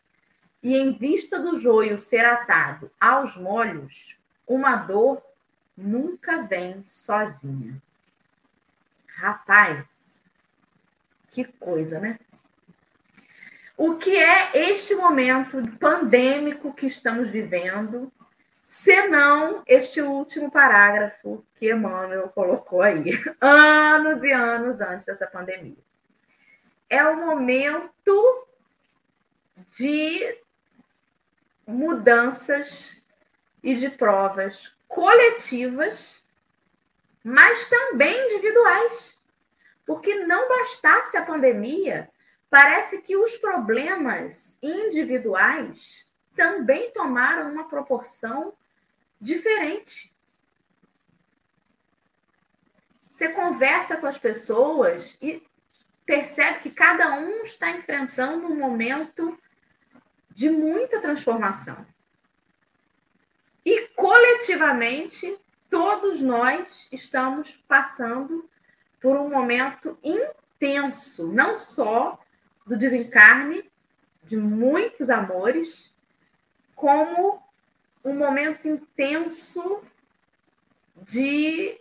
E 0.63 0.77
em 0.77 0.97
vista 0.97 1.39
do 1.39 1.59
joio 1.59 1.99
ser 1.99 2.25
atado 2.25 2.91
aos 3.01 3.37
molhos, 3.37 4.17
uma 4.47 4.77
dor 4.77 5.23
nunca 5.77 6.43
vem 6.43 6.83
sozinha. 6.85 7.81
Rapaz, 9.17 10.25
que 11.29 11.45
coisa, 11.45 12.01
né? 12.01 12.19
O 13.77 13.97
que 13.97 14.17
é 14.17 14.71
este 14.71 14.95
momento 14.95 15.63
pandêmico 15.79 16.73
que 16.73 16.87
estamos 16.87 17.29
vivendo, 17.29 18.11
senão 18.63 19.63
este 19.67 20.01
último 20.01 20.51
parágrafo 20.51 21.45
que 21.55 21.71
Emmanuel 21.71 22.31
colocou 22.31 22.81
aí, 22.81 23.05
anos 23.39 24.25
e 24.25 24.33
anos 24.33 24.81
antes 24.81 25.05
dessa 25.05 25.27
pandemia? 25.27 25.77
É 26.89 27.05
o 27.05 27.17
momento 27.17 28.47
de 29.77 30.39
mudanças 31.67 33.05
e 33.63 33.75
de 33.75 33.91
provas 33.91 34.73
coletivas, 34.89 36.23
mas 37.23 37.69
também 37.69 38.27
individuais. 38.27 39.17
Porque 39.85 40.15
não 40.25 40.49
bastasse 40.49 41.17
a 41.17 41.25
pandemia 41.25 42.09
parece 42.49 43.03
que 43.03 43.17
os 43.17 43.37
problemas 43.37 44.59
individuais 44.63 46.11
também 46.35 46.91
tomaram 46.93 47.51
uma 47.53 47.69
proporção 47.69 48.55
diferente. 49.21 50.13
Você 53.11 53.31
conversa 53.31 53.97
com 53.97 54.07
as 54.07 54.19
pessoas 54.19 55.17
e 55.23 55.43
percebe 56.05 56.61
que 56.61 56.71
cada 56.71 57.19
um 57.19 57.45
está 57.45 57.71
enfrentando 57.71 58.47
um 58.47 58.59
momento 58.59 59.39
de 60.31 60.51
muita 60.51 61.01
transformação. 61.01 61.87
coletivamente 63.95 65.39
todos 65.71 66.21
nós 66.21 66.87
estamos 66.93 67.53
passando 67.67 68.49
por 69.01 69.17
um 69.17 69.31
momento 69.31 69.99
intenso, 70.05 71.33
não 71.33 71.57
só 71.57 72.19
do 72.67 72.77
desencarne 72.77 73.71
de 74.25 74.37
muitos 74.37 75.09
amores, 75.09 75.95
como 76.75 77.41
um 78.05 78.15
momento 78.15 78.67
intenso 78.69 79.83
de 80.97 81.81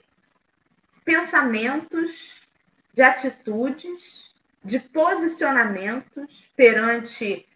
pensamentos, 1.03 2.41
de 2.93 3.01
atitudes, 3.01 4.33
de 4.63 4.79
posicionamentos 4.79 6.49
perante 6.55 7.47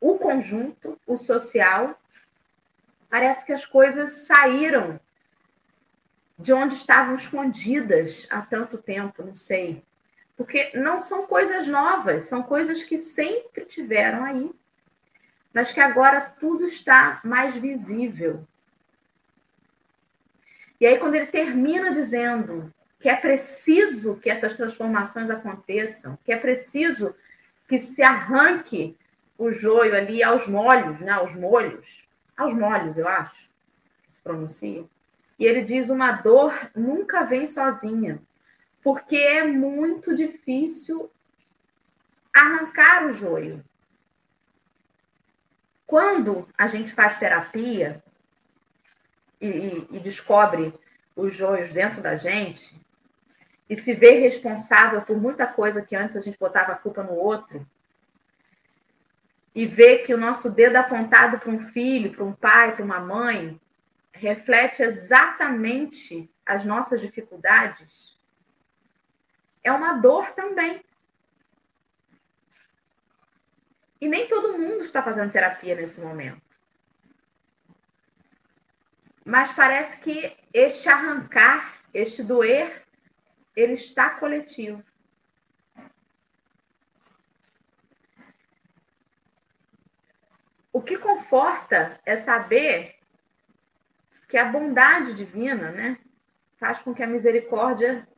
o 0.00 0.18
conjunto, 0.18 0.98
o 1.06 1.16
social. 1.16 2.00
Parece 3.08 3.46
que 3.46 3.52
as 3.52 3.64
coisas 3.64 4.26
saíram 4.26 5.00
de 6.38 6.52
onde 6.52 6.74
estavam 6.74 7.14
escondidas 7.14 8.26
há 8.30 8.42
tanto 8.42 8.78
tempo, 8.78 9.22
não 9.22 9.34
sei. 9.34 9.84
Porque 10.42 10.72
não 10.74 10.98
são 10.98 11.24
coisas 11.24 11.68
novas, 11.68 12.24
são 12.24 12.42
coisas 12.42 12.82
que 12.82 12.98
sempre 12.98 13.64
tiveram 13.64 14.24
aí, 14.24 14.50
mas 15.54 15.70
que 15.70 15.78
agora 15.78 16.20
tudo 16.20 16.64
está 16.64 17.20
mais 17.22 17.54
visível. 17.54 18.44
E 20.80 20.86
aí, 20.86 20.98
quando 20.98 21.14
ele 21.14 21.26
termina 21.26 21.92
dizendo 21.92 22.74
que 22.98 23.08
é 23.08 23.14
preciso 23.14 24.18
que 24.18 24.28
essas 24.28 24.54
transformações 24.54 25.30
aconteçam, 25.30 26.18
que 26.24 26.32
é 26.32 26.36
preciso 26.36 27.14
que 27.68 27.78
se 27.78 28.02
arranque 28.02 28.96
o 29.38 29.52
joio 29.52 29.94
ali 29.94 30.24
aos 30.24 30.48
molhos, 30.48 30.98
né? 30.98 31.12
aos 31.12 31.36
molhos, 31.36 32.04
aos 32.36 32.52
molhos, 32.52 32.98
eu 32.98 33.06
acho, 33.06 33.48
que 34.02 34.12
se 34.12 34.20
pronuncia. 34.20 34.84
E 35.38 35.44
ele 35.44 35.62
diz: 35.62 35.88
uma 35.88 36.10
dor 36.10 36.52
nunca 36.74 37.22
vem 37.22 37.46
sozinha, 37.46 38.20
porque 38.82 39.16
é 39.16 39.44
muito 39.44 40.14
difícil 40.14 41.10
arrancar 42.34 43.06
o 43.06 43.12
joio. 43.12 43.64
Quando 45.86 46.48
a 46.56 46.66
gente 46.66 46.92
faz 46.92 47.18
terapia, 47.18 48.02
e, 49.42 49.48
e, 49.48 49.88
e 49.96 50.00
descobre 50.00 50.72
os 51.16 51.34
joios 51.34 51.72
dentro 51.72 52.00
da 52.00 52.14
gente 52.14 52.80
e 53.68 53.76
se 53.76 53.92
vê 53.92 54.12
responsável 54.12 55.02
por 55.02 55.20
muita 55.20 55.46
coisa 55.46 55.82
que 55.82 55.96
antes 55.96 56.16
a 56.16 56.20
gente 56.20 56.38
botava 56.38 56.72
a 56.72 56.76
culpa 56.76 57.02
no 57.02 57.12
outro 57.12 57.66
e 59.54 59.66
vê 59.66 59.98
que 59.98 60.14
o 60.14 60.18
nosso 60.18 60.52
dedo 60.52 60.76
apontado 60.76 61.38
para 61.38 61.50
um 61.50 61.60
filho, 61.60 62.12
para 62.12 62.24
um 62.24 62.32
pai, 62.32 62.74
para 62.74 62.84
uma 62.84 63.00
mãe, 63.00 63.60
reflete 64.12 64.82
exatamente 64.82 66.30
as 66.46 66.64
nossas 66.64 67.00
dificuldades, 67.00 68.11
é 69.62 69.70
uma 69.70 69.94
dor 69.94 70.32
também. 70.32 70.84
E 74.00 74.08
nem 74.08 74.26
todo 74.26 74.58
mundo 74.58 74.82
está 74.82 75.02
fazendo 75.02 75.30
terapia 75.30 75.76
nesse 75.76 76.00
momento. 76.00 76.42
Mas 79.24 79.52
parece 79.52 80.00
que 80.00 80.36
este 80.52 80.88
arrancar, 80.88 81.80
este 81.94 82.22
doer, 82.24 82.84
ele 83.54 83.74
está 83.74 84.10
coletivo. 84.10 84.82
O 90.72 90.82
que 90.82 90.96
conforta 90.98 92.00
é 92.04 92.16
saber 92.16 92.98
que 94.26 94.38
a 94.38 94.46
bondade 94.46 95.14
divina, 95.14 95.70
né, 95.70 95.98
faz 96.56 96.80
com 96.80 96.94
que 96.94 97.02
a 97.02 97.06
misericórdia 97.06 98.08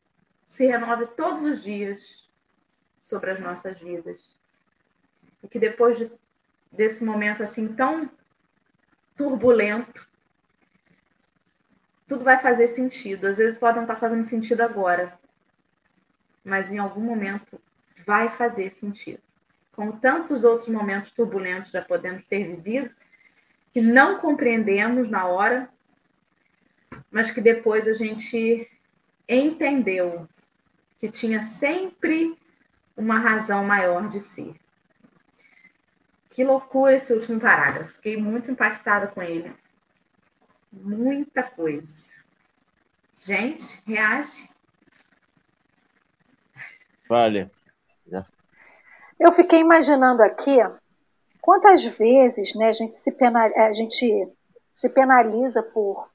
se 0.47 0.67
renove 0.67 1.07
todos 1.09 1.43
os 1.43 1.63
dias 1.63 2.29
sobre 2.99 3.31
as 3.31 3.41
nossas 3.41 3.79
vidas. 3.79 4.37
E 5.43 5.49
que 5.49 5.59
depois 5.59 5.99
de, 5.99 6.11
desse 6.73 7.05
momento 7.05 7.43
assim 7.43 7.75
tão 7.75 8.11
turbulento, 9.17 10.09
tudo 12.07 12.25
vai 12.25 12.41
fazer 12.41 12.69
sentido. 12.69 13.27
Às 13.27 13.37
vezes 13.37 13.59
pode 13.59 13.77
não 13.77 13.85
estar 13.85 13.97
fazendo 13.97 14.25
sentido 14.25 14.63
agora, 14.63 15.19
mas 16.45 16.73
em 16.73 16.79
algum 16.79 17.03
momento 17.03 17.61
vai 18.07 18.29
fazer 18.29 18.71
sentido. 18.71 19.21
Como 19.73 19.99
tantos 19.99 20.45
outros 20.45 20.69
momentos 20.69 21.11
turbulentos 21.11 21.71
já 21.71 21.83
podemos 21.83 22.25
ter 22.27 22.45
vivido, 22.45 22.95
que 23.73 23.81
não 23.81 24.19
compreendemos 24.19 25.09
na 25.09 25.27
hora, 25.27 25.69
mas 27.11 27.31
que 27.31 27.41
depois 27.41 27.89
a 27.89 27.95
gente 27.95 28.71
entendeu 29.29 30.29
que 30.99 31.11
tinha 31.11 31.41
sempre 31.41 32.39
uma 32.97 33.19
razão 33.19 33.65
maior 33.65 34.09
de 34.09 34.21
si. 34.21 34.55
Que 36.29 36.45
loucura 36.45 36.95
esse 36.95 37.13
último 37.13 37.41
parágrafo. 37.41 37.95
Fiquei 37.95 38.17
muito 38.17 38.51
impactada 38.51 39.07
com 39.07 39.23
ele. 39.23 39.55
Muita 40.73 41.43
coisa. 41.43 42.13
Gente, 43.23 43.83
reage. 43.87 44.49
Vale. 47.09 47.51
Eu 49.19 49.33
fiquei 49.33 49.61
imaginando 49.61 50.23
aqui 50.23 50.59
quantas 51.41 51.85
vezes 51.85 52.55
né, 52.55 52.69
a, 52.69 52.73
gente 52.73 52.95
se 52.95 53.13
penaliza, 53.13 53.61
a 53.61 53.73
gente 53.73 54.29
se 54.73 54.89
penaliza 54.89 55.63
por, 55.63 56.11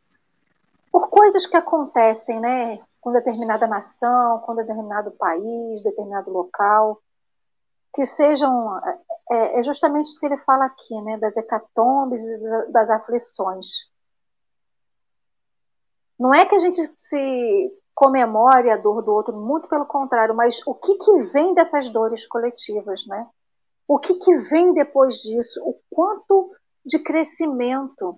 por 0.91 1.09
coisas 1.09 1.45
que 1.45 1.55
acontecem 1.55 2.39
né, 2.39 2.79
com 3.01 3.11
determinada 3.11 3.67
nação, 3.67 4.39
com 4.39 4.55
determinado 4.55 5.11
país, 5.11 5.83
determinado 5.83 6.31
local, 6.31 7.01
que 7.93 8.05
sejam. 8.05 8.77
É, 9.31 9.59
é 9.59 9.63
justamente 9.63 10.07
isso 10.07 10.19
que 10.19 10.25
ele 10.25 10.37
fala 10.37 10.65
aqui, 10.65 10.99
né, 11.01 11.17
das 11.17 11.35
hecatombes 11.37 12.21
e 12.25 12.71
das 12.71 12.89
aflições. 12.89 13.67
Não 16.19 16.33
é 16.33 16.45
que 16.45 16.55
a 16.55 16.59
gente 16.59 16.81
se 16.97 17.71
comemore 17.95 18.69
a 18.69 18.77
dor 18.77 19.01
do 19.01 19.11
outro, 19.11 19.35
muito 19.35 19.67
pelo 19.67 19.85
contrário, 19.85 20.35
mas 20.35 20.65
o 20.65 20.73
que, 20.73 20.95
que 20.95 21.23
vem 21.33 21.53
dessas 21.53 21.89
dores 21.89 22.25
coletivas, 22.25 23.05
né? 23.07 23.27
O 23.85 23.99
que, 23.99 24.13
que 24.15 24.37
vem 24.49 24.73
depois 24.73 25.15
disso? 25.15 25.61
O 25.65 25.75
quanto 25.89 26.51
de 26.85 26.99
crescimento 26.99 28.17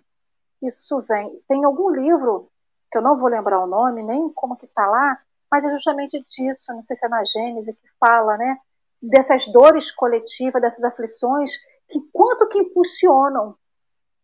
isso 0.62 1.02
vem? 1.08 1.42
Tem 1.48 1.64
algum 1.66 1.90
livro, 1.90 2.51
que 2.92 2.98
eu 2.98 3.02
não 3.02 3.18
vou 3.18 3.30
lembrar 3.30 3.64
o 3.64 3.68
nome, 3.68 4.04
nem 4.04 4.32
como 4.34 4.58
que 4.58 4.66
está 4.66 4.86
lá, 4.86 5.18
mas 5.50 5.64
é 5.64 5.70
justamente 5.72 6.24
disso, 6.30 6.74
não 6.74 6.82
sei 6.82 6.96
se 6.96 7.06
é 7.06 7.10
na 7.10 7.24
Gênese, 7.24 7.74
que 7.74 7.90
fala, 8.00 8.38
né? 8.38 8.58
Dessas 9.02 9.48
dores 9.48 9.92
coletivas, 9.92 10.62
dessas 10.62 10.84
aflições, 10.84 11.58
que 11.88 12.00
quanto 12.12 12.48
que 12.48 12.60
impulsionam 12.60 13.56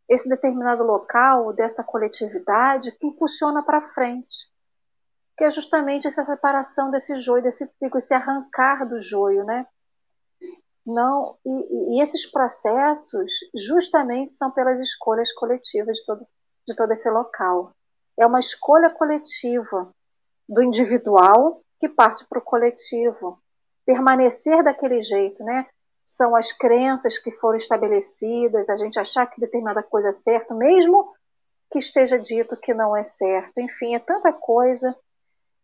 esse 0.07 0.29
determinado 0.29 0.83
local, 0.83 1.51
dessa 1.51 1.83
coletividade, 1.83 2.91
que 2.93 3.07
impulsiona 3.07 3.61
para 3.61 3.89
frente. 3.93 4.49
Que 5.37 5.43
é 5.43 5.51
justamente 5.51 6.07
essa 6.07 6.23
separação 6.23 6.89
desse 6.89 7.15
joio, 7.17 7.43
desse 7.43 7.67
trigo, 7.79 7.97
esse 7.97 8.13
arrancar 8.13 8.87
do 8.87 8.99
joio, 8.99 9.43
né? 9.43 9.67
Não, 10.85 11.37
e, 11.45 11.97
e, 11.97 12.01
esses 12.01 12.25
processos 12.25 13.29
justamente 13.53 14.31
são 14.31 14.49
pelas 14.49 14.79
escolhas 14.79 15.33
coletivas 15.33 15.97
de 15.97 16.05
todo, 16.05 16.25
de 16.65 16.75
todo 16.75 16.91
esse 16.93 17.09
local. 17.09 17.73
É 18.17 18.25
uma 18.25 18.39
escolha 18.39 18.89
coletiva 18.89 19.93
do 20.47 20.63
individual 20.63 21.61
que 21.79 21.87
parte 21.87 22.25
para 22.25 22.39
o 22.39 22.41
coletivo. 22.41 23.39
Permanecer 23.85 24.63
daquele 24.63 24.99
jeito, 24.99 25.43
né? 25.43 25.67
são 26.07 26.33
as 26.37 26.53
crenças 26.53 27.17
que 27.17 27.31
foram 27.31 27.57
estabelecidas, 27.57 28.69
a 28.69 28.77
gente 28.77 28.97
achar 28.97 29.27
que 29.27 29.41
determinada 29.41 29.83
coisa 29.83 30.09
é 30.09 30.13
certa, 30.13 30.55
mesmo 30.55 31.13
que 31.69 31.79
esteja 31.79 32.17
dito 32.17 32.55
que 32.55 32.73
não 32.73 32.95
é 32.95 33.03
certo. 33.03 33.59
Enfim, 33.59 33.93
é 33.93 33.99
tanta 33.99 34.31
coisa. 34.31 34.95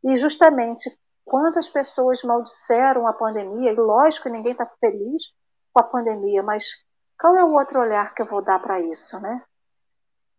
E 0.04 0.18
justamente 0.18 0.92
quantas 1.24 1.70
pessoas 1.70 2.22
maldisseram 2.24 3.08
a 3.08 3.14
pandemia, 3.14 3.72
e 3.72 3.76
lógico 3.76 4.28
ninguém 4.28 4.52
está 4.52 4.66
feliz 4.82 5.34
com 5.72 5.80
a 5.80 5.84
pandemia, 5.84 6.44
mas 6.44 6.74
qual 7.18 7.38
é 7.38 7.44
o 7.44 7.54
outro 7.54 7.80
olhar 7.80 8.14
que 8.14 8.22
eu 8.22 8.26
vou 8.26 8.42
dar 8.42 8.60
para 8.60 8.82
isso, 8.82 9.18
né? 9.22 9.42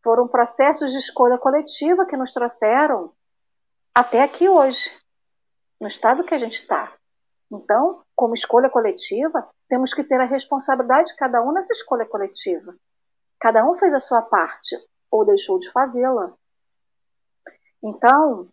Foram 0.05 0.29
processos 0.29 0.93
de 0.93 0.99
escolha 0.99 1.39
coletiva 1.39 2.05
que 2.05 2.15
nos 2.17 2.31
trouxeram 2.31 3.11
até 3.95 4.23
aqui 4.23 4.47
hoje, 4.47 4.91
no 5.81 5.89
estado 5.89 6.25
que 6.25 6.35
a 6.35 6.39
gente 6.39 6.61
está. 6.61 6.93
Então, 7.51 8.03
como 8.15 8.35
escolha 8.35 8.69
coletiva, 8.69 9.49
temos 9.67 9.95
que 9.95 10.05
ter 10.05 10.21
a 10.21 10.27
responsabilidade 10.27 11.09
de 11.09 11.17
cada 11.17 11.43
um 11.43 11.53
nessa 11.53 11.73
escolha 11.73 12.05
coletiva. 12.05 12.77
Cada 13.41 13.67
um 13.67 13.79
fez 13.79 13.95
a 13.95 13.99
sua 13.99 14.21
parte 14.21 14.77
ou 15.11 15.25
deixou 15.25 15.59
de 15.59 15.71
fazê-la. 15.71 16.35
Então, 17.83 18.49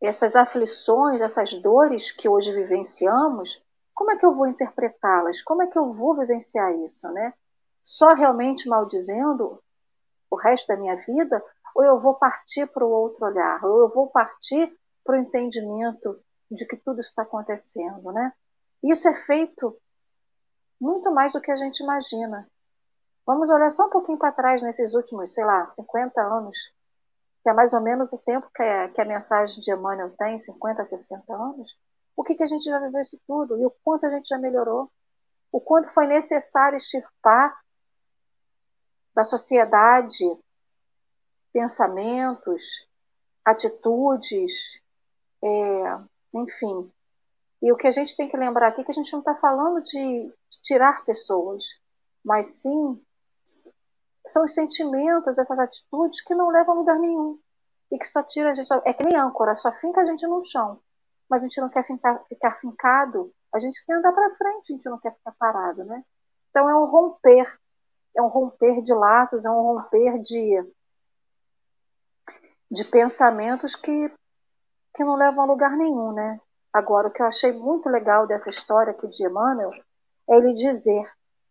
essas 0.00 0.34
aflições, 0.34 1.20
essas 1.20 1.54
dores 1.54 2.10
que 2.10 2.28
hoje 2.28 2.50
vivenciamos, 2.50 3.62
como 3.94 4.10
é 4.10 4.16
que 4.16 4.26
eu 4.26 4.34
vou 4.34 4.46
interpretá-las? 4.48 5.40
Como 5.40 5.62
é 5.62 5.68
que 5.68 5.78
eu 5.78 5.92
vou 5.92 6.16
vivenciar 6.16 6.74
isso, 6.78 7.08
né? 7.12 7.32
Só 7.80 8.08
realmente 8.08 8.68
maldizendo 8.68 9.62
o 10.30 10.36
resto 10.36 10.68
da 10.68 10.76
minha 10.76 10.96
vida 10.96 11.42
ou 11.74 11.84
eu 11.84 12.00
vou 12.00 12.14
partir 12.14 12.66
para 12.66 12.84
o 12.84 12.90
outro 12.90 13.24
olhar, 13.24 13.64
ou 13.64 13.80
eu 13.80 13.88
vou 13.88 14.08
partir 14.08 14.72
para 15.04 15.16
o 15.16 15.20
entendimento 15.20 16.20
de 16.50 16.66
que 16.66 16.76
tudo 16.76 17.00
está 17.00 17.22
acontecendo, 17.22 18.12
né? 18.12 18.32
Isso 18.82 19.08
é 19.08 19.14
feito 19.24 19.76
muito 20.80 21.10
mais 21.12 21.32
do 21.32 21.40
que 21.40 21.50
a 21.50 21.56
gente 21.56 21.80
imagina. 21.82 22.48
Vamos 23.26 23.50
olhar 23.50 23.70
só 23.70 23.86
um 23.86 23.90
pouquinho 23.90 24.18
para 24.18 24.32
trás 24.32 24.62
nesses 24.62 24.94
últimos, 24.94 25.34
sei 25.34 25.44
lá, 25.44 25.68
50 25.68 26.20
anos, 26.20 26.72
que 27.42 27.48
é 27.48 27.52
mais 27.52 27.72
ou 27.72 27.80
menos 27.80 28.12
o 28.12 28.18
tempo 28.18 28.50
que 28.54 28.62
a, 28.62 28.88
que 28.88 29.00
a 29.00 29.04
mensagem 29.04 29.60
de 29.60 29.72
Emmanuel 29.72 30.10
tem, 30.16 30.38
50, 30.38 30.84
60 30.84 31.32
anos. 31.32 31.76
O 32.16 32.24
que, 32.24 32.34
que 32.34 32.42
a 32.42 32.46
gente 32.46 32.64
já 32.64 32.78
viveu 32.78 33.00
isso 33.00 33.20
tudo 33.26 33.58
e 33.58 33.64
o 33.64 33.72
quanto 33.84 34.06
a 34.06 34.10
gente 34.10 34.26
já 34.26 34.38
melhorou? 34.38 34.90
O 35.52 35.60
quanto 35.60 35.90
foi 35.90 36.06
necessário 36.06 36.76
extirpar 36.76 37.56
da 39.14 39.24
sociedade 39.24 40.24
pensamentos, 41.52 42.88
atitudes, 43.44 44.80
é, 45.42 45.98
enfim. 46.34 46.90
E 47.62 47.72
o 47.72 47.76
que 47.76 47.86
a 47.86 47.90
gente 47.90 48.16
tem 48.16 48.28
que 48.28 48.36
lembrar 48.36 48.68
aqui 48.68 48.80
é 48.80 48.84
que 48.84 48.90
a 48.90 48.94
gente 48.94 49.12
não 49.12 49.20
está 49.20 49.34
falando 49.34 49.82
de 49.82 50.32
tirar 50.62 51.04
pessoas, 51.04 51.64
mas 52.24 52.60
sim 52.60 53.02
são 54.26 54.44
os 54.44 54.54
sentimentos, 54.54 55.38
essas 55.38 55.58
atitudes 55.58 56.20
que 56.22 56.34
não 56.34 56.48
levam 56.48 56.74
a 56.74 56.78
lugar 56.78 56.98
nenhum 56.98 57.38
e 57.90 57.98
que 57.98 58.06
só 58.06 58.22
tira 58.22 58.50
a 58.50 58.54
gente. 58.54 58.72
É 58.84 58.92
que 58.92 59.04
nem 59.04 59.18
âncora, 59.18 59.54
só 59.54 59.72
finca 59.72 60.00
a 60.00 60.06
gente 60.06 60.26
no 60.26 60.40
chão. 60.40 60.78
Mas 61.28 61.42
a 61.42 61.44
gente 61.44 61.60
não 61.60 61.68
quer 61.68 61.84
ficar, 61.84 62.22
ficar 62.28 62.56
fincado, 62.56 63.32
a 63.54 63.58
gente 63.58 63.84
quer 63.84 63.94
andar 63.94 64.12
para 64.12 64.34
frente, 64.36 64.72
a 64.72 64.76
gente 64.76 64.88
não 64.88 64.98
quer 64.98 65.14
ficar 65.14 65.32
parado, 65.32 65.84
né? 65.84 66.04
Então 66.50 66.68
é 66.68 66.76
um 66.76 66.86
romper, 66.86 67.46
é 68.16 68.22
um 68.22 68.28
romper 68.28 68.82
de 68.82 68.92
laços, 68.92 69.44
é 69.44 69.50
um 69.50 69.62
romper 69.62 70.18
de, 70.20 70.72
de 72.70 72.84
pensamentos 72.84 73.74
que, 73.74 74.12
que 74.94 75.04
não 75.04 75.16
levam 75.16 75.44
a 75.44 75.46
lugar 75.46 75.76
nenhum, 75.76 76.12
né? 76.12 76.40
Agora, 76.72 77.08
o 77.08 77.10
que 77.10 77.22
eu 77.22 77.26
achei 77.26 77.52
muito 77.52 77.88
legal 77.88 78.26
dessa 78.26 78.50
história 78.50 78.92
aqui 78.92 79.08
de 79.08 79.26
Emmanuel 79.26 79.72
é 80.28 80.36
ele 80.36 80.52
dizer 80.54 81.04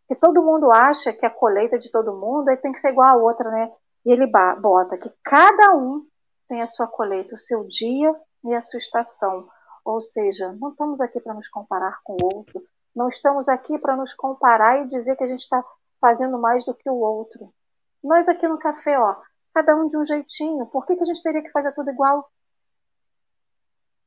que 0.07 0.15
todo 0.15 0.41
mundo 0.41 0.71
acha 0.71 1.13
que 1.13 1.25
a 1.25 1.29
colheita 1.29 1.77
de 1.77 1.91
todo 1.91 2.15
mundo 2.15 2.45
tem 2.57 2.71
que 2.71 2.79
ser 2.79 2.89
igual 2.89 3.07
a 3.07 3.21
outra, 3.21 3.51
né? 3.51 3.71
E 4.05 4.11
ele 4.11 4.25
bota 4.27 4.97
que 4.97 5.13
cada 5.23 5.75
um 5.75 6.05
tem 6.47 6.61
a 6.61 6.65
sua 6.65 6.87
colheita, 6.87 7.35
o 7.35 7.37
seu 7.37 7.65
dia 7.65 8.15
e 8.43 8.55
a 8.55 8.61
sua 8.61 8.79
estação. 8.79 9.47
Ou 9.85 10.01
seja, 10.01 10.51
não 10.59 10.69
estamos 10.69 11.01
aqui 11.01 11.19
para 11.19 11.33
nos 11.33 11.47
comparar 11.47 11.99
com 12.03 12.13
o 12.13 12.35
outro, 12.35 12.61
não 12.95 13.07
estamos 13.07 13.47
aqui 13.47 13.77
para 13.77 13.95
nos 13.95 14.13
comparar 14.13 14.81
e 14.81 14.87
dizer 14.87 15.15
que 15.15 15.23
a 15.23 15.27
gente 15.27 15.41
está 15.41 15.63
fazendo 15.99 16.39
mais 16.39 16.65
do 16.65 16.73
que 16.73 16.89
o 16.89 16.95
outro. 16.95 17.53
Nós 18.03 18.29
aqui 18.29 18.47
no 18.47 18.57
café, 18.57 18.97
ó, 18.99 19.21
cada 19.53 19.75
um 19.75 19.87
de 19.87 19.97
um 19.97 20.03
jeitinho, 20.03 20.65
por 20.67 20.85
que, 20.85 20.95
que 20.95 21.03
a 21.03 21.05
gente 21.05 21.21
teria 21.21 21.41
que 21.41 21.51
fazer 21.51 21.73
tudo 21.73 21.89
igual? 21.89 22.31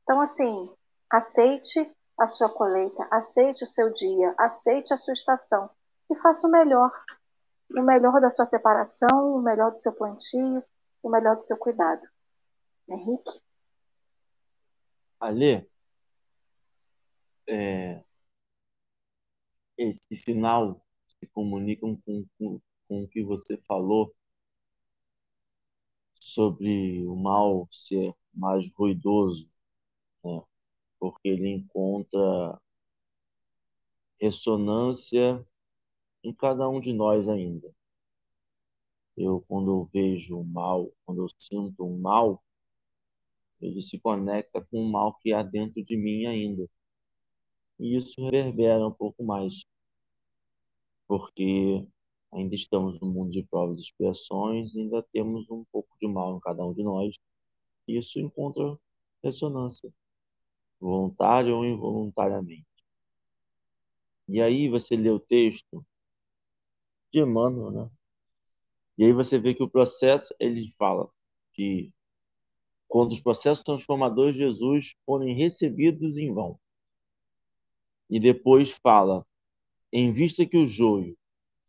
Então, 0.03 0.19
assim, 0.19 0.69
aceite 1.09 1.95
a 2.17 2.27
sua 2.27 2.49
colheita, 2.49 3.07
aceite 3.11 3.63
o 3.63 3.67
seu 3.67 3.91
dia, 3.91 4.33
aceite 4.37 4.93
a 4.93 4.97
sua 4.97 5.13
estação 5.13 5.69
e 6.09 6.15
faça 6.15 6.47
o 6.47 6.51
melhor. 6.51 6.91
O 7.75 7.81
melhor 7.81 8.21
da 8.21 8.29
sua 8.29 8.45
separação, 8.45 9.35
o 9.35 9.41
melhor 9.41 9.71
do 9.71 9.81
seu 9.81 9.93
plantio, 9.93 10.63
o 11.01 11.09
melhor 11.09 11.37
do 11.37 11.45
seu 11.45 11.57
cuidado. 11.57 12.07
Henrique? 12.87 13.41
Ali, 15.19 15.67
é, 17.47 18.03
esse 19.77 20.15
final 20.17 20.82
se 21.23 21.27
comunicam 21.27 21.95
com, 22.05 22.25
com, 22.37 22.61
com 22.87 23.03
o 23.03 23.07
que 23.07 23.23
você 23.23 23.57
falou 23.65 24.13
sobre 26.19 27.05
o 27.05 27.15
mal 27.15 27.67
ser 27.71 28.13
mais 28.33 28.69
ruidoso, 28.73 29.49
né? 30.23 30.41
porque 30.99 31.29
ele 31.29 31.49
encontra 31.49 32.59
ressonância 34.19 35.45
em 36.23 36.33
cada 36.33 36.67
um 36.69 36.79
de 36.79 36.93
nós 36.93 37.29
ainda. 37.29 37.73
Eu, 39.15 39.41
quando 39.47 39.71
eu 39.71 39.89
vejo 39.93 40.39
o 40.39 40.43
mal, 40.43 40.91
quando 41.05 41.21
eu 41.23 41.29
sinto 41.37 41.85
um 41.85 41.99
mal, 41.99 42.43
ele 43.61 43.81
se 43.81 43.99
conecta 43.99 44.61
com 44.61 44.81
o 44.81 44.91
mal 44.91 45.15
que 45.19 45.31
há 45.33 45.43
dentro 45.43 45.83
de 45.83 45.95
mim 45.95 46.25
ainda. 46.25 46.67
E 47.79 47.97
isso 47.97 48.23
reverbera 48.23 48.87
um 48.87 48.91
pouco 48.91 49.23
mais, 49.23 49.65
porque 51.07 51.85
ainda 52.31 52.55
estamos 52.55 52.99
no 52.99 53.07
mundo 53.07 53.31
de 53.31 53.43
provas 53.43 53.79
e 53.79 53.83
expiações, 53.83 54.75
ainda 54.75 55.03
temos 55.11 55.49
um 55.49 55.63
pouco 55.71 55.89
de 55.99 56.07
mal 56.07 56.37
em 56.37 56.39
cada 56.39 56.65
um 56.65 56.73
de 56.73 56.83
nós. 56.83 57.15
E 57.87 57.97
isso 57.97 58.19
encontra 58.19 58.77
ressonância, 59.23 59.93
voluntária 60.79 61.55
ou 61.55 61.65
involuntariamente. 61.65 62.65
E 64.27 64.41
aí 64.41 64.69
você 64.69 64.95
lê 64.95 65.09
o 65.09 65.19
texto, 65.19 65.85
de 67.11 67.19
Emmanuel, 67.19 67.71
né? 67.71 67.89
E 68.97 69.05
aí 69.05 69.13
você 69.13 69.37
vê 69.37 69.53
que 69.53 69.63
o 69.63 69.69
processo, 69.69 70.33
ele 70.39 70.73
fala 70.77 71.09
que 71.53 71.91
quando 72.87 73.11
os 73.11 73.21
processos 73.21 73.63
transformadores 73.63 74.33
de 74.35 74.41
Jesus 74.41 74.95
forem 75.05 75.35
recebidos 75.35 76.17
em 76.17 76.33
vão. 76.33 76.59
E 78.09 78.19
depois 78.19 78.71
fala, 78.71 79.25
em 79.93 80.11
vista 80.11 80.45
que 80.45 80.57
o 80.57 80.65
joio 80.65 81.15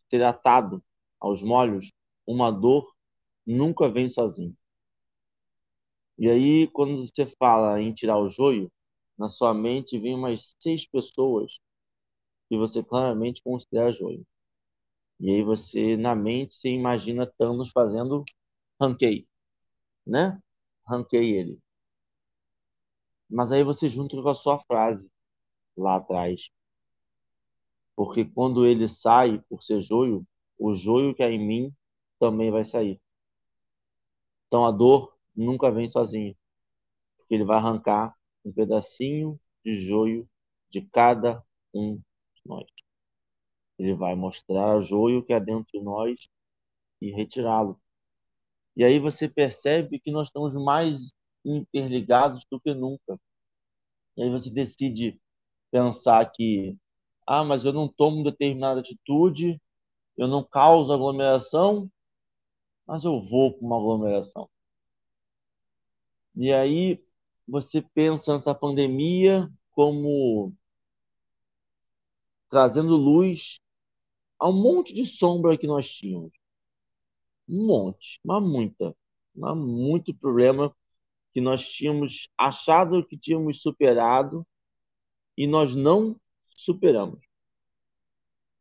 será 0.09 0.31
atado 0.31 0.83
aos 1.21 1.43
molhos, 1.43 1.93
uma 2.27 2.51
dor 2.51 2.91
nunca 3.47 3.89
vem 3.89 4.09
sozinho. 4.09 4.57
E 6.19 6.29
aí, 6.31 6.67
quando 6.69 7.07
você 7.07 7.27
fala 7.27 7.81
em 7.83 7.93
tirar 7.93 8.19
o 8.19 8.29
joio, 8.29 8.73
na 9.19 9.29
sua 9.29 9.53
mente 9.53 9.99
vem 9.99 10.15
umas 10.15 10.57
seis 10.59 10.87
pessoas 10.87 11.61
que 12.49 12.57
você 12.57 12.83
claramente 12.83 13.43
considera 13.43 13.93
joio. 13.93 14.27
E 15.21 15.31
aí 15.31 15.43
você, 15.43 15.97
na 15.97 16.15
mente, 16.15 16.55
você 16.55 16.71
imagina 16.71 17.27
Thanos 17.39 17.71
fazendo 17.71 18.25
ranquei, 18.81 19.27
né? 20.07 20.41
Ranquei 20.87 21.37
ele. 21.37 21.61
Mas 23.29 23.53
aí 23.53 23.63
você 23.63 23.89
junta 23.89 24.21
com 24.23 24.29
a 24.29 24.35
sua 24.35 24.59
frase 24.61 25.11
lá 25.77 25.97
atrás. 25.97 26.51
Porque 27.97 28.25
quando 28.25 28.67
ele 28.67 28.89
sai 28.89 29.41
por 29.49 29.63
ser 29.63 29.81
joio, 29.81 30.27
o 30.59 30.75
joio 30.75 31.15
que 31.15 31.23
há 31.23 31.31
em 31.31 31.39
mim 31.39 31.75
também 32.19 32.51
vai 32.51 32.65
sair. 32.65 33.01
Então 34.47 34.65
a 34.65 34.71
dor 34.71 35.15
nunca 35.35 35.71
vem 35.71 35.89
sozinha. 35.89 36.35
Porque 37.17 37.35
ele 37.35 37.45
vai 37.45 37.57
arrancar 37.59 38.15
um 38.45 38.53
pedacinho 38.53 39.39
de 39.65 39.75
joio 39.75 40.29
de 40.71 40.83
cada 40.83 41.43
um 41.73 41.97
de 41.97 42.43
nós. 42.45 42.67
Ele 43.79 43.95
vai 43.95 44.15
mostrar 44.15 44.77
o 44.77 44.83
joio 44.83 45.25
que 45.25 45.33
há 45.33 45.39
dentro 45.39 45.67
de 45.73 45.81
nós 45.81 46.29
e 47.01 47.11
retirá-lo. 47.11 47.81
E 48.77 48.85
aí 48.85 48.99
você 48.99 49.29
percebe 49.29 50.01
que 50.01 50.11
nós 50.11 50.29
estamos 50.29 50.55
mais 50.57 51.13
interligados 51.45 52.45
do 52.51 52.61
que 52.61 52.75
nunca. 52.75 53.19
E 54.17 54.23
aí 54.23 54.31
você 54.31 54.51
decide 54.51 55.21
pensar 55.71 56.25
que, 56.31 56.77
ah, 57.27 57.45
mas 57.45 57.65
eu 57.65 57.73
não 57.73 57.89
tomo 57.89 58.25
determinada 58.25 58.81
atitude, 58.81 59.61
eu 60.17 60.29
não 60.29 60.45
causo 60.45 60.93
aglomeração, 60.93 61.91
mas 62.87 63.05
eu 63.05 63.21
vou 63.21 63.53
para 63.55 63.67
uma 63.67 63.77
aglomeração. 63.77 64.49
E 66.37 66.53
aí 66.53 67.03
você 67.47 67.83
pensa 67.83 68.35
nessa 68.35 68.55
pandemia 68.55 69.51
como 69.73 70.53
trazendo 72.49 72.97
luz 72.97 73.61
a 74.39 74.49
um 74.49 74.53
monte 74.53 74.93
de 74.95 75.07
sombra 75.07 75.57
que 75.57 75.67
nós 75.67 75.91
tínhamos. 75.91 76.33
Um 77.49 77.67
monte, 77.67 78.21
mas 78.25 78.43
muita. 78.43 78.97
Mas 79.35 79.57
muito 79.57 80.15
problema 80.15 80.75
que 81.33 81.41
nós 81.41 81.69
tínhamos 81.69 82.29
achado 82.39 83.05
que 83.05 83.19
tínhamos 83.19 83.61
superado 83.61 84.47
e 85.37 85.47
nós 85.47 85.75
não 85.75 86.19
superamos. 86.55 87.27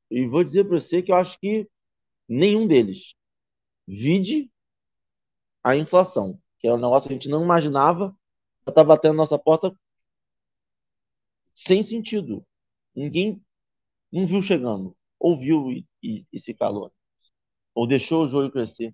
E 0.10 0.28
vou 0.28 0.44
dizer 0.44 0.66
para 0.66 0.80
você 0.80 1.02
que 1.02 1.12
eu 1.12 1.16
acho 1.16 1.39
que 1.39 1.70
nenhum 2.28 2.68
deles. 2.68 3.16
Vide 3.88 4.52
a 5.64 5.76
inflação, 5.76 6.39
que 6.60 6.68
é 6.68 6.74
um 6.74 6.78
negócio 6.78 7.08
que 7.08 7.14
a 7.14 7.18
gente 7.18 7.30
não 7.30 7.44
imaginava, 7.44 8.16
está 8.68 8.84
batendo 8.84 9.16
nossa 9.16 9.38
porta 9.38 9.76
sem 11.54 11.82
sentido. 11.82 12.46
Ninguém 12.96 13.41
não 14.12 14.26
viu 14.26 14.41
chegando 14.41 14.96
ouviu 15.24 15.72
e, 15.72 15.88
e, 16.04 16.28
e 16.34 16.39
se 16.39 16.56
ou 17.74 17.88
deixou 17.88 18.26
o 18.26 18.28
joio 18.28 18.52
crescer. 18.52 18.94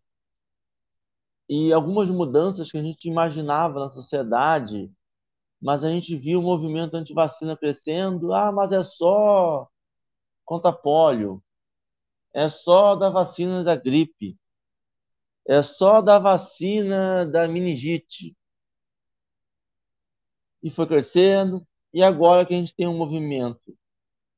E 1.50 1.74
algumas 1.74 2.12
mudanças 2.12 2.72
que 2.72 2.78
a 2.78 2.84
gente 2.84 3.10
imaginava 3.10 3.80
na 3.80 3.90
sociedade, 3.90 4.92
mas 5.62 5.84
a 5.84 5.90
gente 5.90 6.16
viu 6.16 6.40
o 6.40 6.44
movimento 6.44 6.96
anti-vacina 6.96 7.58
crescendo, 7.58 8.34
ah, 8.34 8.52
mas 8.52 8.72
é 8.72 8.84
só 8.84 9.68
contra 10.46 10.72
pólio, 10.74 11.44
é 12.34 12.50
só 12.50 12.96
da 12.96 13.10
vacina 13.10 13.64
da 13.64 13.76
gripe. 13.76 14.38
é 15.48 15.62
só 15.62 16.02
da 16.02 16.20
vacina 16.20 17.26
da 17.26 17.48
meningite. 17.48 18.36
E 20.64 20.70
foi 20.70 20.88
crescendo, 20.88 21.66
e 21.94 22.04
agora 22.04 22.46
que 22.46 22.54
a 22.54 22.58
gente 22.58 22.76
tem 22.76 22.88
um 22.88 22.98
movimento, 22.98 23.78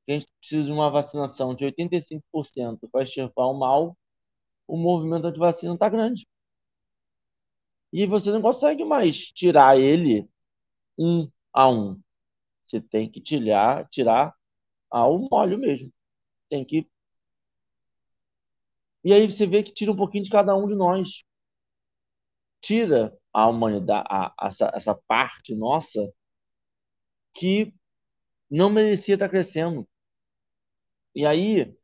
que 0.05 0.11
a 0.11 0.13
gente 0.19 0.28
precisa 0.39 0.65
de 0.65 0.72
uma 0.72 0.89
vacinação 0.89 1.55
de 1.55 1.65
85% 1.65 2.89
para 2.91 3.03
extirpar 3.03 3.47
o 3.47 3.53
mal, 3.53 3.97
o 4.67 4.78
movimento 4.78 5.28
anti-vacina 5.28 5.74
está 5.76 5.89
grande. 5.89 6.28
E 7.93 8.05
você 8.05 8.32
não 8.32 8.41
consegue 8.41 8.86
mais 8.86 9.17
tirar 9.28 9.78
ele 9.78 10.30
um 11.02 11.30
a 11.54 11.70
um. 11.70 11.99
Você 12.66 12.82
tem 12.82 13.10
que 13.10 13.22
tirar, 13.22 13.88
tirar 13.89 14.36
ao 14.89 15.20
molho 15.30 15.58
mesmo. 15.58 15.91
Tem 16.49 16.66
que. 16.66 16.89
E 19.04 19.14
aí 19.14 19.30
você 19.30 19.47
vê 19.47 19.64
que 19.64 19.74
tira 19.74 19.91
um 19.91 19.95
pouquinho 19.95 20.24
de 20.24 20.30
cada 20.30 20.56
um 20.56 20.68
de 20.68 20.76
nós. 20.76 21.24
Tira 22.62 23.18
a 23.34 23.47
humanidade, 23.47 24.08
a, 24.10 24.34
essa, 24.43 24.72
essa 24.76 24.95
parte 25.08 25.56
nossa 25.56 26.12
que 27.34 27.74
não 28.49 28.70
merecia 28.70 29.16
estar 29.16 29.30
crescendo. 29.30 29.88
E 31.16 31.26
aí 31.26 31.76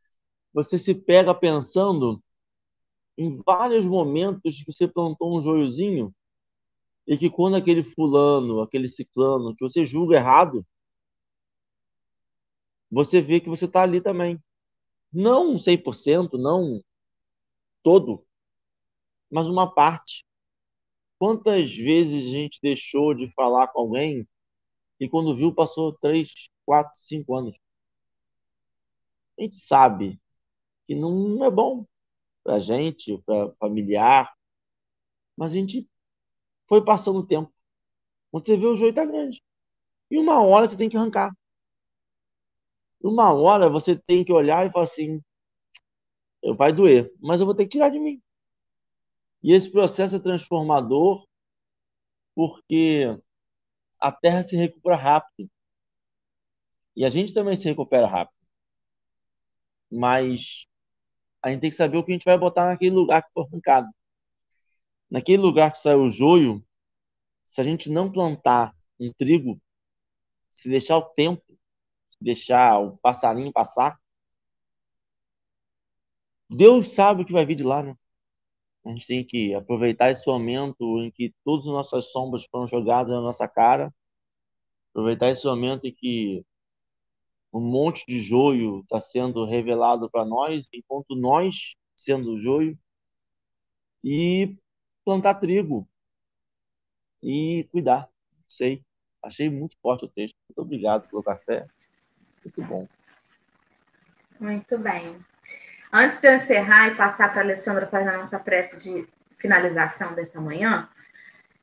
você 0.54 0.78
se 0.80 0.94
pega 0.94 1.34
pensando 1.34 2.24
em 3.18 3.42
vários 3.44 3.86
momentos 3.86 4.62
que 4.64 4.72
você 4.72 4.88
plantou 4.88 5.38
um 5.38 5.42
joiozinho 5.42 6.14
e 7.08 7.18
que 7.18 7.30
quando 7.30 7.56
aquele 7.56 7.84
fulano, 7.84 8.62
aquele 8.62 8.90
ciclano 8.90 9.56
que 9.56 9.64
você 9.64 9.86
julga 9.86 10.18
errado, 10.18 10.66
você 12.92 13.22
vê 13.22 13.40
que 13.40 13.50
você 13.50 13.66
está 13.66 13.84
ali 13.84 14.02
também. 14.02 14.42
Não 15.12 15.58
100%, 15.58 16.34
não 16.34 16.84
todo, 17.82 18.26
mas 19.32 19.48
uma 19.48 19.74
parte. 19.74 20.26
Quantas 21.18 21.74
vezes 21.74 22.28
a 22.28 22.32
gente 22.32 22.60
deixou 22.62 23.14
de 23.14 23.32
falar 23.34 23.70
com 23.70 23.80
alguém 23.80 24.28
e 25.00 25.08
quando 25.08 25.36
viu 25.36 25.54
passou 25.54 25.94
3, 25.94 26.30
4, 26.66 26.92
5 26.94 27.36
anos? 27.36 27.58
A 29.38 29.44
gente 29.44 29.56
sabe 29.56 30.20
que 30.86 30.96
não 30.96 31.44
é 31.46 31.50
bom 31.50 31.86
para 32.44 32.56
a 32.56 32.60
gente, 32.60 33.18
para 33.26 33.52
familiar, 33.54 34.36
mas 35.36 35.52
a 35.54 35.56
gente 35.56 35.88
foi 36.68 36.84
passando 36.84 37.20
o 37.20 37.26
tempo. 37.26 37.52
Quando 38.32 38.46
você 38.46 38.58
vê 38.58 38.66
o 38.66 38.76
joio 38.76 38.90
está 38.90 39.06
grande. 39.06 39.42
E 40.12 40.18
uma 40.18 40.44
hora 40.44 40.68
você 40.68 40.78
tem 40.78 40.90
que 40.90 40.98
arrancar. 40.98 41.32
Uma 43.02 43.34
hora 43.34 43.70
você 43.70 43.96
tem 43.96 44.24
que 44.24 44.34
olhar 44.34 44.66
e 44.66 44.72
falar 44.72 44.86
assim: 44.86 45.22
vai 46.58 46.74
doer, 46.74 47.14
mas 47.20 47.40
eu 47.40 47.46
vou 47.46 47.56
ter 47.56 47.64
que 47.64 47.72
tirar 47.72 47.90
de 47.90 48.00
mim. 48.00 48.22
E 49.44 49.54
esse 49.54 49.72
processo 49.72 50.16
é 50.16 50.20
transformador 50.20 51.26
porque 52.36 53.18
a 54.00 54.12
terra 54.12 54.44
se 54.44 54.56
recupera 54.56 54.96
rápido. 54.96 55.50
E 56.96 57.06
a 57.06 57.10
gente 57.10 57.34
também 57.34 57.56
se 57.56 57.68
recupera 57.68 58.08
rápido. 58.08 58.38
Mas 59.92 60.68
a 61.42 61.50
gente 61.50 61.62
tem 61.62 61.70
que 61.70 61.76
saber 61.76 61.98
o 61.98 62.04
que 62.04 62.12
a 62.12 62.16
gente 62.16 62.26
vai 62.26 62.38
botar 62.38 62.66
naquele 62.66 62.96
lugar 62.96 63.24
que 63.24 63.32
foi 63.34 63.44
arrancado. 63.44 63.88
Naquele 65.10 65.42
lugar 65.42 65.72
que 65.72 65.78
saiu 65.78 66.04
o 66.04 66.10
joio, 66.10 66.64
se 67.46 67.62
a 67.62 67.64
gente 67.64 67.90
não 67.90 68.12
plantar 68.12 68.76
um 69.00 69.12
trigo, 69.14 69.62
se 70.52 70.70
deixar 70.70 70.98
o 70.98 71.04
tempo, 71.04 71.44
se 72.12 72.24
deixar 72.24 72.80
o 72.80 72.98
passarinho 72.98 73.52
passar, 73.52 74.00
Deus 76.50 76.90
sabe 76.90 77.22
o 77.22 77.26
que 77.26 77.34
vai 77.34 77.46
vir 77.46 77.56
de 77.56 77.64
lá, 77.64 77.84
né? 77.84 77.96
A 78.86 78.90
gente 78.90 79.06
tem 79.06 79.24
que 79.26 79.54
aproveitar 79.54 80.10
esse 80.12 80.26
momento 80.28 81.02
em 81.02 81.12
que 81.12 81.34
todas 81.44 81.68
as 81.68 81.74
nossas 81.74 82.12
sombras 82.12 82.46
foram 82.46 82.68
jogadas 82.68 83.12
na 83.12 83.22
nossa 83.22 83.48
cara, 83.48 83.94
aproveitar 84.92 85.30
esse 85.30 85.46
momento 85.46 85.86
em 85.86 85.94
que 85.94 86.46
um 87.54 87.60
monte 87.62 88.06
de 88.08 88.22
joio 88.22 88.82
está 88.82 89.00
sendo 89.02 89.46
revelado 89.46 90.10
para 90.10 90.26
nós, 90.26 90.70
enquanto 90.74 91.16
nós, 91.16 91.76
sendo 91.96 92.40
joio, 92.40 92.78
e 94.04 94.56
plantar 95.08 95.36
trigo 95.36 95.88
e 97.24 97.66
cuidar. 97.72 98.10
Sei. 98.46 98.84
Achei 99.24 99.50
muito 99.50 99.78
forte 99.82 100.04
o 100.04 100.10
texto. 100.10 100.36
Muito 100.50 100.62
obrigado 100.62 101.08
pelo 101.08 101.24
café. 101.24 101.66
Muito 102.44 102.62
bom. 102.64 102.86
Muito 104.38 104.78
bem. 104.78 105.16
Antes 105.94 106.20
de 106.20 106.28
eu 106.28 106.36
encerrar 106.36 106.90
e 106.90 106.96
passar 106.96 107.32
para 107.32 107.40
a 107.40 107.44
Alessandra 107.46 107.88
fazer 107.88 108.10
a 108.10 108.18
nossa 108.18 108.38
prece 108.38 108.78
de 108.80 109.08
finalização 109.38 110.14
dessa 110.14 110.42
manhã, 110.42 110.90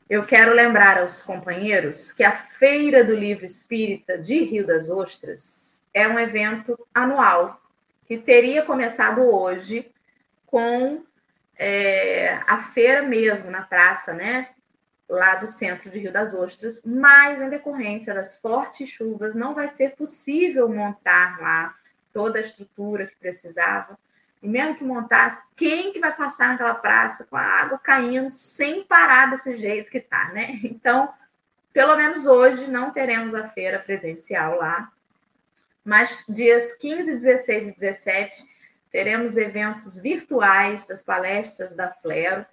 eu 0.08 0.24
quero 0.24 0.54
lembrar 0.54 0.98
aos 0.98 1.20
companheiros 1.20 2.14
que 2.14 2.24
a 2.24 2.32
Feira 2.32 3.04
do 3.04 3.14
Livro 3.14 3.44
Espírita 3.44 4.16
de 4.16 4.42
Rio 4.42 4.66
das 4.66 4.88
Ostras 4.88 5.82
é 5.92 6.08
um 6.08 6.18
evento 6.18 6.78
anual 6.94 7.60
que 8.06 8.16
teria 8.16 8.64
começado 8.64 9.20
hoje 9.20 9.92
com 10.46 11.04
é, 11.56 12.40
a 12.46 12.62
feira 12.62 13.02
mesmo 13.02 13.50
na 13.50 13.62
praça, 13.62 14.12
né? 14.12 14.48
Lá 15.08 15.36
do 15.36 15.46
centro 15.46 15.90
de 15.90 15.98
Rio 15.98 16.12
das 16.12 16.34
Ostras, 16.34 16.82
mas 16.84 17.40
em 17.40 17.48
decorrência 17.48 18.14
das 18.14 18.38
fortes 18.38 18.88
chuvas, 18.88 19.34
não 19.34 19.54
vai 19.54 19.68
ser 19.68 19.94
possível 19.94 20.68
montar 20.68 21.40
lá 21.40 21.74
toda 22.12 22.38
a 22.38 22.42
estrutura 22.42 23.06
que 23.06 23.16
precisava. 23.16 23.98
E 24.42 24.48
mesmo 24.48 24.76
que 24.76 24.84
montasse, 24.84 25.42
quem 25.56 25.92
que 25.92 26.00
vai 26.00 26.14
passar 26.14 26.50
naquela 26.50 26.74
praça 26.74 27.24
com 27.24 27.36
a 27.36 27.42
água 27.42 27.78
caindo 27.78 28.30
sem 28.30 28.84
parar 28.84 29.30
desse 29.30 29.56
jeito 29.56 29.90
que 29.90 30.00
tá, 30.00 30.30
né? 30.32 30.60
Então, 30.64 31.12
pelo 31.72 31.96
menos 31.96 32.26
hoje 32.26 32.66
não 32.68 32.92
teremos 32.92 33.34
a 33.34 33.48
feira 33.48 33.78
presencial 33.78 34.56
lá, 34.56 34.92
mas 35.84 36.24
dias 36.28 36.72
15, 36.74 37.14
16 37.16 37.68
e 37.68 37.72
17 37.72 38.53
teremos 38.94 39.36
eventos 39.36 39.98
virtuais 39.98 40.86
das 40.86 41.02
palestras 41.02 41.74
da 41.74 41.90
Flero. 41.90 42.46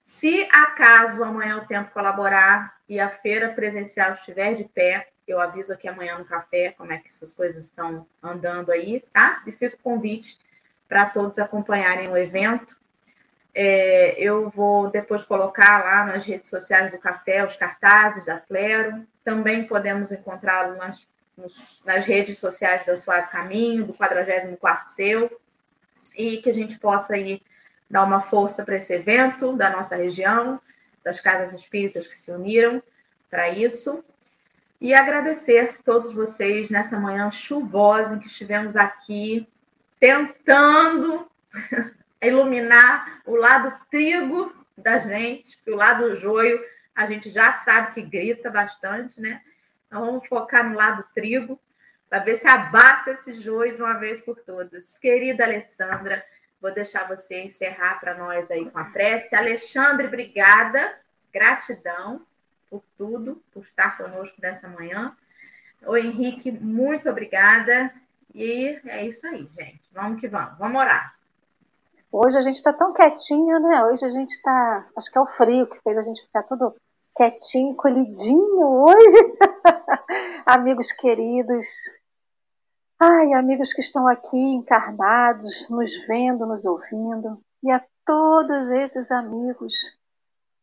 Se 0.00 0.48
acaso 0.52 1.24
amanhã 1.24 1.56
o 1.56 1.66
tempo 1.66 1.90
colaborar 1.90 2.76
e 2.88 3.00
a 3.00 3.10
feira 3.10 3.52
presencial 3.52 4.12
estiver 4.12 4.54
de 4.54 4.62
pé, 4.62 5.08
eu 5.26 5.40
aviso 5.40 5.72
aqui 5.72 5.88
amanhã 5.88 6.18
no 6.18 6.24
café 6.24 6.72
como 6.78 6.92
é 6.92 6.98
que 6.98 7.08
essas 7.08 7.32
coisas 7.32 7.64
estão 7.64 8.06
andando 8.22 8.70
aí, 8.70 9.02
tá? 9.12 9.42
E 9.44 9.50
fica 9.50 9.74
o 9.74 9.80
convite 9.80 10.38
para 10.88 11.06
todos 11.06 11.36
acompanharem 11.40 12.08
o 12.08 12.16
evento. 12.16 12.76
É, 13.52 14.14
eu 14.20 14.48
vou 14.48 14.88
depois 14.88 15.24
colocar 15.24 15.82
lá 15.82 16.04
nas 16.04 16.24
redes 16.24 16.48
sociais 16.48 16.92
do 16.92 16.98
café 16.98 17.44
os 17.44 17.56
cartazes 17.56 18.24
da 18.24 18.38
Flero. 18.38 19.04
Também 19.24 19.66
podemos 19.66 20.12
encontrá-lo 20.12 20.76
nas, 20.76 21.08
nas 21.84 22.04
redes 22.04 22.38
sociais 22.38 22.86
da 22.86 22.96
Suave 22.96 23.32
Caminho, 23.32 23.84
do 23.84 23.94
44 23.94 24.88
Seu 24.90 25.40
e 26.16 26.38
que 26.38 26.48
a 26.48 26.54
gente 26.54 26.78
possa 26.78 27.14
aí 27.14 27.42
dar 27.88 28.04
uma 28.04 28.22
força 28.22 28.64
para 28.64 28.76
esse 28.76 28.94
evento 28.94 29.56
da 29.56 29.70
nossa 29.70 29.96
região, 29.96 30.60
das 31.04 31.20
casas 31.20 31.52
espíritas 31.52 32.06
que 32.06 32.14
se 32.14 32.30
uniram 32.32 32.82
para 33.30 33.48
isso. 33.50 34.04
E 34.80 34.92
agradecer 34.92 35.78
todos 35.84 36.12
vocês 36.12 36.68
nessa 36.68 36.98
manhã 36.98 37.30
chuvosa 37.30 38.16
em 38.16 38.18
que 38.18 38.26
estivemos 38.26 38.76
aqui 38.76 39.48
tentando 40.00 41.30
iluminar 42.20 43.22
o 43.24 43.36
lado 43.36 43.72
trigo 43.90 44.54
da 44.76 44.98
gente, 44.98 45.62
que 45.62 45.70
o 45.70 45.76
lado 45.76 46.14
joio 46.16 46.58
a 46.94 47.06
gente 47.06 47.28
já 47.28 47.52
sabe 47.52 47.92
que 47.92 48.02
grita 48.02 48.50
bastante, 48.50 49.20
né? 49.20 49.42
Então 49.86 50.04
vamos 50.04 50.26
focar 50.26 50.68
no 50.68 50.74
lado 50.74 51.04
trigo 51.14 51.58
para 52.08 52.20
ver 52.20 52.36
se 52.36 52.46
abafa 52.46 53.10
esse 53.10 53.32
joio 53.34 53.74
de 53.74 53.82
uma 53.82 53.94
vez 53.94 54.20
por 54.20 54.36
todas. 54.40 54.98
Querida 54.98 55.44
Alessandra, 55.44 56.24
vou 56.60 56.72
deixar 56.72 57.08
você 57.08 57.42
encerrar 57.42 57.98
para 58.00 58.14
nós 58.14 58.50
aí 58.50 58.70
com 58.70 58.78
a 58.78 58.84
prece. 58.84 59.34
Alexandre, 59.34 60.06
obrigada, 60.06 60.98
gratidão 61.32 62.24
por 62.70 62.82
tudo, 62.96 63.42
por 63.52 63.64
estar 63.64 63.96
conosco 63.96 64.40
nessa 64.40 64.68
manhã. 64.68 65.16
O 65.84 65.96
Henrique, 65.96 66.50
muito 66.50 67.08
obrigada. 67.08 67.92
E 68.34 68.80
é 68.84 69.06
isso 69.06 69.26
aí, 69.26 69.48
gente. 69.52 69.82
Vamos 69.92 70.20
que 70.20 70.28
vamos. 70.28 70.58
Vamos 70.58 70.80
orar. 70.80 71.14
Hoje 72.12 72.38
a 72.38 72.40
gente 72.40 72.56
está 72.56 72.72
tão 72.72 72.92
quietinho, 72.92 73.58
né? 73.60 73.84
Hoje 73.84 74.04
a 74.04 74.08
gente 74.08 74.30
está. 74.30 74.86
Acho 74.96 75.10
que 75.10 75.18
é 75.18 75.20
o 75.20 75.26
frio 75.26 75.66
que 75.66 75.80
fez 75.80 75.96
a 75.98 76.02
gente 76.02 76.22
ficar 76.22 76.42
tudo 76.44 76.74
quietinho, 77.16 77.74
colhidinho 77.74 78.84
hoje. 78.84 79.38
Amigos 80.44 80.92
queridos, 80.92 81.66
ai, 83.00 83.32
amigos 83.32 83.72
que 83.72 83.80
estão 83.80 84.06
aqui 84.06 84.38
encarnados, 84.38 85.68
nos 85.70 85.96
vendo, 86.06 86.46
nos 86.46 86.64
ouvindo, 86.64 87.42
e 87.62 87.70
a 87.70 87.84
todos 88.04 88.68
esses 88.70 89.10
amigos 89.10 89.74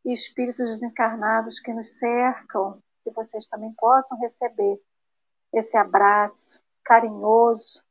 e 0.05 0.13
espíritos 0.13 0.79
desencarnados 0.79 1.59
que 1.59 1.73
nos 1.73 1.97
cercam, 1.97 2.81
que 3.03 3.11
vocês 3.11 3.45
também 3.47 3.73
possam 3.73 4.17
receber 4.19 4.79
esse 5.51 5.75
abraço 5.75 6.61
carinhoso 6.83 7.83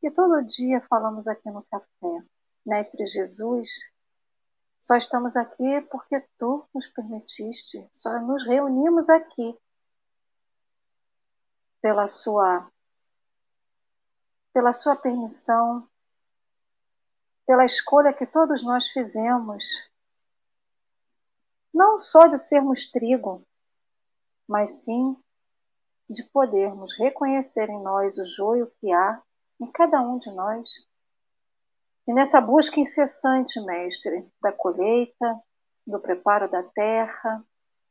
que 0.00 0.10
todo 0.10 0.44
dia 0.44 0.80
falamos 0.88 1.26
aqui 1.26 1.50
no 1.50 1.64
café. 1.70 2.24
Mestre 2.64 3.06
Jesus, 3.06 3.68
Só 4.86 4.94
estamos 4.94 5.34
aqui 5.34 5.80
porque 5.90 6.20
tu 6.38 6.64
nos 6.72 6.86
permitiste, 6.86 7.84
só 7.90 8.20
nos 8.20 8.46
reunimos 8.46 9.08
aqui 9.08 9.58
pela 11.82 12.06
sua 12.06 12.70
pela 14.52 14.72
sua 14.72 14.94
permissão, 14.94 15.88
pela 17.44 17.64
escolha 17.64 18.12
que 18.12 18.24
todos 18.28 18.62
nós 18.62 18.86
fizemos, 18.86 19.64
não 21.74 21.98
só 21.98 22.28
de 22.28 22.38
sermos 22.38 22.88
trigo, 22.88 23.44
mas 24.46 24.84
sim 24.84 25.20
de 26.08 26.22
podermos 26.22 26.96
reconhecer 26.96 27.68
em 27.68 27.82
nós 27.82 28.18
o 28.18 28.24
joio 28.24 28.70
que 28.78 28.92
há 28.92 29.20
em 29.60 29.66
cada 29.72 30.00
um 30.00 30.16
de 30.20 30.30
nós. 30.30 30.70
E 32.06 32.12
nessa 32.12 32.40
busca 32.40 32.78
incessante, 32.78 33.60
mestre, 33.60 34.30
da 34.40 34.52
colheita, 34.52 35.40
do 35.86 35.98
preparo 35.98 36.48
da 36.48 36.62
terra, 36.62 37.44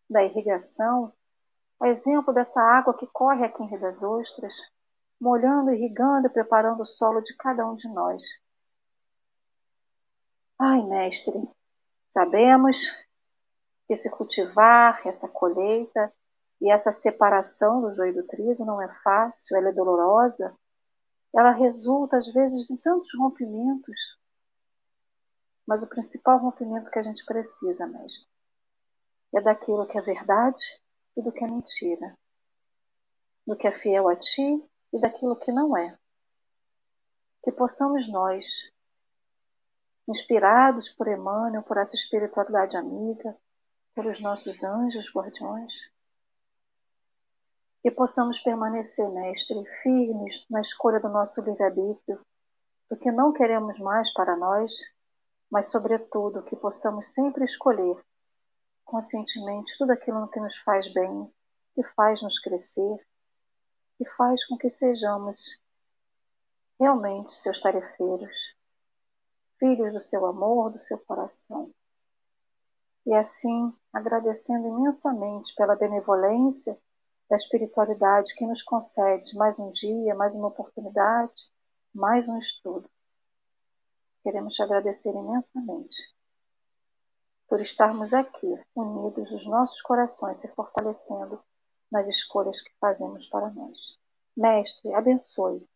da 0.09 0.23
irrigação, 0.23 1.11
a 1.81 1.89
exemplo 1.89 2.33
dessa 2.33 2.61
água 2.61 2.93
que 2.93 3.07
corre 3.07 3.43
aqui 3.43 3.61
em 3.61 3.67
Rio 3.67 3.79
das 3.79 4.01
Ostras, 4.01 4.55
molhando, 5.19 5.73
irrigando 5.73 6.27
e 6.27 6.29
preparando 6.29 6.81
o 6.81 6.85
solo 6.85 7.21
de 7.21 7.35
cada 7.35 7.67
um 7.67 7.75
de 7.75 7.87
nós. 7.89 8.21
Ai, 10.57 10.81
mestre, 10.83 11.49
sabemos 12.09 12.95
que 13.85 13.93
esse 13.93 14.09
cultivar, 14.09 15.01
essa 15.05 15.27
colheita 15.27 16.13
e 16.61 16.71
essa 16.71 16.91
separação 16.91 17.81
do 17.81 17.93
joio 17.93 18.13
do 18.13 18.23
trigo 18.23 18.63
não 18.63 18.81
é 18.81 18.87
fácil, 19.03 19.57
ela 19.57 19.69
é 19.69 19.73
dolorosa, 19.73 20.55
ela 21.35 21.51
resulta 21.51 22.17
às 22.17 22.27
vezes 22.31 22.69
em 22.69 22.77
tantos 22.77 23.13
rompimentos. 23.13 24.17
Mas 25.67 25.83
o 25.83 25.89
principal 25.89 26.39
rompimento 26.39 26.89
que 26.89 26.99
a 26.99 27.03
gente 27.03 27.25
precisa, 27.25 27.85
mestre, 27.85 28.25
é 29.33 29.41
daquilo 29.41 29.85
que 29.85 29.97
é 29.97 30.01
verdade 30.01 30.63
e 31.17 31.21
do 31.21 31.31
que 31.31 31.43
é 31.43 31.47
mentira, 31.47 32.17
do 33.45 33.55
que 33.57 33.67
é 33.67 33.71
fiel 33.71 34.07
a 34.07 34.15
ti 34.15 34.63
e 34.93 34.99
daquilo 35.01 35.35
que 35.35 35.51
não 35.51 35.75
é. 35.75 35.97
Que 37.43 37.51
possamos 37.51 38.07
nós, 38.07 38.71
inspirados 40.07 40.89
por 40.89 41.07
Emmanuel, 41.07 41.63
por 41.63 41.77
essa 41.77 41.95
espiritualidade 41.95 42.77
amiga, 42.77 43.35
pelos 43.93 44.21
nossos 44.21 44.63
anjos 44.63 45.11
guardiões, 45.13 45.73
que 47.85 47.91
possamos 47.91 48.39
permanecer, 48.39 49.07
Mestre, 49.11 49.63
firmes 49.83 50.43
na 50.49 50.59
escolha 50.59 50.99
do 50.99 51.07
nosso 51.07 51.39
livre-arbítrio, 51.41 52.19
do 52.89 52.97
que 52.97 53.11
não 53.11 53.31
queremos 53.31 53.77
mais 53.77 54.11
para 54.11 54.35
nós, 54.35 54.71
mas, 55.51 55.67
sobretudo, 55.67 56.41
que 56.41 56.55
possamos 56.55 57.13
sempre 57.13 57.45
escolher 57.45 58.03
conscientemente 58.83 59.77
tudo 59.77 59.91
aquilo 59.91 60.27
que 60.29 60.39
nos 60.39 60.57
faz 60.57 60.91
bem, 60.91 61.31
que 61.75 61.83
faz 61.95 62.23
nos 62.23 62.39
crescer, 62.39 63.07
e 63.99 64.09
faz 64.17 64.43
com 64.47 64.57
que 64.57 64.67
sejamos 64.67 65.61
realmente 66.79 67.33
seus 67.33 67.61
tarefeiros, 67.61 68.35
filhos 69.59 69.93
do 69.93 70.01
seu 70.01 70.25
amor, 70.25 70.71
do 70.71 70.81
seu 70.81 70.97
coração. 70.97 71.71
E 73.05 73.13
assim, 73.13 73.71
agradecendo 73.93 74.69
imensamente 74.69 75.53
pela 75.53 75.75
benevolência 75.75 76.75
da 77.29 77.35
espiritualidade 77.35 78.35
que 78.35 78.45
nos 78.45 78.61
concede 78.61 79.35
mais 79.35 79.59
um 79.59 79.71
dia, 79.71 80.13
mais 80.15 80.35
uma 80.35 80.47
oportunidade, 80.47 81.49
mais 81.93 82.27
um 82.27 82.37
estudo. 82.37 82.89
Queremos 84.23 84.55
te 84.55 84.63
agradecer 84.63 85.11
imensamente 85.11 86.15
por 87.47 87.61
estarmos 87.61 88.13
aqui, 88.13 88.59
unidos, 88.75 89.31
os 89.31 89.45
nossos 89.45 89.81
corações 89.81 90.37
se 90.37 90.51
fortalecendo 90.53 91.41
nas 91.91 92.07
escolhas 92.07 92.61
que 92.61 92.71
fazemos 92.79 93.25
para 93.27 93.49
nós. 93.51 93.97
Mestre, 94.35 94.93
abençoe. 94.93 95.67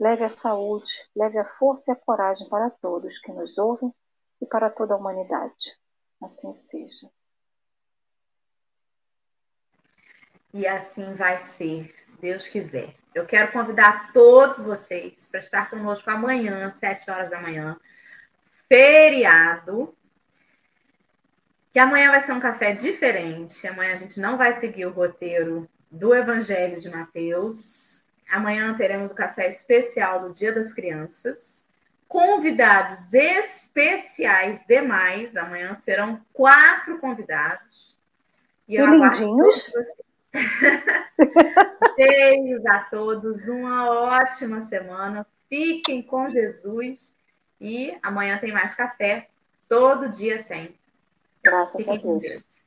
Leve 0.00 0.24
a 0.24 0.28
saúde, 0.28 1.08
leve 1.14 1.38
a 1.38 1.44
força 1.58 1.90
e 1.90 1.92
a 1.92 1.96
coragem 1.96 2.48
para 2.48 2.70
todos 2.70 3.18
que 3.18 3.32
nos 3.32 3.56
ouvem 3.58 3.94
e 4.40 4.46
para 4.46 4.70
toda 4.70 4.94
a 4.94 4.96
humanidade. 4.96 5.78
Assim 6.20 6.52
seja. 6.54 7.10
E 10.54 10.66
assim 10.66 11.14
vai 11.14 11.38
ser, 11.38 11.94
se 12.00 12.20
Deus 12.20 12.46
quiser. 12.46 12.94
Eu 13.14 13.26
quero 13.26 13.52
convidar 13.52 14.12
todos 14.12 14.62
vocês 14.62 15.26
para 15.26 15.40
estar 15.40 15.70
conosco 15.70 16.10
amanhã, 16.10 16.68
às 16.68 16.78
7 16.78 17.10
horas 17.10 17.30
da 17.30 17.40
manhã, 17.40 17.78
feriado, 18.68 19.94
que 21.72 21.78
amanhã 21.78 22.10
vai 22.10 22.20
ser 22.20 22.32
um 22.32 22.40
café 22.40 22.72
diferente. 22.72 23.66
Amanhã 23.66 23.94
a 23.94 23.98
gente 23.98 24.20
não 24.20 24.36
vai 24.36 24.52
seguir 24.52 24.86
o 24.86 24.92
roteiro 24.92 25.68
do 25.90 26.14
Evangelho 26.14 26.78
de 26.78 26.90
Mateus. 26.90 28.04
Amanhã 28.30 28.74
teremos 28.76 29.10
o 29.10 29.14
café 29.14 29.48
especial 29.48 30.20
do 30.20 30.32
Dia 30.34 30.54
das 30.54 30.72
Crianças. 30.72 31.66
Convidados 32.06 33.14
especiais 33.14 34.66
demais. 34.66 35.36
Amanhã 35.36 35.74
serão 35.74 36.20
quatro 36.32 36.98
convidados. 36.98 37.98
E 38.68 38.76
eu 38.76 38.86
lindinhos. 38.86 39.70
Beijos 41.96 42.64
a 42.66 42.80
todos, 42.84 43.48
uma 43.48 43.90
ótima 43.90 44.60
semana. 44.60 45.26
Fiquem 45.48 46.02
com 46.02 46.28
Jesus 46.28 47.16
e 47.60 47.96
amanhã 48.02 48.38
tem 48.38 48.52
mais 48.52 48.74
café. 48.74 49.28
Todo 49.68 50.08
dia 50.08 50.42
tem. 50.42 50.74
Graças 51.42 51.76
Fiquem 51.76 51.98
a 51.98 52.18
Deus. 52.18 52.61